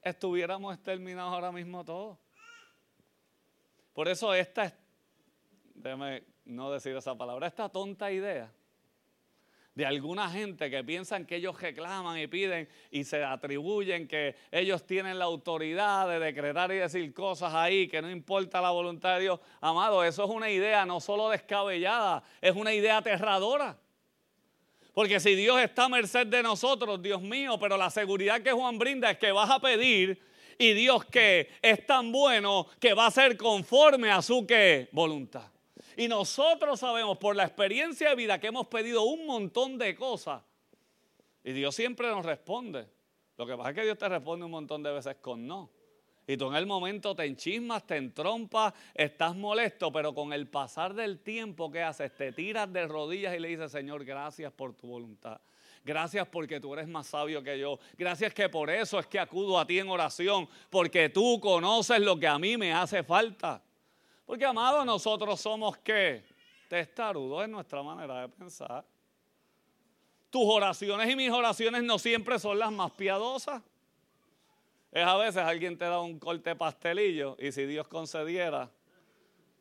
estuviéramos 0.02 0.80
terminados 0.82 1.32
ahora 1.32 1.52
mismo 1.52 1.84
todos. 1.84 2.18
Por 3.92 4.08
eso 4.08 4.32
esta, 4.32 4.72
déjeme 5.74 6.24
no 6.44 6.70
decir 6.70 6.96
esa 6.96 7.16
palabra, 7.16 7.46
esta 7.46 7.68
tonta 7.68 8.10
idea 8.10 8.50
de 9.74 9.86
alguna 9.86 10.28
gente 10.28 10.70
que 10.70 10.84
piensan 10.84 11.24
que 11.24 11.36
ellos 11.36 11.58
reclaman 11.60 12.18
y 12.18 12.26
piden 12.26 12.68
y 12.90 13.04
se 13.04 13.24
atribuyen 13.24 14.06
que 14.06 14.36
ellos 14.50 14.84
tienen 14.86 15.18
la 15.18 15.24
autoridad 15.24 16.08
de 16.08 16.18
decretar 16.18 16.70
y 16.72 16.76
decir 16.76 17.12
cosas 17.14 17.54
ahí, 17.54 17.88
que 17.88 18.02
no 18.02 18.10
importa 18.10 18.60
la 18.60 18.70
voluntad 18.70 19.14
de 19.14 19.22
Dios. 19.22 19.40
Amado, 19.60 20.04
eso 20.04 20.24
es 20.24 20.30
una 20.30 20.50
idea 20.50 20.84
no 20.84 21.00
solo 21.00 21.30
descabellada, 21.30 22.22
es 22.40 22.54
una 22.54 22.74
idea 22.74 22.98
aterradora. 22.98 23.78
Porque 24.92 25.20
si 25.20 25.34
Dios 25.34 25.60
está 25.60 25.84
a 25.84 25.88
merced 25.88 26.26
de 26.26 26.42
nosotros, 26.42 27.00
Dios 27.00 27.22
mío, 27.22 27.58
pero 27.58 27.76
la 27.76 27.90
seguridad 27.90 28.42
que 28.42 28.52
Juan 28.52 28.78
brinda 28.78 29.10
es 29.10 29.18
que 29.18 29.32
vas 29.32 29.50
a 29.50 29.58
pedir 29.58 30.20
Y 30.58 30.74
Dios 30.74 31.04
que 31.06 31.50
es 31.62 31.86
tan 31.86 32.12
bueno 32.12 32.66
que 32.78 32.94
va 32.94 33.06
a 33.06 33.10
ser 33.10 33.36
conforme 33.36 34.10
a 34.10 34.22
su 34.22 34.46
voluntad. 34.92 35.50
Y 35.96 36.08
nosotros 36.08 36.80
sabemos 36.80 37.18
por 37.18 37.34
la 37.34 37.44
experiencia 37.44 38.10
de 38.10 38.14
vida 38.14 38.38
que 38.38 38.46
hemos 38.48 38.66
pedido 38.66 39.02
un 39.02 39.26
montón 39.26 39.78
de 39.78 39.94
cosas. 39.94 40.42
Y 41.44 41.52
Dios 41.52 41.74
siempre 41.74 42.08
nos 42.08 42.24
responde. 42.24 42.86
Lo 43.36 43.46
que 43.46 43.56
pasa 43.56 43.70
es 43.70 43.74
que 43.74 43.82
Dios 43.82 43.98
te 43.98 44.08
responde 44.08 44.44
un 44.44 44.52
montón 44.52 44.82
de 44.82 44.92
veces 44.92 45.16
con 45.16 45.46
no. 45.46 45.70
Y 46.26 46.36
tú 46.36 46.48
en 46.48 46.54
el 46.54 46.66
momento 46.66 47.14
te 47.16 47.24
enchismas, 47.24 47.84
te 47.86 47.96
entrompas, 47.96 48.72
estás 48.94 49.34
molesto, 49.34 49.90
pero 49.92 50.14
con 50.14 50.32
el 50.32 50.46
pasar 50.46 50.94
del 50.94 51.18
tiempo, 51.18 51.70
¿qué 51.70 51.82
haces? 51.82 52.14
Te 52.14 52.32
tiras 52.32 52.72
de 52.72 52.86
rodillas 52.86 53.34
y 53.34 53.40
le 53.40 53.48
dices, 53.48 53.72
Señor, 53.72 54.04
gracias 54.04 54.52
por 54.52 54.74
tu 54.74 54.86
voluntad. 54.86 55.40
Gracias 55.84 56.28
porque 56.28 56.60
tú 56.60 56.72
eres 56.74 56.86
más 56.86 57.08
sabio 57.08 57.42
que 57.42 57.58
yo. 57.58 57.78
Gracias 57.98 58.32
que 58.32 58.48
por 58.48 58.70
eso 58.70 59.00
es 59.00 59.06
que 59.06 59.18
acudo 59.18 59.58
a 59.58 59.66
ti 59.66 59.80
en 59.80 59.88
oración, 59.88 60.48
porque 60.70 61.08
tú 61.08 61.40
conoces 61.40 62.00
lo 62.00 62.18
que 62.18 62.28
a 62.28 62.38
mí 62.38 62.56
me 62.56 62.72
hace 62.72 63.02
falta. 63.02 63.60
Porque, 64.24 64.44
amado, 64.44 64.84
nosotros 64.84 65.40
somos 65.40 65.76
qué? 65.78 66.24
Testarudos 66.68 67.44
en 67.44 67.50
nuestra 67.50 67.82
manera 67.82 68.20
de 68.20 68.28
pensar. 68.28 68.84
Tus 70.30 70.44
oraciones 70.46 71.10
y 71.10 71.16
mis 71.16 71.30
oraciones 71.30 71.82
no 71.82 71.98
siempre 71.98 72.38
son 72.38 72.60
las 72.60 72.70
más 72.70 72.92
piadosas. 72.92 73.60
Es 74.92 75.06
a 75.06 75.16
veces 75.16 75.38
alguien 75.38 75.78
te 75.78 75.86
da 75.86 76.00
un 76.00 76.18
corte 76.18 76.54
pastelillo 76.54 77.34
y 77.38 77.50
si 77.50 77.64
Dios 77.64 77.88
concediera 77.88 78.70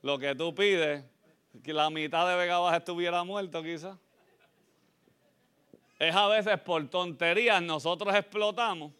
lo 0.01 0.19
que 0.19 0.35
tú 0.35 0.53
pides, 0.53 1.05
que 1.63 1.73
la 1.73 1.89
mitad 1.89 2.27
de 2.27 2.35
Vega 2.35 2.59
Baja 2.59 2.77
estuviera 2.77 3.23
muerto 3.23 3.63
quizás. 3.63 3.97
Es 5.97 6.13
a 6.13 6.27
veces 6.27 6.59
por 6.59 6.85
tonterías 6.89 7.61
nosotros 7.61 8.13
explotamos. 8.13 8.91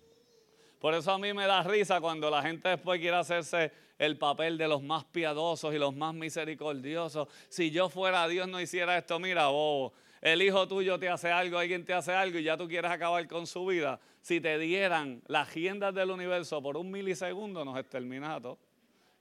Por 0.80 0.94
eso 0.94 1.12
a 1.12 1.18
mí 1.18 1.34
me 1.34 1.46
da 1.46 1.64
risa 1.64 2.00
cuando 2.00 2.30
la 2.30 2.42
gente 2.42 2.70
después 2.70 3.00
quiere 3.00 3.18
hacerse 3.18 3.72
el 3.98 4.18
papel 4.18 4.58
de 4.58 4.68
los 4.68 4.82
más 4.82 5.04
piadosos 5.04 5.74
y 5.74 5.78
los 5.78 5.94
más 5.94 6.14
misericordiosos. 6.14 7.28
Si 7.50 7.72
yo 7.72 7.90
fuera 7.90 8.28
Dios 8.28 8.48
no 8.48 8.62
hiciera 8.62 8.98
esto, 8.98 9.20
mira, 9.20 9.48
bobo, 9.48 9.94
el 10.22 10.41
hijo 10.43 10.67
tuyo 10.67 10.99
te 10.99 11.09
hace 11.09 11.32
algo, 11.32 11.57
alguien 11.57 11.84
te 11.84 11.93
hace 11.93 12.13
algo 12.13 12.38
y 12.38 12.43
ya 12.43 12.55
tú 12.55 12.67
quieres 12.67 12.91
acabar 12.91 13.28
con 13.28 13.47
su 13.47 13.65
vida. 13.65 13.99
Si 14.22 14.39
te 14.39 14.59
dieran 14.59 15.22
las 15.26 15.47
agendas 15.47 15.95
del 15.95 16.11
universo 16.11 16.61
por 16.61 16.78
un 16.78 16.91
milisegundo, 16.91 17.65
nos 17.65 17.80
extermina 17.80 18.36
a 18.36 18.41
todos. 18.41 18.59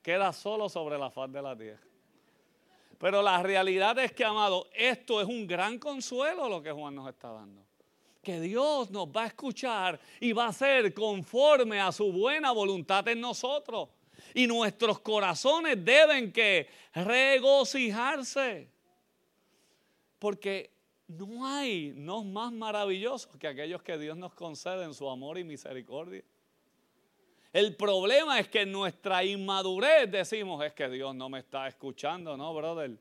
Queda 0.02 0.30
solo 0.34 0.68
sobre 0.68 0.98
la 0.98 1.10
faz 1.10 1.32
de 1.32 1.40
la 1.40 1.56
tierra. 1.56 1.80
Pero 2.98 3.22
la 3.22 3.42
realidad 3.42 3.98
es 3.98 4.12
que, 4.12 4.22
amado, 4.26 4.68
esto 4.74 5.22
es 5.22 5.26
un 5.26 5.46
gran 5.46 5.78
consuelo 5.78 6.50
lo 6.50 6.62
que 6.62 6.70
Juan 6.70 6.94
nos 6.94 7.08
está 7.08 7.32
dando. 7.32 7.62
Que 8.22 8.38
Dios 8.38 8.90
nos 8.90 9.08
va 9.08 9.22
a 9.22 9.26
escuchar 9.28 9.98
y 10.20 10.32
va 10.34 10.48
a 10.48 10.52
ser 10.52 10.92
conforme 10.92 11.80
a 11.80 11.92
su 11.92 12.12
buena 12.12 12.52
voluntad 12.52 13.08
en 13.08 13.22
nosotros. 13.22 13.88
Y 14.34 14.46
nuestros 14.46 15.00
corazones 15.00 15.82
deben 15.82 16.30
que 16.30 16.68
regocijarse. 16.94 18.68
Porque 20.18 20.79
no 21.10 21.46
hay 21.46 21.92
no 21.96 22.22
más 22.22 22.52
maravillosos 22.52 23.36
que 23.36 23.48
aquellos 23.48 23.82
que 23.82 23.98
Dios 23.98 24.16
nos 24.16 24.32
concede 24.34 24.84
en 24.84 24.94
su 24.94 25.08
amor 25.08 25.38
y 25.38 25.44
misericordia. 25.44 26.22
El 27.52 27.74
problema 27.74 28.38
es 28.38 28.48
que 28.48 28.62
en 28.62 28.70
nuestra 28.70 29.24
inmadurez 29.24 30.08
decimos, 30.08 30.64
es 30.64 30.72
que 30.72 30.88
Dios 30.88 31.14
no 31.16 31.28
me 31.28 31.40
está 31.40 31.66
escuchando, 31.66 32.36
¿no, 32.36 32.54
brother? 32.54 32.96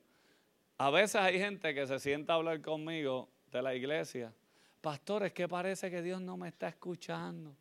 A 0.79 0.89
veces 0.89 1.17
hay 1.17 1.37
gente 1.37 1.73
que 1.75 1.85
se 1.85 1.99
sienta 1.99 2.33
a 2.33 2.35
hablar 2.37 2.61
conmigo 2.61 3.29
de 3.51 3.61
la 3.61 3.75
iglesia. 3.75 4.33
Pastor, 4.81 5.25
es 5.25 5.33
que 5.33 5.47
parece 5.47 5.91
que 5.91 6.01
Dios 6.01 6.19
no 6.19 6.35
me 6.35 6.47
está 6.47 6.69
escuchando. 6.69 7.55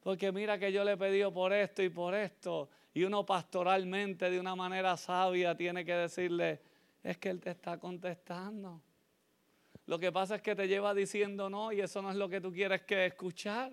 Porque 0.00 0.30
mira 0.30 0.58
que 0.58 0.70
yo 0.70 0.84
le 0.84 0.92
he 0.92 0.96
pedido 0.98 1.32
por 1.32 1.54
esto 1.54 1.82
y 1.82 1.88
por 1.88 2.14
esto. 2.14 2.68
Y 2.92 3.04
uno 3.04 3.24
pastoralmente, 3.24 4.28
de 4.28 4.38
una 4.38 4.54
manera 4.54 4.98
sabia, 4.98 5.56
tiene 5.56 5.84
que 5.86 5.94
decirle, 5.94 6.60
es 7.02 7.16
que 7.16 7.30
Él 7.30 7.40
te 7.40 7.52
está 7.52 7.78
contestando. 7.78 8.82
Lo 9.86 9.98
que 9.98 10.10
pasa 10.10 10.36
es 10.36 10.42
que 10.42 10.54
te 10.54 10.66
lleva 10.66 10.94
diciendo 10.94 11.50
no 11.50 11.72
y 11.72 11.80
eso 11.80 12.00
no 12.00 12.10
es 12.10 12.16
lo 12.16 12.28
que 12.28 12.40
tú 12.40 12.52
quieres 12.52 12.82
que 12.82 13.06
escuchar. 13.06 13.72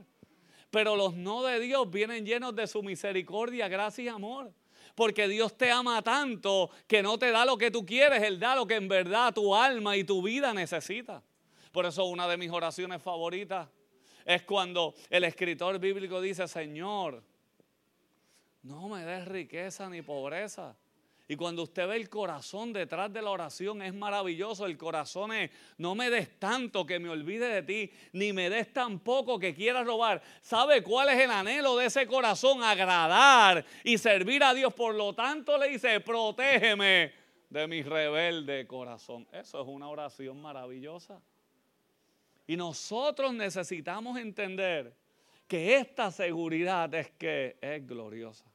Pero 0.70 0.95
los 0.95 1.16
no 1.16 1.43
de 1.43 1.59
Dios 1.59 1.89
vienen 1.89 2.26
llenos 2.26 2.55
de 2.55 2.68
su 2.68 2.84
misericordia, 2.84 3.68
gracia 3.68 4.05
y 4.05 4.07
amor. 4.07 4.53
Porque 4.95 5.28
Dios 5.28 5.57
te 5.57 5.72
ama 5.72 6.01
tanto 6.01 6.70
que 6.88 7.01
no 7.01 7.18
te 7.18 7.32
da 7.32 7.45
lo 7.45 7.57
que 7.57 7.72
tú 7.72 7.86
quieres, 7.86 8.22
Él 8.24 8.39
da 8.39 8.55
lo 8.55 8.68
que 8.68 8.76
en 8.76 8.88
verdad 8.88 9.34
tu 9.34 9.55
alma 9.55 9.95
y 9.95 10.03
tu 10.03 10.22
vida 10.22 10.53
necesita. 10.53 11.24
Por 11.72 11.86
eso 11.86 12.05
una 12.05 12.28
de 12.28 12.38
mis 12.38 12.51
oraciones 12.51 13.01
favoritas 13.01 13.70
es 14.26 14.43
cuando 14.43 14.93
el 15.09 15.24
escritor 15.24 15.80
bíblico 15.80 16.20
dice, 16.20 16.47
Señor, 16.47 17.24
no 18.64 18.89
me 18.89 19.05
des 19.05 19.28
riqueza 19.28 19.89
ni 19.89 20.01
pobreza, 20.01 20.76
y 21.32 21.38
cuando 21.38 21.63
usted 21.63 21.88
ve 21.88 21.95
el 21.95 22.09
corazón 22.09 22.73
detrás 22.73 23.13
de 23.13 23.21
la 23.21 23.29
oración, 23.29 23.82
es 23.82 23.93
maravilloso. 23.93 24.65
El 24.65 24.77
corazón 24.77 25.32
es, 25.32 25.49
no 25.77 25.95
me 25.95 26.09
des 26.09 26.38
tanto 26.38 26.86
que 26.86 26.99
me 26.99 27.07
olvide 27.07 27.47
de 27.47 27.63
ti, 27.63 27.93
ni 28.11 28.34
me 28.34 28.49
des 28.49 28.73
tan 28.73 28.99
poco 28.99 29.39
que 29.39 29.55
quieras 29.55 29.86
robar. 29.86 30.21
¿Sabe 30.41 30.84
cuál 30.84 31.07
es 31.07 31.21
el 31.21 31.32
anhelo 31.32 31.77
de 31.77 31.86
ese 31.86 32.05
corazón? 32.05 32.61
Agradar 32.61 33.65
y 33.86 33.97
servir 33.97 34.43
a 34.43 34.53
Dios. 34.53 34.73
Por 34.73 34.93
lo 34.93 35.13
tanto, 35.15 35.57
le 35.57 35.69
dice, 35.69 36.01
protégeme 36.01 37.13
de 37.49 37.65
mi 37.65 37.82
rebelde 37.82 38.67
corazón. 38.67 39.25
Eso 39.32 39.61
es 39.61 39.67
una 39.69 39.88
oración 39.88 40.41
maravillosa. 40.41 41.21
Y 42.45 42.57
nosotros 42.57 43.34
necesitamos 43.34 44.17
entender 44.17 44.93
que 45.47 45.77
esta 45.77 46.11
seguridad 46.11 46.93
es 46.93 47.09
que 47.11 47.57
es 47.61 47.88
gloriosa. 47.88 48.51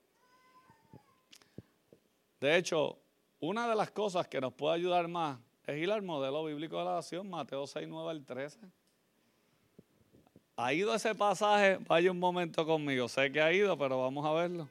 De 2.40 2.56
hecho, 2.56 2.98
una 3.40 3.68
de 3.68 3.74
las 3.74 3.90
cosas 3.90 4.28
que 4.28 4.40
nos 4.40 4.52
puede 4.52 4.74
ayudar 4.76 5.08
más 5.08 5.38
es 5.66 5.78
ir 5.78 5.90
al 5.90 6.02
modelo 6.02 6.44
bíblico 6.44 6.78
de 6.78 6.84
la 6.84 6.92
oración, 6.92 7.28
Mateo 7.28 7.66
6, 7.66 7.86
9 7.88 8.10
al 8.10 8.24
13. 8.24 8.58
¿Ha 10.56 10.72
ido 10.72 10.94
ese 10.94 11.14
pasaje? 11.14 11.78
Vaya 11.86 12.10
un 12.10 12.18
momento 12.18 12.64
conmigo. 12.64 13.08
Sé 13.08 13.30
que 13.30 13.40
ha 13.40 13.52
ido, 13.52 13.76
pero 13.76 14.00
vamos 14.00 14.24
a 14.24 14.32
verlo. 14.32 14.68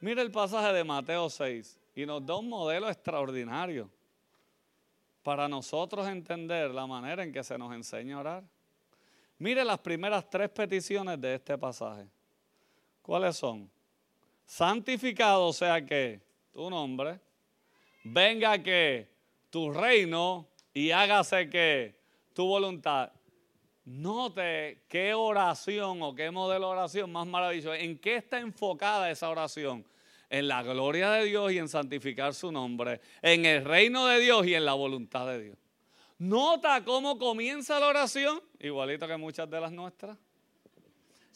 Mira 0.00 0.22
el 0.22 0.30
pasaje 0.30 0.72
de 0.72 0.84
Mateo 0.84 1.28
6 1.28 1.80
y 1.96 2.06
nos 2.06 2.24
da 2.24 2.36
un 2.36 2.48
modelo 2.48 2.88
extraordinario 2.88 3.90
para 5.22 5.48
nosotros 5.48 6.06
entender 6.06 6.70
la 6.70 6.86
manera 6.86 7.24
en 7.24 7.32
que 7.32 7.42
se 7.42 7.58
nos 7.58 7.74
enseña 7.74 8.16
a 8.16 8.20
orar. 8.20 8.44
Mire 9.38 9.64
las 9.64 9.80
primeras 9.80 10.30
tres 10.30 10.50
peticiones 10.50 11.20
de 11.20 11.34
este 11.34 11.58
pasaje. 11.58 12.06
¿Cuáles 13.06 13.36
son? 13.36 13.70
Santificado 14.44 15.52
sea 15.52 15.86
que 15.86 16.20
tu 16.52 16.68
nombre, 16.68 17.20
venga 18.02 18.60
que 18.60 19.08
tu 19.48 19.70
reino 19.70 20.48
y 20.74 20.90
hágase 20.90 21.48
que 21.48 22.00
tu 22.34 22.48
voluntad. 22.48 23.12
Note 23.84 24.82
qué 24.88 25.14
oración 25.14 26.02
o 26.02 26.16
qué 26.16 26.32
modelo 26.32 26.66
de 26.66 26.72
oración 26.72 27.12
más 27.12 27.28
maravilloso. 27.28 27.74
¿En 27.74 27.96
qué 27.96 28.16
está 28.16 28.40
enfocada 28.40 29.08
esa 29.08 29.30
oración? 29.30 29.86
En 30.28 30.48
la 30.48 30.64
gloria 30.64 31.12
de 31.12 31.26
Dios 31.26 31.52
y 31.52 31.58
en 31.58 31.68
santificar 31.68 32.34
su 32.34 32.50
nombre, 32.50 33.00
en 33.22 33.44
el 33.44 33.64
reino 33.64 34.06
de 34.06 34.18
Dios 34.18 34.44
y 34.48 34.54
en 34.54 34.64
la 34.64 34.74
voluntad 34.74 35.28
de 35.28 35.42
Dios. 35.44 35.58
Nota 36.18 36.82
cómo 36.84 37.18
comienza 37.18 37.78
la 37.78 37.86
oración, 37.86 38.42
igualito 38.58 39.06
que 39.06 39.16
muchas 39.16 39.48
de 39.48 39.60
las 39.60 39.70
nuestras. 39.70 40.18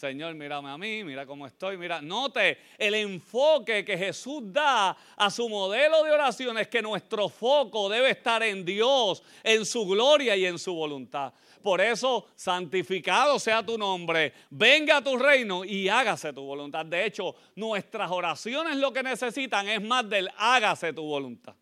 Señor, 0.01 0.35
mírame 0.35 0.71
a 0.71 0.79
mí, 0.79 1.05
mira 1.05 1.27
cómo 1.27 1.47
estoy, 1.47 1.77
mira, 1.77 2.01
note 2.01 2.57
el 2.79 2.95
enfoque 2.95 3.85
que 3.85 3.99
Jesús 3.99 4.41
da 4.51 4.97
a 5.15 5.29
su 5.29 5.47
modelo 5.47 6.03
de 6.03 6.11
oración 6.11 6.57
es 6.57 6.69
que 6.69 6.81
nuestro 6.81 7.29
foco 7.29 7.87
debe 7.91 8.09
estar 8.09 8.43
en 8.43 8.65
Dios, 8.65 9.23
en 9.45 9.67
su 9.67 9.87
gloria 9.87 10.35
y 10.37 10.47
en 10.47 10.59
su 10.59 10.73
voluntad. 10.73 11.35
Por 11.63 11.83
eso, 11.83 12.29
santificado 12.35 13.39
sea 13.39 13.63
tu 13.63 13.77
nombre, 13.77 14.33
venga 14.49 14.97
a 14.97 15.05
tu 15.05 15.19
reino 15.19 15.67
y 15.67 15.91
hágase 15.91 16.33
tu 16.33 16.45
voluntad. 16.45 16.87
De 16.87 17.05
hecho, 17.05 17.35
nuestras 17.55 18.11
oraciones 18.11 18.77
lo 18.77 18.95
que 18.95 19.03
necesitan 19.03 19.69
es 19.69 19.83
más 19.83 20.09
del 20.09 20.31
hágase 20.39 20.95
tu 20.95 21.03
voluntad. 21.03 21.55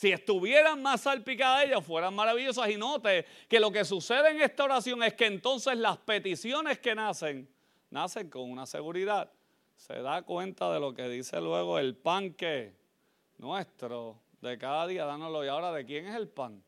Si 0.00 0.10
estuvieran 0.10 0.80
más 0.80 1.02
salpicadas 1.02 1.66
ellas, 1.66 1.84
fueran 1.84 2.14
maravillosas. 2.14 2.70
Y 2.70 2.78
note 2.78 3.26
que 3.46 3.60
lo 3.60 3.70
que 3.70 3.84
sucede 3.84 4.30
en 4.30 4.40
esta 4.40 4.64
oración 4.64 5.02
es 5.02 5.12
que 5.12 5.26
entonces 5.26 5.76
las 5.76 5.98
peticiones 5.98 6.78
que 6.78 6.94
nacen, 6.94 7.46
nacen 7.90 8.30
con 8.30 8.50
una 8.50 8.64
seguridad. 8.64 9.30
Se 9.76 10.00
da 10.00 10.22
cuenta 10.22 10.72
de 10.72 10.80
lo 10.80 10.94
que 10.94 11.06
dice 11.06 11.38
luego 11.42 11.78
el 11.78 11.94
pan 11.96 12.32
que 12.32 12.74
nuestro 13.36 14.18
de 14.40 14.56
cada 14.56 14.86
día, 14.86 15.04
dánoslo. 15.04 15.44
Y 15.44 15.48
ahora, 15.48 15.70
¿de 15.70 15.84
quién 15.84 16.06
es 16.06 16.14
el 16.14 16.28
pan? 16.28 16.64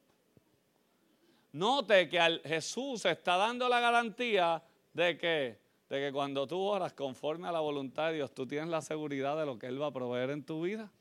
Note 1.52 2.10
que 2.10 2.20
al 2.20 2.42
Jesús 2.44 3.06
está 3.06 3.38
dando 3.38 3.66
la 3.66 3.80
garantía 3.80 4.62
de 4.92 5.16
que, 5.16 5.58
de 5.88 6.00
que 6.00 6.12
cuando 6.12 6.46
tú 6.46 6.60
oras 6.60 6.92
conforme 6.92 7.48
a 7.48 7.52
la 7.52 7.60
voluntad 7.60 8.08
de 8.08 8.16
Dios, 8.16 8.34
tú 8.34 8.46
tienes 8.46 8.68
la 8.68 8.82
seguridad 8.82 9.38
de 9.38 9.46
lo 9.46 9.58
que 9.58 9.68
Él 9.68 9.80
va 9.80 9.86
a 9.86 9.90
proveer 9.90 10.28
en 10.28 10.44
tu 10.44 10.60
vida. 10.60 10.92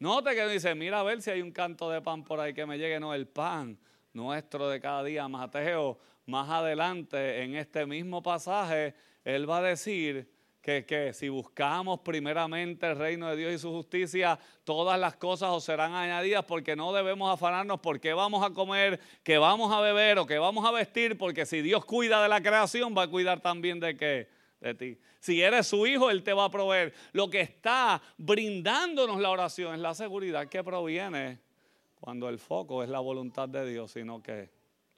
Note 0.00 0.34
que 0.34 0.46
dice, 0.46 0.74
mira 0.74 1.00
a 1.00 1.02
ver 1.02 1.20
si 1.22 1.30
hay 1.30 1.42
un 1.42 1.50
canto 1.50 1.90
de 1.90 2.00
pan 2.00 2.22
por 2.22 2.38
ahí 2.38 2.54
que 2.54 2.64
me 2.66 2.78
llegue. 2.78 3.00
No, 3.00 3.14
el 3.14 3.26
pan 3.26 3.78
nuestro 4.12 4.68
de 4.68 4.80
cada 4.80 5.02
día, 5.02 5.26
Mateo 5.28 5.98
más 6.28 6.48
adelante 6.50 7.42
en 7.42 7.56
este 7.56 7.86
mismo 7.86 8.22
pasaje, 8.22 8.94
él 9.24 9.48
va 9.48 9.58
a 9.58 9.62
decir 9.62 10.30
que, 10.60 11.12
si 11.14 11.30
buscamos 11.30 12.00
primeramente 12.00 12.86
el 12.86 12.98
reino 12.98 13.30
de 13.30 13.36
Dios 13.36 13.54
y 13.54 13.58
su 13.58 13.70
justicia, 13.70 14.38
todas 14.64 15.00
las 15.00 15.16
cosas 15.16 15.48
os 15.50 15.64
serán 15.64 15.94
añadidas 15.94 16.44
porque 16.44 16.76
no 16.76 16.92
debemos 16.92 17.32
afanarnos 17.32 17.80
por 17.80 17.98
qué 17.98 18.12
vamos 18.12 18.44
a 18.44 18.50
comer, 18.50 19.00
qué 19.22 19.38
vamos 19.38 19.72
a 19.72 19.80
beber 19.80 20.18
o 20.18 20.26
qué 20.26 20.38
vamos 20.38 20.66
a 20.66 20.70
vestir, 20.70 21.16
porque 21.16 21.46
si 21.46 21.62
Dios 21.62 21.86
cuida 21.86 22.22
de 22.22 22.28
la 22.28 22.42
creación, 22.42 22.94
va 22.96 23.04
a 23.04 23.08
cuidar 23.08 23.40
también 23.40 23.80
de 23.80 23.96
qué? 23.96 24.28
De 24.60 24.74
ti. 24.74 24.98
Si 25.20 25.40
eres 25.40 25.66
su 25.68 25.86
hijo, 25.86 26.10
Él 26.10 26.22
te 26.22 26.32
va 26.32 26.44
a 26.44 26.50
proveer. 26.50 26.92
Lo 27.12 27.30
que 27.30 27.40
está 27.40 28.02
brindándonos 28.16 29.20
la 29.20 29.30
oración 29.30 29.74
es 29.74 29.80
la 29.80 29.94
seguridad 29.94 30.48
que 30.48 30.64
proviene 30.64 31.40
cuando 32.00 32.28
el 32.28 32.38
foco 32.38 32.82
es 32.82 32.88
la 32.88 33.00
voluntad 33.00 33.48
de 33.48 33.68
Dios, 33.68 33.92
sino 33.92 34.22
que 34.22 34.50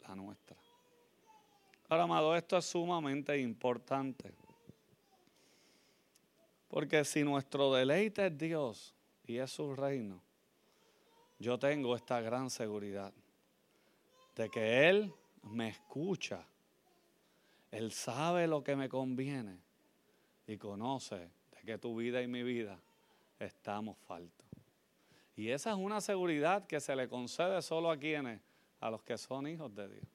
la 0.03 0.15
nuestra. 0.15 0.57
Ahora, 1.89 2.05
amado, 2.05 2.37
esto 2.37 2.57
es 2.57 2.65
sumamente 2.65 3.39
importante. 3.39 4.33
Porque 6.69 7.05
si 7.05 7.25
nuestro 7.25 7.73
deleite 7.75 8.27
es 8.27 8.39
Dios 8.39 8.95
y 9.27 9.39
es 9.39 9.51
su 9.51 9.75
reino, 9.75 10.23
yo 11.39 11.59
tengo 11.59 11.97
esta 11.97 12.21
gran 12.21 12.49
seguridad 12.49 13.13
de 14.37 14.49
que 14.49 14.89
Él 14.89 15.13
me 15.43 15.69
escucha. 15.69 16.47
Él 17.71 17.93
sabe 17.93 18.47
lo 18.47 18.63
que 18.65 18.77
me 18.77 18.89
conviene 18.89 19.61
y 20.47 20.57
conoce 20.57 21.31
de 21.53 21.63
que 21.65 21.79
tu 21.79 21.97
vida 21.97 22.21
y 22.23 22.27
mi 22.27 22.43
vida 22.43 22.81
estamos 23.39 23.97
faltos. 23.99 24.47
Y 25.37 25.51
esa 25.51 25.71
es 25.71 25.77
una 25.77 26.01
seguridad 26.01 26.67
que 26.67 26.81
se 26.81 26.95
le 26.95 27.09
concede 27.09 27.63
solo 27.63 27.91
a 27.91 27.97
quienes, 27.97 28.41
a 28.81 28.91
los 28.91 29.03
que 29.03 29.17
son 29.17 29.47
hijos 29.47 29.75
de 29.75 29.89
Dios. 29.89 30.07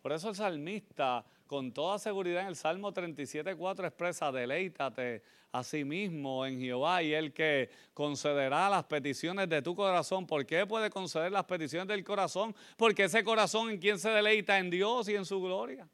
Por 0.00 0.12
eso 0.12 0.28
el 0.28 0.34
salmista, 0.34 1.24
con 1.46 1.72
toda 1.72 1.98
seguridad 1.98 2.42
en 2.42 2.48
el 2.48 2.56
Salmo 2.56 2.92
37.4 2.92 3.86
expresa, 3.86 4.32
deleítate 4.32 5.22
a 5.52 5.62
sí 5.62 5.84
mismo 5.84 6.44
en 6.44 6.60
Jehová 6.60 7.02
y 7.02 7.14
el 7.14 7.32
que 7.32 7.70
concederá 7.94 8.68
las 8.68 8.84
peticiones 8.84 9.48
de 9.48 9.62
tu 9.62 9.74
corazón. 9.74 10.26
¿Por 10.26 10.44
qué 10.44 10.66
puede 10.66 10.90
conceder 10.90 11.32
las 11.32 11.44
peticiones 11.44 11.88
del 11.88 12.02
corazón? 12.02 12.54
Porque 12.76 13.04
ese 13.04 13.22
corazón 13.22 13.70
en 13.70 13.78
quien 13.78 13.98
se 13.98 14.10
deleita 14.10 14.58
en 14.58 14.68
Dios 14.68 15.08
y 15.08 15.14
en 15.14 15.24
su 15.24 15.40
gloria. 15.40 15.88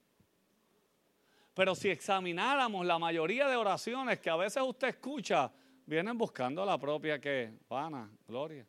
Pero 1.61 1.75
si 1.75 1.91
examináramos 1.91 2.87
la 2.87 2.99
mayoría 2.99 3.47
de 3.47 3.55
oraciones 3.55 4.19
que 4.19 4.31
a 4.31 4.37
veces 4.37 4.63
usted 4.67 4.89
escucha, 4.89 5.53
vienen 5.85 6.17
buscando 6.17 6.65
la 6.65 6.79
propia 6.79 7.21
que, 7.21 7.53
vana, 7.69 8.11
gloria. 8.27 8.67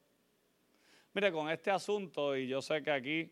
Mire, 1.13 1.31
con 1.31 1.49
este 1.49 1.71
asunto, 1.71 2.35
y 2.35 2.49
yo 2.49 2.61
sé 2.61 2.83
que 2.83 2.91
aquí 2.91 3.31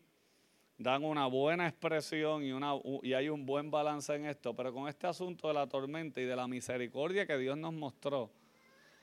dan 0.78 1.04
una 1.04 1.26
buena 1.26 1.68
expresión 1.68 2.42
y, 2.42 2.52
una, 2.52 2.72
y 3.02 3.12
hay 3.12 3.28
un 3.28 3.44
buen 3.44 3.70
balance 3.70 4.14
en 4.14 4.24
esto, 4.24 4.56
pero 4.56 4.72
con 4.72 4.88
este 4.88 5.06
asunto 5.06 5.48
de 5.48 5.52
la 5.52 5.66
tormenta 5.66 6.22
y 6.22 6.24
de 6.24 6.36
la 6.36 6.48
misericordia 6.48 7.26
que 7.26 7.36
Dios 7.36 7.58
nos 7.58 7.74
mostró, 7.74 8.30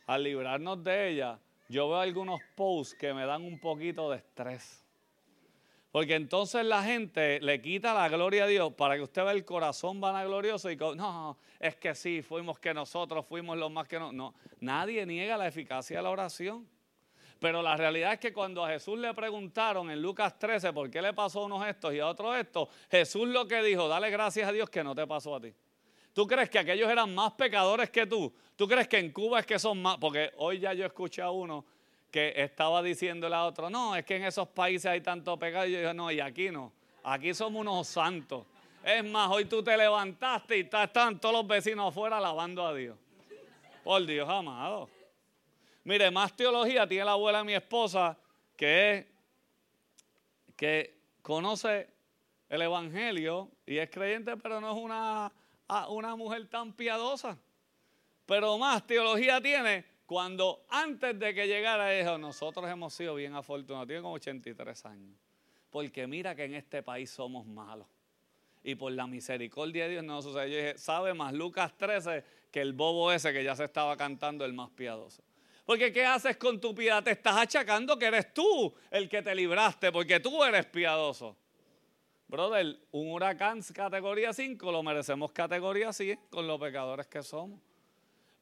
al 0.07 0.23
librarnos 0.23 0.83
de 0.83 1.09
ella, 1.09 1.39
yo 1.69 1.87
veo 1.87 1.99
algunos 1.99 2.39
posts 2.55 2.95
que 2.95 3.13
me 3.13 3.27
dan 3.27 3.43
un 3.43 3.59
poquito 3.59 4.09
de 4.09 4.17
estrés. 4.17 4.86
Porque 5.97 6.13
entonces 6.13 6.63
la 6.63 6.83
gente 6.83 7.39
le 7.41 7.59
quita 7.59 7.91
la 7.91 8.07
gloria 8.07 8.43
a 8.43 8.47
Dios 8.47 8.71
para 8.73 8.95
que 8.95 9.01
usted 9.01 9.23
vea 9.23 9.31
el 9.31 9.43
corazón 9.43 9.99
vanaglorioso 9.99 10.69
y 10.69 10.75
no, 10.75 11.39
es 11.59 11.75
que 11.77 11.95
sí, 11.95 12.21
fuimos 12.21 12.59
que 12.59 12.71
nosotros 12.71 13.25
fuimos 13.25 13.57
los 13.57 13.71
más 13.71 13.87
que 13.87 13.97
no. 13.97 14.11
No, 14.11 14.35
nadie 14.59 15.03
niega 15.07 15.37
la 15.37 15.47
eficacia 15.47 15.97
de 15.97 16.03
la 16.03 16.11
oración. 16.11 16.69
Pero 17.39 17.63
la 17.63 17.75
realidad 17.75 18.13
es 18.13 18.19
que 18.19 18.31
cuando 18.31 18.63
a 18.63 18.69
Jesús 18.69 18.99
le 18.99 19.11
preguntaron 19.15 19.89
en 19.89 19.99
Lucas 19.99 20.37
13 20.37 20.71
por 20.71 20.87
qué 20.91 21.01
le 21.01 21.15
pasó 21.15 21.41
a 21.41 21.45
unos 21.45 21.65
estos 21.65 21.91
y 21.95 21.99
a 21.99 22.07
otros 22.07 22.37
estos, 22.37 22.69
Jesús 22.91 23.27
lo 23.29 23.47
que 23.47 23.63
dijo, 23.63 23.87
dale 23.87 24.11
gracias 24.11 24.47
a 24.47 24.51
Dios 24.51 24.69
que 24.69 24.83
no 24.83 24.93
te 24.93 25.07
pasó 25.07 25.33
a 25.33 25.41
ti. 25.41 25.51
¿Tú 26.13 26.27
crees 26.27 26.51
que 26.51 26.59
aquellos 26.59 26.91
eran 26.91 27.15
más 27.15 27.31
pecadores 27.31 27.89
que 27.89 28.05
tú? 28.05 28.31
¿Tú 28.55 28.67
crees 28.67 28.87
que 28.87 28.99
en 28.99 29.11
Cuba 29.11 29.39
es 29.39 29.47
que 29.47 29.57
son 29.57 29.81
más? 29.81 29.97
Porque 29.97 30.31
hoy 30.37 30.59
ya 30.59 30.73
yo 30.73 30.85
escuché 30.85 31.23
a 31.23 31.31
uno 31.31 31.65
que 32.11 32.33
estaba 32.35 32.81
diciéndole 32.81 33.35
a 33.35 33.45
otro, 33.45 33.69
no, 33.69 33.95
es 33.95 34.05
que 34.05 34.15
en 34.15 34.23
esos 34.23 34.47
países 34.47 34.85
hay 34.85 35.01
tanto 35.01 35.37
pecado. 35.37 35.65
Y 35.65 35.73
yo 35.73 35.79
dije, 35.79 35.93
no, 35.93 36.11
y 36.11 36.19
aquí 36.19 36.49
no. 36.49 36.71
Aquí 37.03 37.33
somos 37.33 37.61
unos 37.61 37.87
santos. 37.87 38.45
Es 38.83 39.03
más, 39.03 39.29
hoy 39.29 39.45
tú 39.45 39.63
te 39.63 39.75
levantaste 39.75 40.57
y 40.57 40.61
están 40.61 41.19
todos 41.19 41.35
los 41.35 41.47
vecinos 41.47 41.89
afuera 41.89 42.17
alabando 42.17 42.65
a 42.65 42.73
Dios. 42.73 42.97
Por 43.83 44.05
Dios 44.05 44.27
amado. 44.27 44.89
Mire, 45.83 46.11
más 46.11 46.35
teología 46.35 46.87
tiene 46.87 47.05
la 47.05 47.11
abuela 47.11 47.39
de 47.39 47.43
mi 47.43 47.53
esposa 47.53 48.17
que 48.55 49.17
que 50.57 50.97
conoce 51.21 51.87
el 52.49 52.61
Evangelio 52.63 53.49
y 53.65 53.77
es 53.77 53.89
creyente, 53.89 54.35
pero 54.37 54.59
no 54.59 54.71
es 54.71 54.77
una, 54.77 55.31
una 55.89 56.15
mujer 56.15 56.47
tan 56.49 56.73
piadosa. 56.73 57.37
Pero 58.25 58.57
más 58.57 58.85
teología 58.85 59.39
tiene 59.39 59.85
cuando 60.07 60.65
antes 60.69 61.19
de 61.19 61.33
que 61.33 61.47
llegara 61.47 61.89
dijo, 61.89 62.17
nosotros 62.17 62.67
hemos 62.69 62.93
sido 62.93 63.15
bien 63.15 63.35
afortunados, 63.35 63.87
tiene 63.87 64.01
como 64.01 64.13
83 64.13 64.85
años. 64.85 65.17
Porque 65.69 66.07
mira 66.07 66.33
que 66.33 66.45
en 66.45 66.55
este 66.55 66.81
país 66.81 67.09
somos 67.09 67.45
malos. 67.45 67.85
Y 68.63 68.75
por 68.75 68.93
la 68.93 69.05
misericordia 69.05 69.83
de 69.83 69.91
Dios 69.91 70.05
no 70.05 70.21
sucede. 70.21 70.49
Yo 70.49 70.57
dije, 70.57 70.77
sabe 70.77 71.13
más 71.13 71.33
Lucas 71.33 71.77
13 71.77 72.23
que 72.49 72.61
el 72.61 72.71
bobo 72.71 73.11
ese 73.11 73.33
que 73.33 73.43
ya 73.43 73.53
se 73.57 73.65
estaba 73.65 73.97
cantando 73.97 74.45
el 74.45 74.53
más 74.53 74.69
piadoso. 74.69 75.21
Porque 75.65 75.91
¿qué 75.91 76.05
haces 76.05 76.37
con 76.37 76.61
tu 76.61 76.73
piedad? 76.73 77.03
Te 77.03 77.11
estás 77.11 77.35
achacando 77.35 77.99
que 77.99 78.05
eres 78.05 78.33
tú 78.33 78.73
el 78.89 79.09
que 79.09 79.21
te 79.21 79.35
libraste, 79.35 79.91
porque 79.91 80.21
tú 80.21 80.41
eres 80.41 80.65
piadoso. 80.67 81.35
Brother, 82.29 82.79
un 82.91 83.11
huracán 83.11 83.61
categoría 83.73 84.31
5 84.31 84.71
lo 84.71 84.83
merecemos 84.83 85.33
categoría 85.33 85.91
100 85.91 86.17
con 86.29 86.47
los 86.47 86.57
pecadores 86.61 87.07
que 87.07 87.21
somos. 87.21 87.66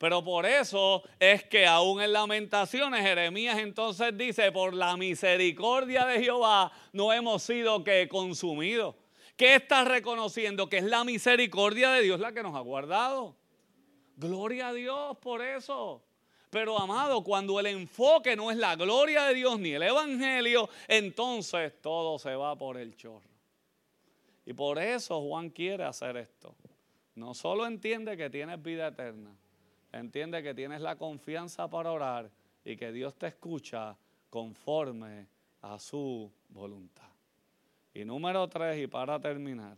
Pero 0.05 0.23
por 0.23 0.45
eso 0.45 1.01
es 1.19 1.45
que 1.45 1.65
aún 1.65 1.99
en 1.99 2.13
lamentaciones 2.13 3.01
Jeremías 3.01 3.57
entonces 3.57 4.15
dice, 4.15 4.51
por 4.51 4.75
la 4.75 4.95
misericordia 4.95 6.05
de 6.05 6.23
Jehová 6.23 6.71
no 6.93 7.11
hemos 7.11 7.41
sido 7.41 7.83
que 7.83 8.07
consumidos. 8.07 8.93
¿Qué 9.35 9.55
estás 9.55 9.87
reconociendo? 9.87 10.69
Que 10.69 10.77
es 10.77 10.83
la 10.83 11.03
misericordia 11.03 11.89
de 11.89 12.03
Dios 12.03 12.19
la 12.19 12.33
que 12.33 12.43
nos 12.43 12.55
ha 12.55 12.59
guardado. 12.59 13.35
Gloria 14.15 14.67
a 14.67 14.73
Dios 14.73 15.17
por 15.17 15.41
eso. 15.41 16.03
Pero 16.51 16.79
amado, 16.79 17.23
cuando 17.23 17.59
el 17.59 17.65
enfoque 17.65 18.35
no 18.35 18.51
es 18.51 18.57
la 18.57 18.75
gloria 18.75 19.23
de 19.23 19.33
Dios 19.33 19.59
ni 19.59 19.71
el 19.71 19.81
Evangelio, 19.81 20.69
entonces 20.87 21.81
todo 21.81 22.19
se 22.19 22.35
va 22.35 22.55
por 22.55 22.77
el 22.77 22.95
chorro. 22.95 23.27
Y 24.45 24.53
por 24.53 24.77
eso 24.77 25.19
Juan 25.19 25.49
quiere 25.49 25.83
hacer 25.83 26.15
esto. 26.17 26.55
No 27.15 27.33
solo 27.33 27.65
entiende 27.65 28.15
que 28.15 28.29
tienes 28.29 28.61
vida 28.61 28.89
eterna, 28.89 29.35
entiende 29.99 30.43
que 30.43 30.53
tienes 30.53 30.81
la 30.81 30.95
confianza 30.95 31.69
para 31.69 31.91
orar 31.91 32.29
y 32.63 32.75
que 32.75 32.91
Dios 32.91 33.15
te 33.15 33.27
escucha 33.27 33.95
conforme 34.29 35.27
a 35.61 35.79
su 35.79 36.31
voluntad. 36.49 37.09
Y 37.93 38.03
número 38.03 38.47
tres, 38.49 38.77
y 38.83 38.87
para 38.87 39.19
terminar, 39.19 39.77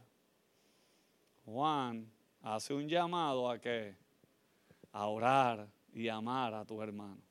Juan 1.45 2.09
hace 2.41 2.73
un 2.73 2.87
llamado 2.87 3.49
a 3.49 3.59
que 3.59 3.95
a 4.91 5.07
orar 5.07 5.67
y 5.93 6.07
amar 6.07 6.53
a 6.53 6.65
tu 6.65 6.81
hermano. 6.81 7.21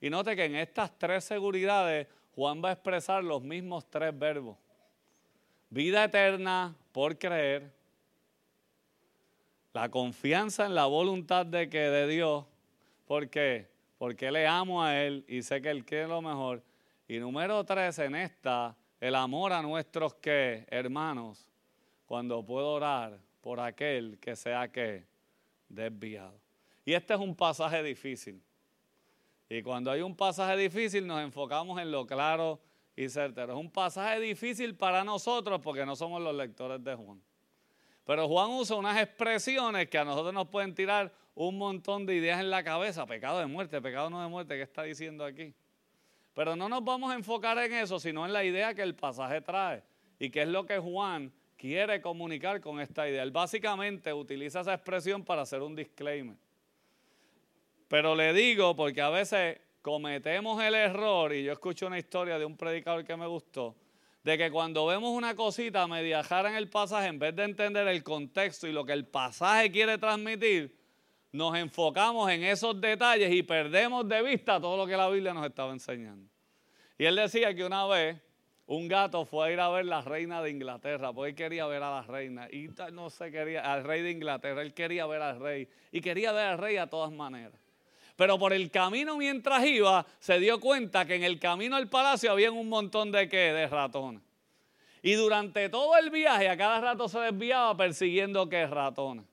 Y 0.00 0.10
note 0.10 0.34
que 0.34 0.44
en 0.44 0.56
estas 0.56 0.98
tres 0.98 1.24
seguridades 1.24 2.08
Juan 2.34 2.62
va 2.62 2.70
a 2.70 2.72
expresar 2.72 3.22
los 3.22 3.42
mismos 3.42 3.88
tres 3.88 4.16
verbos. 4.18 4.56
Vida 5.70 6.04
eterna 6.04 6.74
por 6.92 7.16
creer, 7.16 7.72
la 9.74 9.90
confianza 9.90 10.66
en 10.66 10.74
la 10.74 10.86
voluntad 10.86 11.44
de 11.44 11.68
que 11.68 11.80
de 11.80 12.06
Dios, 12.06 12.44
¿por 13.06 13.28
qué? 13.28 13.68
Porque 13.98 14.30
le 14.30 14.46
amo 14.46 14.82
a 14.82 15.02
Él 15.02 15.24
y 15.26 15.42
sé 15.42 15.60
que 15.60 15.68
Él 15.68 15.84
quiere 15.84 16.06
lo 16.06 16.22
mejor. 16.22 16.62
Y 17.08 17.18
número 17.18 17.62
tres 17.64 17.98
en 17.98 18.14
esta, 18.14 18.76
el 19.00 19.16
amor 19.16 19.52
a 19.52 19.60
nuestros 19.62 20.14
que 20.14 20.64
hermanos, 20.70 21.48
cuando 22.06 22.44
puedo 22.46 22.70
orar 22.70 23.18
por 23.40 23.58
aquel 23.58 24.16
que 24.20 24.36
sea 24.36 24.70
que 24.70 25.04
desviado. 25.68 26.38
Y 26.84 26.92
este 26.92 27.14
es 27.14 27.20
un 27.20 27.34
pasaje 27.34 27.82
difícil. 27.82 28.40
Y 29.48 29.60
cuando 29.60 29.90
hay 29.90 30.02
un 30.02 30.14
pasaje 30.14 30.56
difícil 30.56 31.04
nos 31.04 31.20
enfocamos 31.20 31.80
en 31.80 31.90
lo 31.90 32.06
claro 32.06 32.60
y 32.94 33.08
certero. 33.08 33.54
Es 33.54 33.58
un 33.58 33.72
pasaje 33.72 34.20
difícil 34.20 34.76
para 34.76 35.02
nosotros 35.02 35.60
porque 35.60 35.84
no 35.84 35.96
somos 35.96 36.22
los 36.22 36.34
lectores 36.34 36.82
de 36.82 36.94
Juan. 36.94 37.20
Pero 38.04 38.28
Juan 38.28 38.50
usa 38.50 38.76
unas 38.76 39.00
expresiones 39.00 39.88
que 39.88 39.98
a 39.98 40.04
nosotros 40.04 40.34
nos 40.34 40.48
pueden 40.48 40.74
tirar 40.74 41.12
un 41.34 41.56
montón 41.56 42.06
de 42.06 42.14
ideas 42.14 42.40
en 42.40 42.50
la 42.50 42.62
cabeza. 42.62 43.06
Pecado 43.06 43.38
de 43.38 43.46
muerte, 43.46 43.80
pecado 43.80 44.10
no 44.10 44.22
de 44.22 44.28
muerte, 44.28 44.56
¿qué 44.56 44.62
está 44.62 44.82
diciendo 44.82 45.24
aquí? 45.24 45.54
Pero 46.34 46.54
no 46.56 46.68
nos 46.68 46.84
vamos 46.84 47.12
a 47.12 47.14
enfocar 47.14 47.56
en 47.58 47.72
eso, 47.72 47.98
sino 47.98 48.26
en 48.26 48.32
la 48.32 48.44
idea 48.44 48.74
que 48.74 48.82
el 48.82 48.94
pasaje 48.94 49.40
trae. 49.40 49.82
Y 50.18 50.30
qué 50.30 50.42
es 50.42 50.48
lo 50.48 50.66
que 50.66 50.78
Juan 50.78 51.32
quiere 51.56 52.00
comunicar 52.02 52.60
con 52.60 52.80
esta 52.80 53.08
idea. 53.08 53.22
Él 53.22 53.30
básicamente 53.30 54.12
utiliza 54.12 54.60
esa 54.60 54.74
expresión 54.74 55.24
para 55.24 55.42
hacer 55.42 55.62
un 55.62 55.74
disclaimer. 55.74 56.36
Pero 57.88 58.14
le 58.14 58.32
digo 58.32 58.74
porque 58.76 59.00
a 59.00 59.10
veces 59.10 59.60
cometemos 59.80 60.62
el 60.62 60.74
error, 60.74 61.32
y 61.32 61.44
yo 61.44 61.52
escucho 61.52 61.86
una 61.86 61.98
historia 61.98 62.38
de 62.38 62.44
un 62.44 62.56
predicador 62.56 63.04
que 63.04 63.16
me 63.16 63.26
gustó, 63.26 63.76
de 64.24 64.38
que 64.38 64.50
cuando 64.50 64.86
vemos 64.86 65.10
una 65.10 65.36
cosita 65.36 65.86
media 65.86 66.22
en 66.30 66.54
el 66.56 66.68
pasaje, 66.70 67.08
en 67.08 67.18
vez 67.18 67.36
de 67.36 67.44
entender 67.44 67.86
el 67.86 68.02
contexto 68.02 68.66
y 68.66 68.72
lo 68.72 68.84
que 68.84 68.94
el 68.94 69.06
pasaje 69.06 69.70
quiere 69.70 69.98
transmitir, 69.98 70.74
nos 71.30 71.54
enfocamos 71.56 72.30
en 72.30 72.42
esos 72.42 72.80
detalles 72.80 73.32
y 73.32 73.42
perdemos 73.42 74.08
de 74.08 74.22
vista 74.22 74.58
todo 74.58 74.78
lo 74.78 74.86
que 74.86 74.96
la 74.96 75.10
Biblia 75.10 75.34
nos 75.34 75.46
estaba 75.46 75.72
enseñando. 75.72 76.30
Y 76.96 77.04
él 77.04 77.16
decía 77.16 77.54
que 77.54 77.64
una 77.64 77.86
vez 77.86 78.20
un 78.66 78.88
gato 78.88 79.26
fue 79.26 79.48
a 79.48 79.52
ir 79.52 79.60
a 79.60 79.68
ver 79.68 79.84
la 79.84 80.00
reina 80.00 80.40
de 80.40 80.50
Inglaterra, 80.50 81.12
porque 81.12 81.30
él 81.30 81.34
quería 81.34 81.66
ver 81.66 81.82
a 81.82 81.90
la 81.90 82.02
reina. 82.02 82.48
Y 82.50 82.68
no 82.92 83.10
se 83.10 83.30
quería, 83.30 83.60
al 83.60 83.84
rey 83.84 84.00
de 84.00 84.10
Inglaterra, 84.10 84.62
él 84.62 84.72
quería 84.72 85.06
ver 85.06 85.20
al 85.20 85.38
rey. 85.38 85.68
Y 85.92 86.00
quería 86.00 86.32
ver 86.32 86.46
al 86.46 86.58
rey 86.58 86.78
a 86.78 86.86
todas 86.86 87.12
maneras. 87.12 87.60
Pero 88.16 88.38
por 88.38 88.52
el 88.52 88.70
camino 88.70 89.16
mientras 89.16 89.64
iba, 89.64 90.06
se 90.20 90.38
dio 90.38 90.60
cuenta 90.60 91.04
que 91.04 91.16
en 91.16 91.24
el 91.24 91.40
camino 91.40 91.76
al 91.76 91.88
palacio 91.88 92.30
había 92.30 92.52
un 92.52 92.68
montón 92.68 93.10
de 93.10 93.68
ratones. 93.70 94.22
Y 95.02 95.14
durante 95.14 95.68
todo 95.68 95.96
el 95.98 96.10
viaje, 96.10 96.48
a 96.48 96.56
cada 96.56 96.80
rato 96.80 97.08
se 97.08 97.18
desviaba 97.18 97.76
persiguiendo 97.76 98.48
qué 98.48 98.66
ratones. 98.66 99.26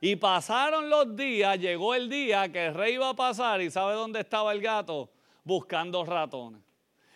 Y 0.00 0.16
pasaron 0.16 0.90
los 0.90 1.14
días, 1.14 1.56
llegó 1.60 1.94
el 1.94 2.08
día 2.08 2.50
que 2.50 2.66
el 2.66 2.74
rey 2.74 2.94
iba 2.94 3.10
a 3.10 3.14
pasar 3.14 3.60
y 3.60 3.70
¿sabe 3.70 3.94
dónde 3.94 4.18
estaba 4.18 4.52
el 4.52 4.60
gato? 4.60 5.12
Buscando 5.44 6.04
ratones. 6.04 6.60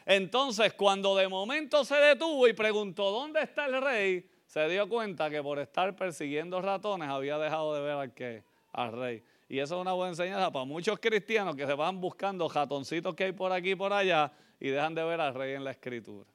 Entonces, 0.05 0.75
cuando 0.75 1.17
de 1.17 1.27
momento 1.27 1.85
se 1.85 1.97
detuvo 1.97 2.47
y 2.47 2.53
preguntó, 2.53 3.11
¿dónde 3.11 3.43
está 3.43 3.67
el 3.67 3.83
rey? 3.83 4.31
Se 4.47 4.69
dio 4.69 4.89
cuenta 4.89 5.29
que 5.29 5.43
por 5.43 5.59
estar 5.59 5.97
persiguiendo 5.97 6.63
ratones 6.63 7.09
había 7.09 7.39
dejado 7.39 7.75
de 7.75 7.81
ver 7.81 7.93
al, 7.93 8.45
al 8.73 8.93
rey. 8.93 9.25
Y 9.49 9.59
eso 9.59 9.77
es 9.77 9.81
una 9.81 9.93
buena 9.93 10.11
enseñanza 10.11 10.51
para 10.51 10.65
muchos 10.65 10.99
cristianos 10.99 11.55
que 11.55 11.67
se 11.67 11.75
van 11.75 12.01
buscando 12.01 12.49
ratoncitos 12.49 13.15
que 13.15 13.25
hay 13.25 13.33
por 13.33 13.53
aquí 13.53 13.73
y 13.73 13.75
por 13.77 13.93
allá 13.93 14.33
y 14.59 14.69
dejan 14.69 14.95
de 14.95 15.05
ver 15.05 15.21
al 15.21 15.35
rey 15.35 15.55
en 15.55 15.63
la 15.63 15.71
escritura. 15.71 16.27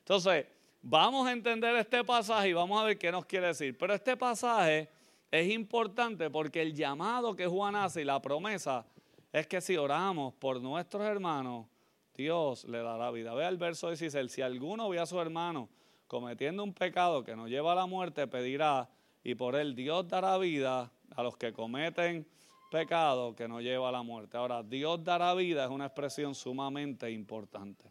Entonces, 0.00 0.46
vamos 0.82 1.28
a 1.28 1.32
entender 1.32 1.76
este 1.76 2.02
pasaje 2.02 2.48
y 2.48 2.52
vamos 2.52 2.80
a 2.80 2.84
ver 2.84 2.98
qué 2.98 3.12
nos 3.12 3.26
quiere 3.26 3.48
decir. 3.48 3.76
Pero 3.78 3.94
este 3.94 4.16
pasaje 4.16 4.88
es 5.30 5.50
importante 5.50 6.30
porque 6.30 6.62
el 6.62 6.74
llamado 6.74 7.36
que 7.36 7.46
Juan 7.46 7.76
hace 7.76 8.02
y 8.02 8.04
la 8.04 8.20
promesa 8.20 8.86
es 9.32 9.46
que 9.46 9.60
si 9.60 9.76
oramos 9.76 10.34
por 10.34 10.60
nuestros 10.60 11.04
hermanos, 11.04 11.66
Dios 12.14 12.64
le 12.64 12.78
dará 12.78 13.10
vida. 13.12 13.34
Vea 13.34 13.48
el 13.48 13.58
verso 13.58 13.88
16, 13.88 14.32
si 14.32 14.42
alguno 14.42 14.88
ve 14.88 14.98
a 14.98 15.06
su 15.06 15.20
hermano 15.20 15.68
cometiendo 16.08 16.64
un 16.64 16.72
pecado 16.72 17.22
que 17.22 17.36
nos 17.36 17.48
lleva 17.48 17.72
a 17.72 17.76
la 17.76 17.86
muerte, 17.86 18.26
pedirá 18.26 18.88
y 19.22 19.34
por 19.34 19.54
él 19.54 19.74
Dios 19.74 20.08
dará 20.08 20.38
vida 20.38 20.90
a 21.14 21.22
los 21.22 21.36
que 21.36 21.52
cometen 21.52 22.26
pecado 22.70 23.34
que 23.34 23.48
nos 23.48 23.62
lleva 23.62 23.88
a 23.88 23.92
la 23.92 24.02
muerte. 24.02 24.36
Ahora, 24.36 24.62
Dios 24.62 25.02
dará 25.02 25.34
vida 25.34 25.64
es 25.64 25.70
una 25.70 25.86
expresión 25.86 26.34
sumamente 26.34 27.10
importante. 27.10 27.84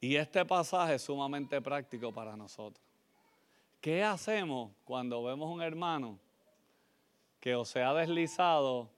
Y 0.00 0.16
este 0.16 0.44
pasaje 0.44 0.94
es 0.94 1.02
sumamente 1.02 1.60
práctico 1.60 2.12
para 2.12 2.36
nosotros. 2.36 2.84
¿Qué 3.80 4.02
hacemos 4.02 4.72
cuando 4.84 5.22
vemos 5.22 5.50
un 5.50 5.62
hermano 5.62 6.18
que 7.38 7.54
o 7.54 7.64
se 7.64 7.82
ha 7.82 7.92
deslizado 7.94 8.90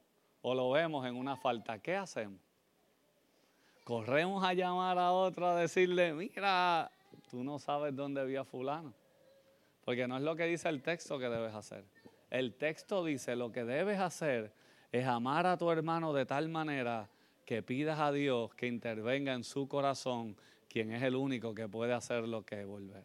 o 0.42 0.54
lo 0.54 0.70
vemos 0.70 1.06
en 1.06 1.16
una 1.16 1.36
falta? 1.36 1.78
¿Qué 1.78 1.96
hacemos? 1.96 2.40
corremos 3.84 4.44
a 4.44 4.54
llamar 4.54 4.98
a 4.98 5.12
otro 5.12 5.46
a 5.48 5.56
decirle, 5.56 6.12
mira, 6.12 6.90
tú 7.30 7.42
no 7.42 7.58
sabes 7.58 7.94
dónde 7.94 8.24
vi 8.24 8.36
a 8.36 8.44
fulano. 8.44 8.94
Porque 9.84 10.06
no 10.06 10.16
es 10.16 10.22
lo 10.22 10.36
que 10.36 10.44
dice 10.44 10.68
el 10.68 10.82
texto 10.82 11.18
que 11.18 11.28
debes 11.28 11.54
hacer. 11.54 11.84
El 12.32 12.54
texto 12.54 13.04
dice, 13.04 13.36
lo 13.36 13.52
que 13.52 13.64
debes 13.64 14.00
hacer 14.00 14.52
es 14.90 15.06
amar 15.06 15.46
a 15.46 15.56
tu 15.56 15.70
hermano 15.70 16.12
de 16.12 16.26
tal 16.26 16.48
manera 16.48 17.08
que 17.44 17.62
pidas 17.62 18.00
a 18.00 18.10
Dios 18.10 18.54
que 18.54 18.66
intervenga 18.66 19.34
en 19.34 19.44
su 19.44 19.68
corazón, 19.68 20.36
quien 20.68 20.92
es 20.92 21.02
el 21.02 21.14
único 21.14 21.54
que 21.54 21.68
puede 21.68 21.92
hacer 21.92 22.26
lo 22.26 22.44
que 22.44 22.62
es 22.62 22.66
volver 22.66 23.04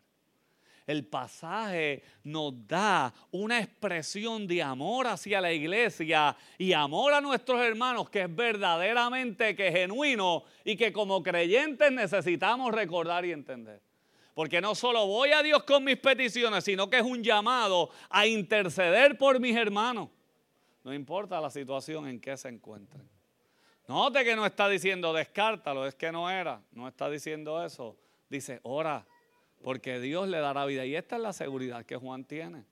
el 0.88 1.06
pasaje 1.06 2.02
nos 2.24 2.66
da 2.66 3.14
una 3.32 3.60
expresión 3.60 4.48
de 4.48 4.64
amor 4.64 5.08
hacia 5.08 5.42
la 5.42 5.52
iglesia 5.52 6.36
y 6.58 6.72
amor 6.72 7.14
a 7.14 7.22
nuestros 7.22 7.62
hermanos 7.62 8.10
que 8.10 8.22
es 8.22 8.36
verdaderamente 8.36 9.56
que 9.56 9.72
genuino 9.72 10.44
y 10.64 10.78
que 10.78 10.94
como 10.94 11.22
creyentes 11.22 11.92
necesitamos 11.92 12.74
recordar 12.74 13.26
y 13.26 13.34
entender. 13.34 13.82
Porque 14.38 14.62
no 14.62 14.76
solo 14.76 15.08
voy 15.08 15.32
a 15.32 15.42
Dios 15.42 15.64
con 15.64 15.84
mis 15.84 15.98
peticiones, 15.98 16.64
sino 16.64 16.92
que 16.92 16.98
es 16.98 17.04
un 17.04 17.24
llamado 17.24 17.90
a 18.08 18.28
interceder 18.28 19.18
por 19.18 19.40
mis 19.40 19.56
hermanos. 19.56 20.10
No 20.84 20.94
importa 20.94 21.42
la 21.42 21.50
situación 21.50 22.08
en 22.08 22.22
que 22.22 22.38
se 22.38 22.50
encuentren. 22.50 23.10
Note 23.88 24.24
que 24.24 24.36
no 24.36 24.46
está 24.46 24.70
diciendo 24.70 25.12
descártalo, 25.12 25.88
es 25.88 25.96
que 25.96 26.12
no 26.12 26.30
era, 26.30 26.62
no 26.72 26.88
está 26.88 27.10
diciendo 27.10 27.66
eso. 27.66 27.98
Dice, 28.30 28.60
ora, 28.62 29.08
porque 29.64 30.00
Dios 30.00 30.28
le 30.28 30.38
dará 30.38 30.66
vida. 30.66 30.86
Y 30.86 30.96
esta 30.96 31.16
es 31.16 31.24
la 31.24 31.34
seguridad 31.34 31.84
que 31.84 31.96
Juan 31.96 32.24
tiene. 32.24 32.64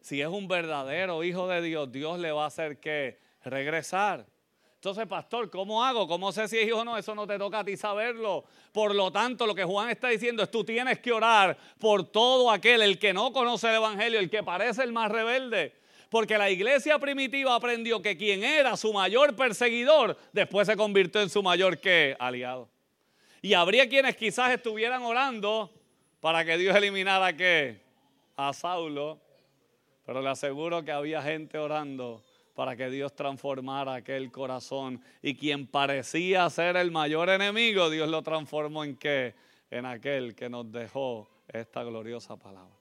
Si 0.00 0.20
es 0.20 0.26
un 0.26 0.48
verdadero 0.48 1.22
hijo 1.22 1.46
de 1.46 1.62
Dios, 1.62 1.92
Dios 1.92 2.18
le 2.18 2.32
va 2.32 2.42
a 2.42 2.48
hacer 2.48 2.80
que 2.80 3.20
regresar. 3.44 4.26
Entonces, 4.84 5.06
pastor, 5.06 5.48
¿cómo 5.48 5.82
hago? 5.82 6.06
¿Cómo 6.06 6.30
sé 6.30 6.46
si 6.46 6.58
es 6.58 6.66
hijo 6.66 6.80
o 6.80 6.84
no? 6.84 6.98
Eso 6.98 7.14
no 7.14 7.26
te 7.26 7.38
toca 7.38 7.60
a 7.60 7.64
ti 7.64 7.74
saberlo. 7.74 8.44
Por 8.70 8.94
lo 8.94 9.10
tanto, 9.10 9.46
lo 9.46 9.54
que 9.54 9.64
Juan 9.64 9.88
está 9.88 10.08
diciendo 10.08 10.42
es 10.42 10.50
tú 10.50 10.62
tienes 10.62 10.98
que 10.98 11.10
orar 11.10 11.56
por 11.78 12.04
todo 12.04 12.50
aquel, 12.50 12.82
el 12.82 12.98
que 12.98 13.14
no 13.14 13.32
conoce 13.32 13.70
el 13.70 13.76
Evangelio, 13.76 14.20
el 14.20 14.28
que 14.28 14.42
parece 14.42 14.82
el 14.82 14.92
más 14.92 15.10
rebelde. 15.10 15.72
Porque 16.10 16.36
la 16.36 16.50
iglesia 16.50 16.98
primitiva 16.98 17.54
aprendió 17.54 18.02
que 18.02 18.18
quien 18.18 18.44
era 18.44 18.76
su 18.76 18.92
mayor 18.92 19.34
perseguidor, 19.34 20.18
después 20.34 20.66
se 20.66 20.76
convirtió 20.76 21.22
en 21.22 21.30
su 21.30 21.42
mayor 21.42 21.78
¿qué? 21.78 22.14
aliado. 22.18 22.68
Y 23.40 23.54
habría 23.54 23.88
quienes 23.88 24.16
quizás 24.16 24.52
estuvieran 24.52 25.02
orando 25.02 25.72
para 26.20 26.44
que 26.44 26.58
Dios 26.58 26.76
eliminara 26.76 27.34
qué? 27.34 27.80
A 28.36 28.52
Saulo. 28.52 29.18
Pero 30.04 30.20
le 30.20 30.28
aseguro 30.28 30.84
que 30.84 30.92
había 30.92 31.22
gente 31.22 31.56
orando 31.56 32.22
para 32.54 32.76
que 32.76 32.88
Dios 32.88 33.14
transformara 33.14 33.94
aquel 33.94 34.30
corazón. 34.30 35.02
Y 35.22 35.34
quien 35.34 35.66
parecía 35.66 36.48
ser 36.50 36.76
el 36.76 36.90
mayor 36.90 37.28
enemigo, 37.28 37.90
Dios 37.90 38.08
lo 38.08 38.22
transformó 38.22 38.84
en 38.84 38.96
qué? 38.96 39.34
En 39.70 39.86
aquel 39.86 40.34
que 40.34 40.48
nos 40.48 40.70
dejó 40.70 41.28
esta 41.48 41.82
gloriosa 41.82 42.36
palabra. 42.36 42.74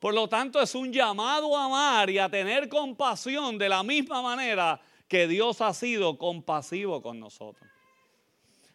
Por 0.00 0.14
lo 0.14 0.28
tanto, 0.28 0.60
es 0.60 0.74
un 0.74 0.92
llamado 0.92 1.56
a 1.56 1.64
amar 1.64 2.10
y 2.10 2.18
a 2.18 2.28
tener 2.28 2.68
compasión 2.68 3.56
de 3.56 3.68
la 3.68 3.82
misma 3.82 4.20
manera 4.22 4.80
que 5.08 5.26
Dios 5.26 5.60
ha 5.60 5.72
sido 5.72 6.18
compasivo 6.18 7.00
con 7.00 7.20
nosotros. 7.20 7.70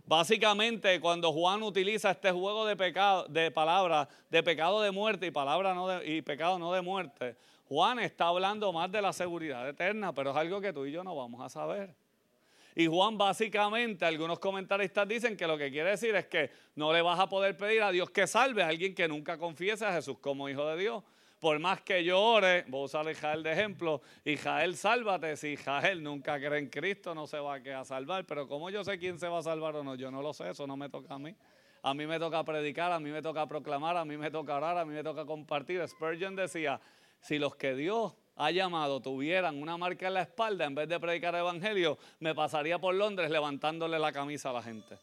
Básicamente, 0.06 1.00
cuando 1.00 1.32
Juan 1.32 1.62
utiliza 1.62 2.10
este 2.10 2.32
juego 2.32 2.66
de 2.66 2.76
pecado, 2.76 3.28
de 3.28 3.52
palabras, 3.52 4.08
de 4.32 4.42
pecado 4.42 4.82
de 4.82 4.90
muerte 4.90 5.28
y 5.28 5.32
palabra 5.32 5.76
no 5.76 5.88
de, 5.88 6.16
y 6.16 6.24
pecado 6.24 6.58
no 6.58 6.74
de 6.74 6.82
muerte, 6.82 7.36
Juan 7.70 8.00
está 8.00 8.28
hablando 8.28 8.74
más 8.74 8.92
de 8.92 9.02
la 9.02 9.14
seguridad 9.14 9.68
eterna, 9.70 10.14
pero 10.14 10.32
es 10.32 10.36
algo 10.36 10.60
que 10.60 10.74
tú 10.74 10.86
y 10.86 10.92
yo 10.92 11.04
no 11.04 11.16
vamos 11.16 11.42
a 11.42 11.48
saber. 11.48 11.96
Y 12.76 12.88
Juan 12.88 13.18
básicamente, 13.18 14.06
algunos 14.06 14.40
comentaristas 14.40 15.08
dicen 15.08 15.38
que 15.38 15.48
lo 15.48 15.58
que 15.58 15.72
quiere 15.72 15.92
decir 15.92 16.16
es 16.16 16.26
que 16.28 16.50
no 16.76 16.92
le 16.92 17.02
vas 17.02 17.20
a 17.20 17.30
poder 17.30 17.56
pedir 17.56 17.84
a 17.84 17.92
Dios 17.92 18.10
que 18.10 18.28
salve 18.28 18.64
a 18.64 18.68
alguien 18.68 18.94
que 18.94 19.08
nunca 19.08 19.38
confiese 19.38 19.86
a 19.86 19.94
Jesús 19.94 20.18
como 20.20 20.50
hijo 20.50 20.66
de 20.66 20.78
Dios 20.78 21.04
por 21.40 21.58
más 21.60 21.82
que 21.82 22.04
yo 22.04 22.22
ore, 22.22 22.66
voy 22.68 22.82
a 22.82 22.86
usar 22.86 23.08
a 23.08 23.12
Israel 23.12 23.42
de 23.44 23.54
ejemplo, 23.54 24.02
Israel 24.26 24.76
sálvate, 24.76 25.38
si 25.38 25.50
Israel 25.50 26.04
nunca 26.04 26.38
cree 26.38 26.60
en 26.60 26.68
Cristo 26.68 27.16
no 27.16 27.28
se 27.28 27.40
va 27.40 27.56
a 27.56 27.86
salvar, 27.86 28.26
pero 28.26 28.48
como 28.48 28.70
yo 28.70 28.84
sé 28.84 29.00
quién 29.00 29.18
se 29.18 29.28
va 29.28 29.40
a 29.40 29.44
salvar 29.44 29.76
o 29.78 29.84
no, 29.84 29.96
yo 29.96 30.12
no 30.12 30.22
lo 30.22 30.34
sé, 30.34 30.50
eso 30.50 30.68
no 30.68 30.76
me 30.76 30.90
toca 30.90 31.14
a 31.14 31.20
mí. 31.20 31.34
A 31.82 31.94
mí 31.94 32.06
me 32.06 32.20
toca 32.20 32.44
predicar, 32.44 32.92
a 32.92 33.00
mí 33.00 33.10
me 33.10 33.22
toca 33.22 33.48
proclamar, 33.48 33.96
a 33.96 34.04
mí 34.04 34.18
me 34.18 34.30
toca 34.30 34.58
orar, 34.58 34.78
a 34.78 34.84
mí 34.84 34.94
me 34.94 35.02
toca 35.02 35.26
compartir. 35.26 35.88
Spurgeon 35.88 36.36
decía, 36.36 36.82
si 37.22 37.38
los 37.38 37.56
que 37.56 37.76
Dios 37.76 38.14
ha 38.36 38.52
llamado 38.52 39.02
tuvieran 39.02 39.62
una 39.62 39.78
marca 39.78 40.08
en 40.08 40.14
la 40.14 40.22
espalda, 40.22 40.66
en 40.66 40.74
vez 40.74 40.88
de 40.88 41.00
predicar 41.00 41.36
el 41.36 41.42
Evangelio, 41.42 41.98
me 42.20 42.34
pasaría 42.34 42.80
por 42.80 42.96
Londres 42.96 43.30
levantándole 43.30 44.00
la 44.00 44.14
camisa 44.14 44.50
a 44.50 44.54
la 44.54 44.64
gente. 44.64 44.98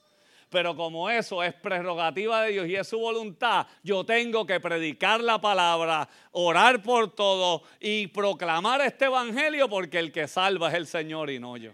Pero 0.49 0.77
como 0.77 1.11
eso 1.11 1.43
es 1.43 1.53
prerrogativa 1.55 2.43
de 2.43 2.53
Dios 2.53 2.69
y 2.69 2.77
es 2.77 2.89
su 2.89 2.99
voluntad, 2.99 3.67
yo 3.83 4.05
tengo 4.05 4.47
que 4.47 4.61
predicar 4.61 5.21
la 5.21 5.41
palabra, 5.41 6.09
orar 6.33 6.83
por 6.83 7.15
todo 7.15 7.63
y 7.81 8.07
proclamar 8.07 8.81
este 8.81 9.07
evangelio 9.07 9.69
porque 9.69 9.99
el 9.99 10.13
que 10.13 10.29
salva 10.29 10.69
es 10.69 10.75
el 10.75 10.87
Señor 10.87 11.31
y 11.31 11.39
no 11.39 11.57
yo. 11.57 11.73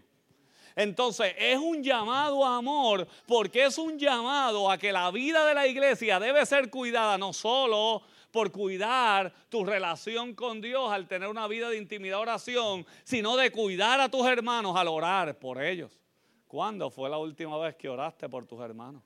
Entonces 0.74 1.34
es 1.38 1.58
un 1.58 1.82
llamado 1.82 2.44
a 2.46 2.56
amor 2.56 3.06
porque 3.26 3.66
es 3.66 3.76
un 3.76 3.98
llamado 3.98 4.70
a 4.70 4.78
que 4.78 4.90
la 4.90 5.10
vida 5.10 5.46
de 5.46 5.54
la 5.54 5.66
iglesia 5.66 6.18
debe 6.18 6.44
ser 6.46 6.70
cuidada 6.70 7.18
no 7.18 7.32
solo 7.34 8.02
por 8.32 8.50
cuidar 8.50 9.32
tu 9.48 9.64
relación 9.64 10.34
con 10.34 10.60
Dios 10.60 10.90
al 10.90 11.06
tener 11.06 11.28
una 11.28 11.46
vida 11.46 11.68
de 11.68 11.76
intimidad 11.76 12.18
oración, 12.18 12.84
sino 13.04 13.36
de 13.36 13.52
cuidar 13.52 14.00
a 14.00 14.08
tus 14.08 14.26
hermanos 14.26 14.76
al 14.76 14.88
orar 14.88 15.38
por 15.38 15.62
ellos. 15.62 16.00
¿Cuándo 16.48 16.90
fue 16.90 17.08
la 17.08 17.18
última 17.18 17.56
vez 17.58 17.76
que 17.76 17.88
oraste 17.88 18.28
por 18.28 18.46
tus 18.46 18.60
hermanos? 18.60 19.02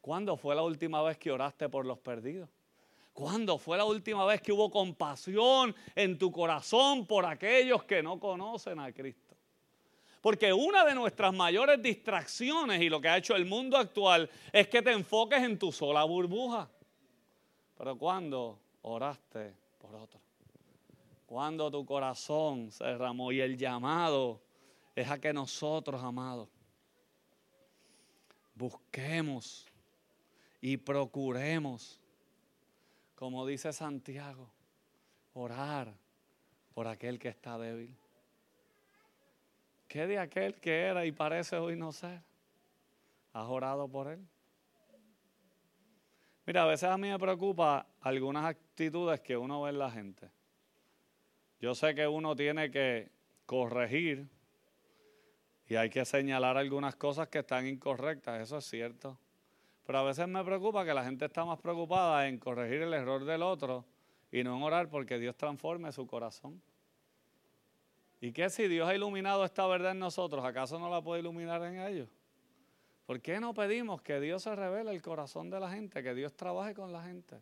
¿Cuándo 0.00 0.36
fue 0.36 0.54
la 0.54 0.62
última 0.62 1.02
vez 1.02 1.18
que 1.18 1.32
oraste 1.32 1.68
por 1.68 1.84
los 1.84 1.98
perdidos? 1.98 2.48
¿Cuándo 3.12 3.58
fue 3.58 3.76
la 3.76 3.84
última 3.84 4.24
vez 4.26 4.40
que 4.40 4.52
hubo 4.52 4.70
compasión 4.70 5.74
en 5.96 6.16
tu 6.16 6.30
corazón 6.30 7.04
por 7.04 7.26
aquellos 7.26 7.82
que 7.84 8.02
no 8.02 8.20
conocen 8.20 8.78
a 8.78 8.92
Cristo? 8.92 9.34
Porque 10.20 10.52
una 10.52 10.84
de 10.84 10.94
nuestras 10.94 11.32
mayores 11.32 11.82
distracciones 11.82 12.80
y 12.80 12.88
lo 12.88 13.00
que 13.00 13.08
ha 13.08 13.16
hecho 13.16 13.34
el 13.34 13.44
mundo 13.44 13.76
actual 13.76 14.30
es 14.52 14.68
que 14.68 14.82
te 14.82 14.92
enfoques 14.92 15.42
en 15.42 15.58
tu 15.58 15.72
sola 15.72 16.04
burbuja. 16.04 16.68
Pero 17.78 17.96
cuando 17.96 18.58
oraste 18.82 19.54
por 19.78 19.94
otro, 19.94 20.20
cuando 21.26 21.70
tu 21.70 21.86
corazón 21.86 22.72
se 22.72 22.84
derramó 22.84 23.30
y 23.30 23.40
el 23.40 23.56
llamado 23.56 24.40
es 24.96 25.08
a 25.08 25.18
que 25.20 25.32
nosotros, 25.32 26.02
amados, 26.02 26.48
busquemos 28.56 29.64
y 30.60 30.76
procuremos, 30.76 32.00
como 33.14 33.46
dice 33.46 33.72
Santiago, 33.72 34.50
orar 35.34 35.94
por 36.74 36.88
aquel 36.88 37.20
que 37.20 37.28
está 37.28 37.58
débil. 37.58 37.96
¿Qué 39.86 40.06
de 40.08 40.18
aquel 40.18 40.54
que 40.56 40.80
era 40.80 41.06
y 41.06 41.12
parece 41.12 41.56
hoy 41.56 41.76
no 41.76 41.92
ser? 41.92 42.20
¿Has 43.32 43.46
orado 43.46 43.86
por 43.86 44.08
él? 44.08 44.26
Mira, 46.48 46.62
a 46.62 46.66
veces 46.66 46.88
a 46.88 46.96
mí 46.96 47.10
me 47.10 47.18
preocupa 47.18 47.86
algunas 48.00 48.46
actitudes 48.46 49.20
que 49.20 49.36
uno 49.36 49.60
ve 49.60 49.68
en 49.68 49.78
la 49.78 49.90
gente. 49.90 50.30
Yo 51.60 51.74
sé 51.74 51.94
que 51.94 52.08
uno 52.08 52.34
tiene 52.34 52.70
que 52.70 53.10
corregir 53.44 54.26
y 55.66 55.74
hay 55.74 55.90
que 55.90 56.06
señalar 56.06 56.56
algunas 56.56 56.96
cosas 56.96 57.28
que 57.28 57.40
están 57.40 57.66
incorrectas, 57.66 58.40
eso 58.40 58.56
es 58.56 58.64
cierto. 58.64 59.18
Pero 59.84 59.98
a 59.98 60.04
veces 60.04 60.26
me 60.26 60.42
preocupa 60.42 60.86
que 60.86 60.94
la 60.94 61.04
gente 61.04 61.26
está 61.26 61.44
más 61.44 61.58
preocupada 61.60 62.26
en 62.26 62.38
corregir 62.38 62.80
el 62.80 62.94
error 62.94 63.26
del 63.26 63.42
otro 63.42 63.84
y 64.32 64.42
no 64.42 64.56
en 64.56 64.62
orar 64.62 64.88
porque 64.88 65.18
Dios 65.18 65.36
transforme 65.36 65.92
su 65.92 66.06
corazón. 66.06 66.62
¿Y 68.22 68.32
qué 68.32 68.48
si 68.48 68.68
Dios 68.68 68.88
ha 68.88 68.94
iluminado 68.94 69.44
esta 69.44 69.66
verdad 69.66 69.92
en 69.92 69.98
nosotros? 69.98 70.42
¿Acaso 70.46 70.78
no 70.78 70.88
la 70.88 71.02
puede 71.02 71.20
iluminar 71.20 71.62
en 71.64 71.78
ellos? 71.78 72.08
¿Por 73.08 73.22
qué 73.22 73.40
no 73.40 73.54
pedimos 73.54 74.02
que 74.02 74.20
Dios 74.20 74.42
se 74.42 74.54
revele 74.54 74.90
el 74.90 75.00
corazón 75.00 75.48
de 75.48 75.58
la 75.58 75.70
gente, 75.70 76.02
que 76.02 76.14
Dios 76.14 76.34
trabaje 76.34 76.74
con 76.74 76.92
la 76.92 77.02
gente? 77.04 77.40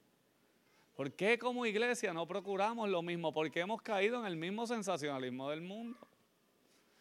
¿Por 0.95 1.11
qué 1.14 1.41
como 1.41 1.67
iglesia 1.67 2.14
no 2.14 2.25
procuramos 2.25 2.89
lo 2.89 3.03
mismo? 3.03 3.33
Porque 3.33 3.59
hemos 3.59 3.83
caído 3.83 4.21
en 4.21 4.27
el 4.27 4.37
mismo 4.37 4.69
sensacionalismo 4.69 5.51
del 5.51 5.62
mundo. 5.62 5.99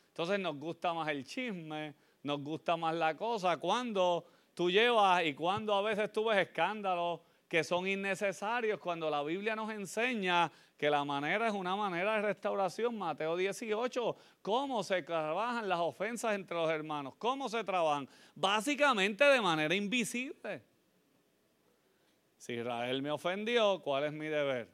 Entonces 0.07 0.39
nos 0.39 0.57
gusta 0.57 0.95
más 0.95 1.07
el 1.09 1.23
chisme, 1.25 1.93
nos 2.23 2.41
gusta 2.41 2.75
más 2.75 2.95
la 2.95 3.15
cosa. 3.15 3.57
Cuando 3.57 4.25
tú 4.55 4.71
llevas 4.71 5.23
y 5.23 5.35
cuando 5.35 5.75
a 5.75 5.83
veces 5.83 6.11
tú 6.11 6.25
ves 6.25 6.39
escándalos 6.39 7.19
que 7.55 7.63
son 7.63 7.87
innecesarios, 7.87 8.81
cuando 8.81 9.09
la 9.09 9.23
Biblia 9.23 9.55
nos 9.55 9.71
enseña 9.71 10.51
que 10.77 10.89
la 10.89 11.05
manera 11.05 11.47
es 11.47 11.53
una 11.53 11.73
manera 11.73 12.17
de 12.17 12.23
restauración. 12.23 12.97
Mateo 12.97 13.37
18, 13.37 14.17
cómo 14.41 14.83
se 14.83 15.01
trabajan 15.03 15.69
las 15.69 15.79
ofensas 15.79 16.35
entre 16.35 16.57
los 16.57 16.69
hermanos, 16.69 17.13
cómo 17.17 17.47
se 17.47 17.63
trabajan, 17.63 18.09
básicamente 18.35 19.23
de 19.23 19.39
manera 19.39 19.73
invisible. 19.73 20.63
Si 22.35 22.55
Israel 22.55 23.01
me 23.01 23.11
ofendió, 23.11 23.79
¿cuál 23.81 24.03
es 24.03 24.11
mi 24.11 24.25
deber? 24.25 24.67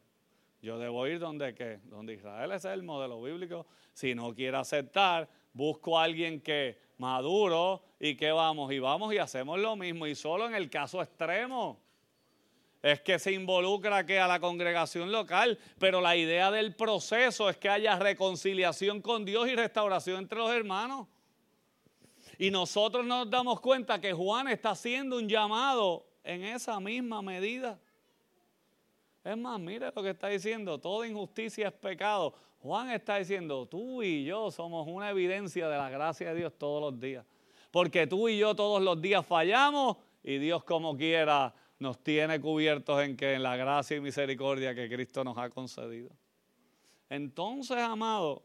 Yo 0.63 0.79
debo 0.79 1.05
ir 1.05 1.19
donde 1.19 1.53
qué? 1.53 1.81
Donde 1.83 2.15
Israel 2.15 2.51
es 2.51 2.65
el 2.65 2.81
modelo 2.81 3.21
bíblico. 3.21 3.67
Si 3.93 4.15
no 4.15 4.33
quiere 4.33 4.57
aceptar, 4.57 5.29
busco 5.53 5.99
a 5.99 6.05
alguien 6.05 6.41
que 6.41 6.79
maduro 6.97 7.83
y 7.99 8.15
que 8.15 8.31
vamos 8.31 8.71
y 8.71 8.79
vamos 8.79 9.13
y 9.13 9.19
hacemos 9.19 9.59
lo 9.59 9.75
mismo. 9.75 10.07
Y 10.07 10.15
solo 10.15 10.47
en 10.47 10.55
el 10.55 10.67
caso 10.67 10.99
extremo 10.99 11.90
es 12.81 13.01
que 13.01 13.19
se 13.19 13.31
involucra 13.31 14.05
que 14.05 14.19
a 14.19 14.27
la 14.27 14.39
congregación 14.39 15.11
local, 15.11 15.59
pero 15.77 16.01
la 16.01 16.15
idea 16.15 16.49
del 16.49 16.75
proceso 16.75 17.49
es 17.49 17.57
que 17.57 17.69
haya 17.69 17.97
reconciliación 17.99 19.01
con 19.01 19.23
Dios 19.23 19.47
y 19.47 19.55
restauración 19.55 20.19
entre 20.19 20.39
los 20.39 20.51
hermanos. 20.51 21.07
Y 22.39 22.49
nosotros 22.49 23.05
nos 23.05 23.29
damos 23.29 23.59
cuenta 23.59 24.01
que 24.01 24.13
Juan 24.13 24.47
está 24.47 24.71
haciendo 24.71 25.17
un 25.17 25.29
llamado 25.29 26.07
en 26.23 26.43
esa 26.43 26.79
misma 26.79 27.21
medida. 27.21 27.79
Es 29.23 29.37
más, 29.37 29.59
mire 29.59 29.91
lo 29.95 30.01
que 30.01 30.09
está 30.09 30.29
diciendo, 30.29 30.79
toda 30.79 31.07
injusticia 31.07 31.67
es 31.67 31.73
pecado. 31.73 32.33
Juan 32.63 32.89
está 32.89 33.17
diciendo, 33.17 33.67
tú 33.67 34.01
y 34.01 34.23
yo 34.23 34.49
somos 34.49 34.87
una 34.87 35.11
evidencia 35.11 35.67
de 35.67 35.77
la 35.77 35.89
gracia 35.91 36.29
de 36.29 36.39
Dios 36.39 36.53
todos 36.57 36.81
los 36.81 36.99
días. 36.99 37.25
Porque 37.69 38.07
tú 38.07 38.27
y 38.27 38.39
yo 38.39 38.55
todos 38.55 38.81
los 38.81 38.99
días 38.99 39.23
fallamos 39.23 39.97
y 40.23 40.39
Dios 40.39 40.63
como 40.63 40.97
quiera 40.97 41.53
nos 41.81 41.97
tiene 42.03 42.39
cubiertos 42.39 43.01
en 43.01 43.17
que 43.17 43.33
en 43.33 43.41
la 43.41 43.55
gracia 43.55 43.97
y 43.97 44.01
misericordia 44.01 44.75
que 44.75 44.87
Cristo 44.87 45.23
nos 45.23 45.35
ha 45.39 45.49
concedido. 45.49 46.11
Entonces, 47.09 47.77
amado, 47.77 48.43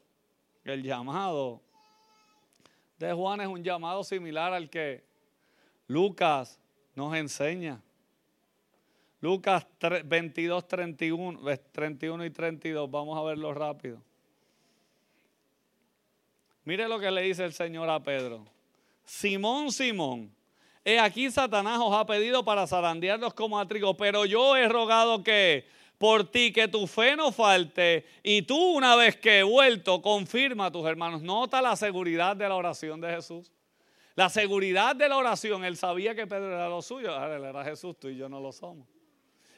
el 0.65 0.83
llamado 0.83 1.61
de 2.99 3.13
Juan 3.13 3.43
es 3.43 3.47
un 3.47 3.63
llamado 3.63 4.03
similar 4.05 4.55
al 4.55 4.71
que 4.71 5.05
Lucas 5.87 6.59
nos 6.95 7.15
enseña. 7.15 7.83
Lucas 9.21 9.67
22, 10.07 10.67
31, 10.67 11.59
31 11.73 12.25
y 12.25 12.31
32, 12.31 12.91
vamos 12.91 13.19
a 13.19 13.23
verlo 13.23 13.53
rápido. 13.53 14.03
Mire 16.65 16.89
lo 16.89 16.99
que 16.99 17.11
le 17.11 17.21
dice 17.21 17.45
el 17.45 17.53
Señor 17.53 17.91
a 17.91 18.03
Pedro. 18.03 18.47
Simón, 19.05 19.71
Simón, 19.71 20.35
He 20.89 21.01
aquí 21.01 21.29
Satanás 21.33 21.81
os 21.83 21.93
ha 21.93 22.07
pedido 22.07 22.45
para 22.45 22.65
zarandearlos 22.65 23.35
como 23.35 23.59
a 23.59 23.67
trigo, 23.67 23.97
pero 23.97 24.25
yo 24.25 24.57
he 24.57 24.69
rogado 24.69 25.25
que 25.25 25.67
por 25.99 26.31
ti 26.31 26.53
que 26.53 26.69
tu 26.69 26.87
fe 26.87 27.17
no 27.17 27.33
falte 27.33 28.07
y 28.23 28.43
tú 28.43 28.57
una 28.57 28.95
vez 28.95 29.17
que 29.17 29.41
he 29.41 29.43
vuelto 29.43 30.01
confirma 30.01 30.67
a 30.67 30.71
tus 30.71 30.87
hermanos. 30.87 31.23
Nota 31.23 31.61
la 31.61 31.75
seguridad 31.75 32.37
de 32.37 32.49
la 32.49 32.55
oración 32.55 33.01
de 33.01 33.11
Jesús. 33.17 33.51
La 34.15 34.29
seguridad 34.29 34.95
de 34.95 35.09
la 35.09 35.17
oración, 35.17 35.65
él 35.65 35.77
sabía 35.77 36.15
que 36.15 36.25
Pedro 36.29 36.55
era 36.55 36.69
lo 36.69 36.81
suyo, 36.81 37.13
ahora 37.13 37.35
él 37.35 37.45
era 37.45 37.65
Jesús, 37.65 37.99
tú 37.99 38.07
y 38.07 38.17
yo 38.17 38.29
no 38.29 38.39
lo 38.39 38.53
somos. 38.53 38.87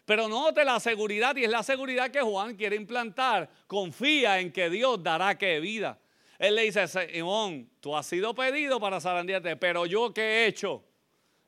Pero 0.07 0.29
note 0.29 0.65
la 0.65 0.81
seguridad 0.81 1.37
y 1.37 1.45
es 1.45 1.51
la 1.51 1.63
seguridad 1.63 2.11
que 2.11 2.23
Juan 2.23 2.57
quiere 2.57 2.75
implantar. 2.75 3.51
Confía 3.67 4.41
en 4.41 4.51
que 4.51 4.71
Dios 4.71 5.03
dará 5.03 5.37
que 5.37 5.61
vida. 5.61 5.99
Él 6.39 6.55
le 6.55 6.63
dice, 6.63 6.89
Simón, 6.89 7.69
tú 7.81 7.95
has 7.95 8.07
sido 8.07 8.35
pedido 8.35 8.81
para 8.81 8.99
zarandearte, 8.99 9.57
pero 9.57 9.85
yo 9.85 10.15
qué 10.15 10.23
he 10.23 10.47
hecho? 10.47 10.88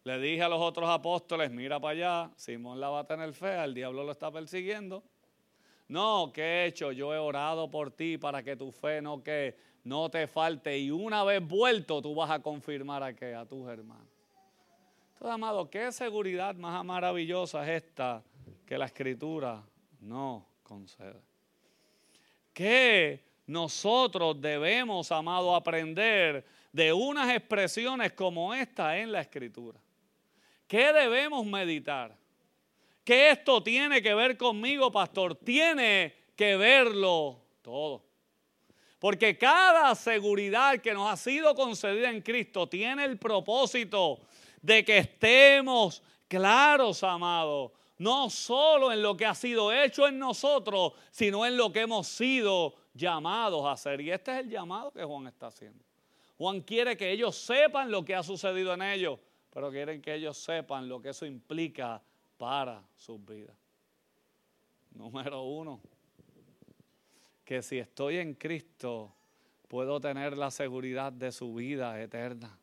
Le 0.05 0.19
dije 0.19 0.43
a 0.43 0.49
los 0.49 0.61
otros 0.61 0.89
apóstoles, 0.89 1.51
mira 1.51 1.79
para 1.79 1.93
allá, 1.93 2.31
Simón 2.37 2.81
la 2.81 2.89
va 2.89 3.01
a 3.01 3.07
tener 3.07 3.33
fe, 3.35 3.63
el 3.63 3.75
diablo 3.75 4.03
lo 4.03 4.13
está 4.13 4.31
persiguiendo. 4.31 5.03
No, 5.89 6.31
¿qué 6.33 6.43
he 6.43 6.67
hecho? 6.67 6.93
Yo 6.93 7.13
he 7.13 7.19
orado 7.19 7.71
por 7.71 7.91
ti 7.91 8.17
para 8.17 8.43
que 8.43 8.57
tu 8.57 8.73
fe 8.73 9.03
no, 9.03 9.23
que 9.23 9.57
no 9.85 10.09
te 10.09 10.27
falte 10.27 10.79
y 10.79 10.91
una 10.91 11.25
vez 11.25 11.47
vuelto 11.47 12.01
tú 12.01 12.15
vas 12.15 12.31
a 12.31 12.41
confirmar 12.41 13.03
a, 13.03 13.13
que, 13.13 13.35
a 13.35 13.45
tus 13.45 13.69
hermanos. 13.69 14.09
Entonces, 15.13 15.35
amado, 15.35 15.69
¿qué 15.69 15.93
seguridad 15.93 16.55
más 16.55 16.83
maravillosa 16.83 17.63
es 17.65 17.83
esta 17.83 18.23
que 18.65 18.79
la 18.79 18.87
escritura 18.87 19.63
no 20.01 20.47
concede? 20.63 21.21
¿Qué 22.55 23.23
nosotros 23.47 24.41
debemos, 24.41 25.13
amado, 25.13 25.55
aprender 25.55 26.47
de 26.73 26.93
unas 26.93 27.35
expresiones 27.35 28.13
como 28.13 28.55
esta 28.55 28.97
en 28.97 29.13
la 29.13 29.21
escritura? 29.21 29.79
¿Qué 30.71 30.93
debemos 30.93 31.45
meditar? 31.45 32.17
¿Qué 33.03 33.33
esto 33.33 33.61
tiene 33.61 34.01
que 34.01 34.15
ver 34.15 34.37
conmigo, 34.37 34.93
pastor? 34.93 35.35
Tiene 35.35 36.15
que 36.37 36.57
verlo 36.57 37.41
todo. 37.61 38.05
Porque 39.01 39.37
cada 39.37 39.93
seguridad 39.97 40.79
que 40.79 40.95
nos 40.95 41.11
ha 41.11 41.17
sido 41.17 41.57
concedida 41.57 42.09
en 42.09 42.23
Cristo 42.23 42.69
tiene 42.69 43.05
el 43.05 43.19
propósito 43.19 44.21
de 44.63 44.85
que 44.85 44.99
estemos 44.99 46.05
claros, 46.29 47.03
amados, 47.03 47.73
no 47.99 48.31
solo 48.31 48.93
en 48.93 49.03
lo 49.03 49.17
que 49.17 49.27
ha 49.27 49.35
sido 49.35 49.73
hecho 49.73 50.07
en 50.07 50.21
nosotros, 50.21 50.93
sino 51.11 51.45
en 51.45 51.57
lo 51.57 51.73
que 51.73 51.81
hemos 51.81 52.07
sido 52.07 52.77
llamados 52.95 53.67
a 53.67 53.73
hacer. 53.73 54.01
Y 54.03 54.13
este 54.13 54.31
es 54.31 54.45
el 54.45 54.51
llamado 54.51 54.93
que 54.93 55.03
Juan 55.03 55.27
está 55.27 55.49
haciendo. 55.49 55.85
Juan 56.39 56.61
quiere 56.61 56.97
que 56.97 57.11
ellos 57.11 57.35
sepan 57.35 57.91
lo 57.91 58.05
que 58.05 58.15
ha 58.15 58.23
sucedido 58.23 58.73
en 58.73 58.83
ellos 58.83 59.19
pero 59.51 59.71
quieren 59.71 60.01
que 60.01 60.15
ellos 60.15 60.37
sepan 60.39 60.89
lo 60.89 61.01
que 61.01 61.11
eso 61.11 61.27
implica 61.27 62.01
para 62.37 62.83
sus 62.95 63.25
vidas. 63.25 63.57
Número 64.93 65.43
uno, 65.43 65.81
que 67.45 67.63
si 67.63 67.79
estoy 67.79 68.19
en 68.19 68.35
Cristo, 68.35 69.15
puedo 69.69 70.01
tener 70.01 70.37
la 70.37 70.51
seguridad 70.51 71.13
de 71.13 71.33
su 71.33 71.55
vida 71.55 72.01
eterna, 72.01 72.59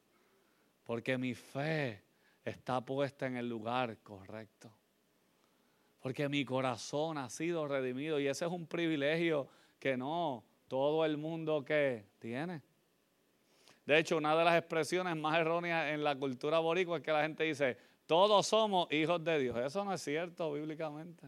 porque 0.84 1.18
mi 1.18 1.34
fe 1.34 2.04
está 2.44 2.82
puesta 2.82 3.28
en 3.28 3.38
el 3.38 3.48
lugar 3.48 3.98
correcto, 4.00 4.72
porque 6.00 6.30
mi 6.30 6.46
corazón 6.46 7.18
ha 7.18 7.30
sido 7.30 7.68
redimido 7.68 8.20
y 8.20 8.28
ese 8.28 8.46
es 8.46 8.52
un 8.52 8.66
privilegio 8.68 9.48
que 9.80 9.98
no 9.98 10.44
todo 10.68 11.06
el 11.06 11.18
mundo 11.18 11.64
que 11.64 12.06
tiene. 12.20 12.62
De 13.88 13.98
hecho, 13.98 14.18
una 14.18 14.36
de 14.36 14.44
las 14.44 14.58
expresiones 14.58 15.16
más 15.16 15.40
erróneas 15.40 15.94
en 15.94 16.04
la 16.04 16.14
cultura 16.14 16.60
boricua 16.60 16.98
es 16.98 17.04
que 17.04 17.12
la 17.14 17.22
gente 17.22 17.46
dice, 17.46 17.78
todos 18.06 18.46
somos 18.46 18.92
hijos 18.92 19.24
de 19.24 19.40
Dios. 19.40 19.58
Eso 19.58 19.86
no 19.86 19.94
es 19.94 20.02
cierto 20.02 20.52
bíblicamente. 20.52 21.26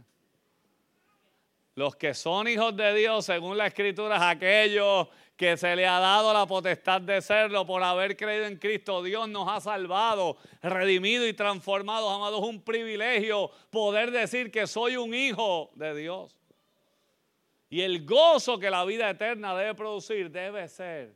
Los 1.73 1.95
que 1.95 2.13
son 2.13 2.49
hijos 2.49 2.75
de 2.75 2.93
Dios, 2.93 3.23
según 3.23 3.57
la 3.57 3.67
escritura, 3.67 4.17
es 4.17 4.21
aquellos 4.23 5.07
que 5.37 5.55
se 5.55 5.73
le 5.73 5.87
ha 5.87 5.99
dado 5.99 6.33
la 6.33 6.45
potestad 6.45 6.99
de 6.99 7.21
serlo 7.21 7.65
por 7.65 7.81
haber 7.81 8.17
creído 8.17 8.45
en 8.45 8.57
Cristo. 8.57 9.01
Dios 9.01 9.29
nos 9.29 9.47
ha 9.47 9.61
salvado, 9.61 10.35
redimido 10.61 11.25
y 11.25 11.31
transformado. 11.31 12.09
Amados, 12.09 12.41
es 12.41 12.49
un 12.49 12.61
privilegio 12.61 13.49
poder 13.69 14.11
decir 14.11 14.51
que 14.51 14.67
soy 14.67 14.97
un 14.97 15.13
hijo 15.13 15.71
de 15.75 15.95
Dios. 15.95 16.35
Y 17.69 17.79
el 17.79 18.05
gozo 18.05 18.59
que 18.59 18.69
la 18.69 18.83
vida 18.83 19.09
eterna 19.09 19.55
debe 19.55 19.75
producir 19.75 20.29
debe 20.29 20.67
ser 20.67 21.15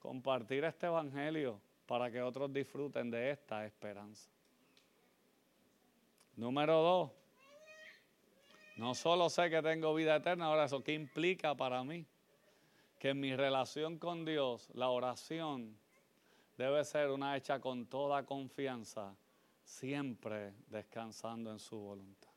compartir 0.00 0.64
este 0.64 0.86
evangelio 0.86 1.60
para 1.86 2.10
que 2.10 2.20
otros 2.20 2.52
disfruten 2.52 3.10
de 3.10 3.30
esta 3.30 3.64
esperanza. 3.64 4.28
Número 6.34 6.82
dos, 6.82 7.10
no 8.76 8.94
solo 8.94 9.28
sé 9.28 9.50
que 9.50 9.62
tengo 9.62 9.94
vida 9.94 10.16
eterna, 10.16 10.46
ahora 10.46 10.64
eso 10.64 10.82
qué 10.82 10.94
implica 10.94 11.54
para 11.54 11.84
mí 11.84 12.06
que 12.98 13.10
en 13.10 13.20
mi 13.20 13.34
relación 13.34 13.98
con 13.98 14.24
Dios, 14.24 14.68
la 14.74 14.88
oración 14.88 15.78
debe 16.56 16.84
ser 16.84 17.10
una 17.10 17.36
hecha 17.36 17.58
con 17.58 17.86
toda 17.86 18.26
confianza, 18.26 19.16
siempre 19.64 20.52
descansando 20.68 21.50
en 21.50 21.58
su 21.58 21.78
voluntad. 21.78 22.28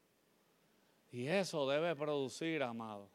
Y 1.11 1.27
eso 1.27 1.67
debe 1.67 1.95
producir, 1.95 2.63
amado, 2.63 3.09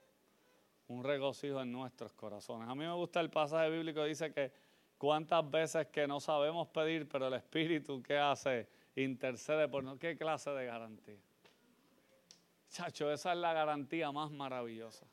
un 0.88 1.04
regocijo 1.04 1.60
en 1.62 1.70
nuestros 1.72 2.12
corazones. 2.12 2.68
A 2.68 2.74
mí 2.74 2.84
me 2.84 2.94
gusta 2.94 3.20
el 3.20 3.30
pasaje 3.30 3.70
bíblico, 3.70 4.04
dice 4.04 4.32
que 4.32 4.52
cuántas 4.96 5.48
veces 5.50 5.86
que 5.88 6.06
no 6.06 6.18
sabemos 6.20 6.68
pedir, 6.68 7.08
pero 7.08 7.28
el 7.28 7.34
Espíritu 7.34 8.02
que 8.02 8.18
hace 8.18 8.68
intercede 8.96 9.68
por 9.68 9.84
nosotros. 9.84 10.10
¿Qué 10.10 10.16
clase 10.18 10.50
de 10.50 10.66
garantía? 10.66 11.20
Chacho, 12.70 13.10
esa 13.12 13.32
es 13.32 13.38
la 13.38 13.52
garantía 13.52 14.12
más 14.12 14.30
maravillosa. 14.30 15.06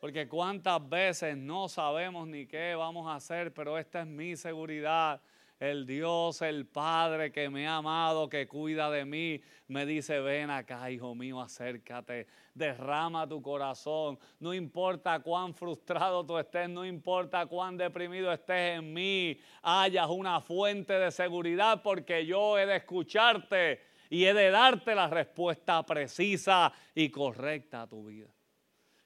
Porque 0.00 0.28
cuántas 0.28 0.88
veces 0.88 1.36
no 1.36 1.68
sabemos 1.68 2.26
ni 2.26 2.46
qué 2.46 2.74
vamos 2.74 3.06
a 3.06 3.16
hacer, 3.16 3.52
pero 3.52 3.76
esta 3.78 4.00
es 4.00 4.06
mi 4.06 4.36
seguridad. 4.36 5.20
El 5.60 5.84
Dios, 5.84 6.40
el 6.40 6.66
Padre 6.66 7.30
que 7.30 7.50
me 7.50 7.68
ha 7.68 7.76
amado, 7.76 8.30
que 8.30 8.48
cuida 8.48 8.90
de 8.90 9.04
mí, 9.04 9.42
me 9.68 9.84
dice, 9.84 10.18
ven 10.18 10.48
acá, 10.48 10.90
hijo 10.90 11.14
mío, 11.14 11.38
acércate, 11.38 12.26
derrama 12.54 13.28
tu 13.28 13.42
corazón. 13.42 14.18
No 14.38 14.54
importa 14.54 15.20
cuán 15.20 15.54
frustrado 15.54 16.24
tú 16.24 16.38
estés, 16.38 16.70
no 16.70 16.86
importa 16.86 17.44
cuán 17.44 17.76
deprimido 17.76 18.32
estés 18.32 18.78
en 18.78 18.90
mí, 18.90 19.38
hayas 19.60 20.08
una 20.08 20.40
fuente 20.40 20.94
de 20.94 21.10
seguridad 21.10 21.82
porque 21.82 22.24
yo 22.24 22.58
he 22.58 22.64
de 22.64 22.76
escucharte 22.76 23.82
y 24.08 24.24
he 24.24 24.32
de 24.32 24.50
darte 24.50 24.94
la 24.94 25.08
respuesta 25.08 25.84
precisa 25.84 26.72
y 26.94 27.10
correcta 27.10 27.82
a 27.82 27.86
tu 27.86 28.06
vida. 28.06 28.30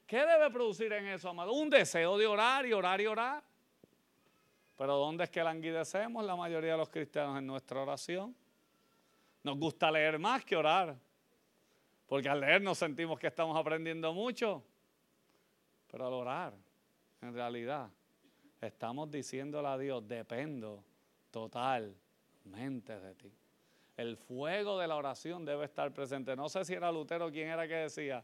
¿Qué 0.07 0.25
debe 0.25 0.49
producir 0.51 0.93
en 0.93 1.07
eso, 1.07 1.27
amado? 1.27 1.51
Un 1.51 1.69
deseo 1.69 2.17
de 2.17 2.27
orar 2.27 2.65
y 2.65 2.71
orar 2.71 3.01
y 3.01 3.07
orar. 3.07 3.43
Pero 4.77 4.97
¿dónde 4.97 5.23
es 5.23 5.29
que 5.29 5.43
languidecemos 5.43 6.23
la 6.25 6.35
mayoría 6.35 6.73
de 6.73 6.77
los 6.77 6.89
cristianos 6.89 7.37
en 7.37 7.47
nuestra 7.47 7.81
oración? 7.81 8.35
Nos 9.43 9.57
gusta 9.57 9.89
leer 9.89 10.19
más 10.19 10.43
que 10.43 10.55
orar. 10.55 10.97
Porque 12.07 12.29
al 12.29 12.41
leer 12.41 12.61
nos 12.61 12.77
sentimos 12.77 13.17
que 13.17 13.27
estamos 13.27 13.57
aprendiendo 13.57 14.13
mucho. 14.13 14.63
Pero 15.89 16.07
al 16.07 16.13
orar, 16.13 16.53
en 17.21 17.33
realidad, 17.33 17.89
estamos 18.61 19.09
diciéndole 19.09 19.67
a 19.67 19.77
Dios, 19.77 20.07
dependo 20.07 20.83
totalmente 21.31 22.99
de 22.99 23.15
ti. 23.15 23.31
El 23.97 24.17
fuego 24.17 24.77
de 24.77 24.87
la 24.87 24.97
oración 24.97 25.45
debe 25.45 25.65
estar 25.65 25.93
presente. 25.93 26.35
No 26.35 26.49
sé 26.49 26.65
si 26.65 26.73
era 26.73 26.91
Lutero 26.91 27.31
quien 27.31 27.47
era 27.47 27.67
que 27.67 27.75
decía, 27.75 28.23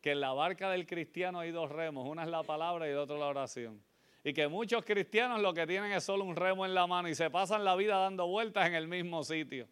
que 0.00 0.10
en 0.10 0.20
la 0.20 0.32
barca 0.32 0.68
del 0.68 0.84
cristiano 0.84 1.38
hay 1.38 1.52
dos 1.52 1.70
remos, 1.70 2.08
una 2.08 2.24
es 2.24 2.28
la 2.28 2.42
palabra 2.42 2.88
y 2.88 2.90
el 2.90 2.98
otro 2.98 3.16
la 3.18 3.26
oración. 3.26 3.80
Y 4.24 4.32
que 4.32 4.46
muchos 4.46 4.84
cristianos 4.84 5.40
lo 5.40 5.52
que 5.52 5.66
tienen 5.66 5.92
es 5.92 6.04
solo 6.04 6.24
un 6.24 6.36
remo 6.36 6.64
en 6.64 6.74
la 6.74 6.86
mano 6.86 7.08
y 7.08 7.14
se 7.14 7.28
pasan 7.28 7.64
la 7.64 7.74
vida 7.74 7.96
dando 7.98 8.26
vueltas 8.26 8.68
en 8.68 8.74
el 8.74 8.86
mismo 8.86 9.24
sitio. 9.24 9.66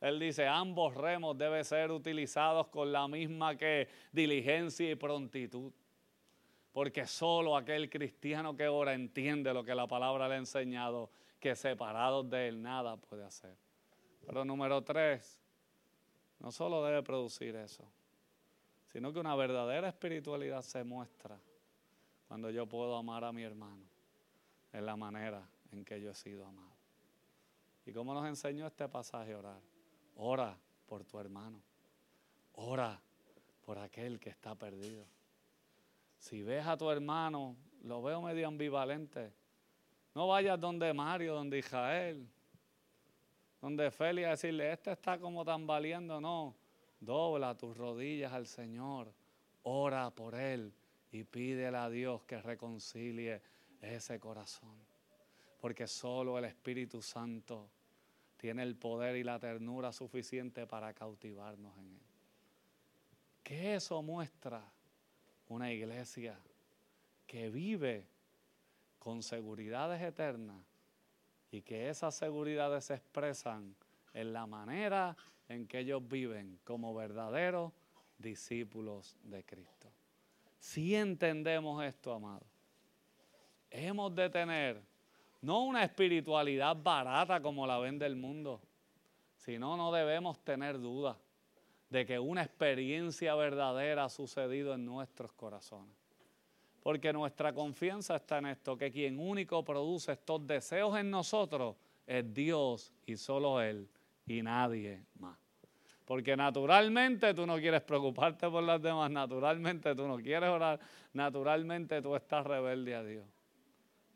Él 0.00 0.20
dice, 0.20 0.46
ambos 0.46 0.94
remos 0.94 1.36
deben 1.36 1.64
ser 1.64 1.90
utilizados 1.90 2.68
con 2.68 2.92
la 2.92 3.08
misma 3.08 3.56
diligencia 4.12 4.90
y 4.90 4.94
prontitud. 4.94 5.72
Porque 6.72 7.06
solo 7.06 7.56
aquel 7.56 7.88
cristiano 7.88 8.56
que 8.56 8.68
ora 8.68 8.94
entiende 8.94 9.52
lo 9.54 9.64
que 9.64 9.74
la 9.74 9.86
palabra 9.86 10.28
le 10.28 10.34
ha 10.34 10.38
enseñado, 10.38 11.10
que 11.40 11.56
separados 11.56 12.28
de 12.28 12.48
él 12.48 12.62
nada 12.62 12.96
puede 12.96 13.24
hacer. 13.24 13.56
Pero 14.26 14.44
número 14.44 14.82
tres, 14.82 15.40
no 16.38 16.52
solo 16.52 16.84
debe 16.84 17.02
producir 17.02 17.56
eso, 17.56 17.90
sino 18.92 19.12
que 19.12 19.18
una 19.18 19.34
verdadera 19.34 19.88
espiritualidad 19.88 20.62
se 20.62 20.84
muestra 20.84 21.38
cuando 22.34 22.50
yo 22.50 22.66
puedo 22.66 22.96
amar 22.96 23.22
a 23.22 23.32
mi 23.32 23.44
hermano 23.44 23.84
en 24.72 24.84
la 24.84 24.96
manera 24.96 25.48
en 25.70 25.84
que 25.84 26.00
yo 26.00 26.10
he 26.10 26.14
sido 26.16 26.44
amado. 26.44 26.74
¿Y 27.86 27.92
cómo 27.92 28.12
nos 28.12 28.26
enseñó 28.26 28.66
este 28.66 28.88
pasaje 28.88 29.34
a 29.34 29.38
orar? 29.38 29.60
Ora 30.16 30.58
por 30.84 31.04
tu 31.04 31.20
hermano. 31.20 31.62
Ora 32.54 33.00
por 33.64 33.78
aquel 33.78 34.18
que 34.18 34.30
está 34.30 34.56
perdido. 34.56 35.06
Si 36.18 36.42
ves 36.42 36.66
a 36.66 36.76
tu 36.76 36.90
hermano, 36.90 37.54
lo 37.84 38.02
veo 38.02 38.20
medio 38.20 38.48
ambivalente. 38.48 39.32
No 40.12 40.26
vayas 40.26 40.58
donde 40.58 40.92
Mario, 40.92 41.34
donde 41.34 41.60
Israel, 41.60 42.28
donde 43.60 43.92
Feli 43.92 44.24
a 44.24 44.30
decirle, 44.30 44.72
este 44.72 44.90
está 44.90 45.20
como 45.20 45.44
tambaleando. 45.44 46.20
No, 46.20 46.56
Dobla 46.98 47.56
tus 47.56 47.76
rodillas 47.76 48.32
al 48.32 48.48
Señor, 48.48 49.14
ora 49.62 50.10
por 50.10 50.34
Él 50.34 50.74
y 51.14 51.22
pídele 51.22 51.78
a 51.78 51.88
Dios 51.88 52.24
que 52.24 52.42
reconcilie 52.42 53.40
ese 53.80 54.18
corazón. 54.18 54.76
Porque 55.60 55.86
solo 55.86 56.36
el 56.38 56.44
Espíritu 56.44 57.00
Santo 57.00 57.70
tiene 58.36 58.64
el 58.64 58.74
poder 58.74 59.14
y 59.14 59.22
la 59.22 59.38
ternura 59.38 59.92
suficiente 59.92 60.66
para 60.66 60.92
cautivarnos 60.92 61.78
en 61.78 61.92
Él. 61.92 62.00
¿Qué 63.44 63.76
eso 63.76 64.02
muestra? 64.02 64.68
Una 65.46 65.70
iglesia 65.70 66.36
que 67.28 67.48
vive 67.48 68.08
con 68.98 69.22
seguridades 69.22 70.02
eternas 70.02 70.64
y 71.52 71.62
que 71.62 71.90
esas 71.90 72.16
seguridades 72.16 72.86
se 72.86 72.94
expresan 72.94 73.76
en 74.14 74.32
la 74.32 74.46
manera 74.46 75.16
en 75.48 75.68
que 75.68 75.78
ellos 75.78 76.02
viven 76.08 76.58
como 76.64 76.92
verdaderos 76.92 77.72
discípulos 78.18 79.16
de 79.22 79.44
Cristo. 79.44 79.92
Si 80.64 80.94
entendemos 80.94 81.84
esto, 81.84 82.14
amado, 82.14 82.46
hemos 83.68 84.14
de 84.14 84.30
tener 84.30 84.82
no 85.42 85.62
una 85.64 85.84
espiritualidad 85.84 86.74
barata 86.74 87.42
como 87.42 87.66
la 87.66 87.78
vende 87.78 88.06
el 88.06 88.16
mundo, 88.16 88.62
sino 89.36 89.76
no 89.76 89.92
debemos 89.92 90.42
tener 90.42 90.80
duda 90.80 91.18
de 91.90 92.06
que 92.06 92.18
una 92.18 92.42
experiencia 92.42 93.34
verdadera 93.34 94.04
ha 94.04 94.08
sucedido 94.08 94.72
en 94.72 94.86
nuestros 94.86 95.34
corazones. 95.34 95.94
Porque 96.82 97.12
nuestra 97.12 97.52
confianza 97.52 98.16
está 98.16 98.38
en 98.38 98.46
esto, 98.46 98.78
que 98.78 98.90
quien 98.90 99.18
único 99.18 99.62
produce 99.62 100.12
estos 100.12 100.46
deseos 100.46 100.96
en 100.98 101.10
nosotros 101.10 101.76
es 102.06 102.32
Dios 102.32 102.90
y 103.04 103.16
solo 103.16 103.60
Él 103.60 103.86
y 104.26 104.40
nadie 104.40 105.04
más. 105.18 105.43
Porque 106.04 106.36
naturalmente 106.36 107.32
tú 107.32 107.46
no 107.46 107.56
quieres 107.56 107.82
preocuparte 107.82 108.48
por 108.50 108.62
las 108.62 108.80
demás, 108.82 109.10
naturalmente 109.10 109.94
tú 109.94 110.06
no 110.06 110.16
quieres 110.18 110.50
orar, 110.50 110.78
naturalmente 111.12 112.02
tú 112.02 112.14
estás 112.14 112.46
rebelde 112.46 112.94
a 112.94 113.02
Dios. 113.02 113.26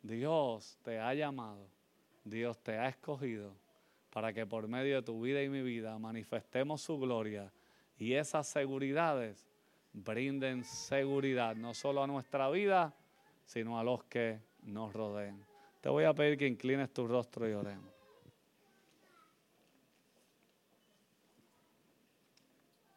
Dios 0.03 0.79
te 0.83 0.99
ha 0.99 1.15
llamado, 1.15 1.69
Dios 2.25 2.59
te 2.59 2.79
ha 2.79 2.89
escogido 2.89 3.57
para 4.11 4.33
que 4.33 4.47
por 4.47 4.69
medio 4.69 4.97
de 4.97 5.03
tu 5.03 5.21
vida 5.21 5.43
y 5.43 5.49
mi 5.49 5.63
vida 5.63 5.99
manifestemos 5.99 6.83
su 6.83 6.99
gloria 6.99 7.53
y 7.99 8.15
esas 8.15 8.47
seguridades 8.47 9.47
brinden 9.93 10.65
seguridad 10.65 11.57
no 11.57 11.75
solo 11.75 12.03
a 12.03 12.07
nuestra 12.07 12.51
vida, 12.51 12.95
sino 13.45 13.79
a 13.79 13.85
los 13.85 14.05
que 14.05 14.41
nos 14.63 14.93
rodeen. 14.93 15.45
Te 15.81 15.89
voy 15.89 16.05
a 16.05 16.13
pedir 16.13 16.39
que 16.39 16.47
inclines 16.47 16.93
tu 16.93 17.07
rostro 17.07 17.49
y 17.49 17.53
oremos. 17.53 17.98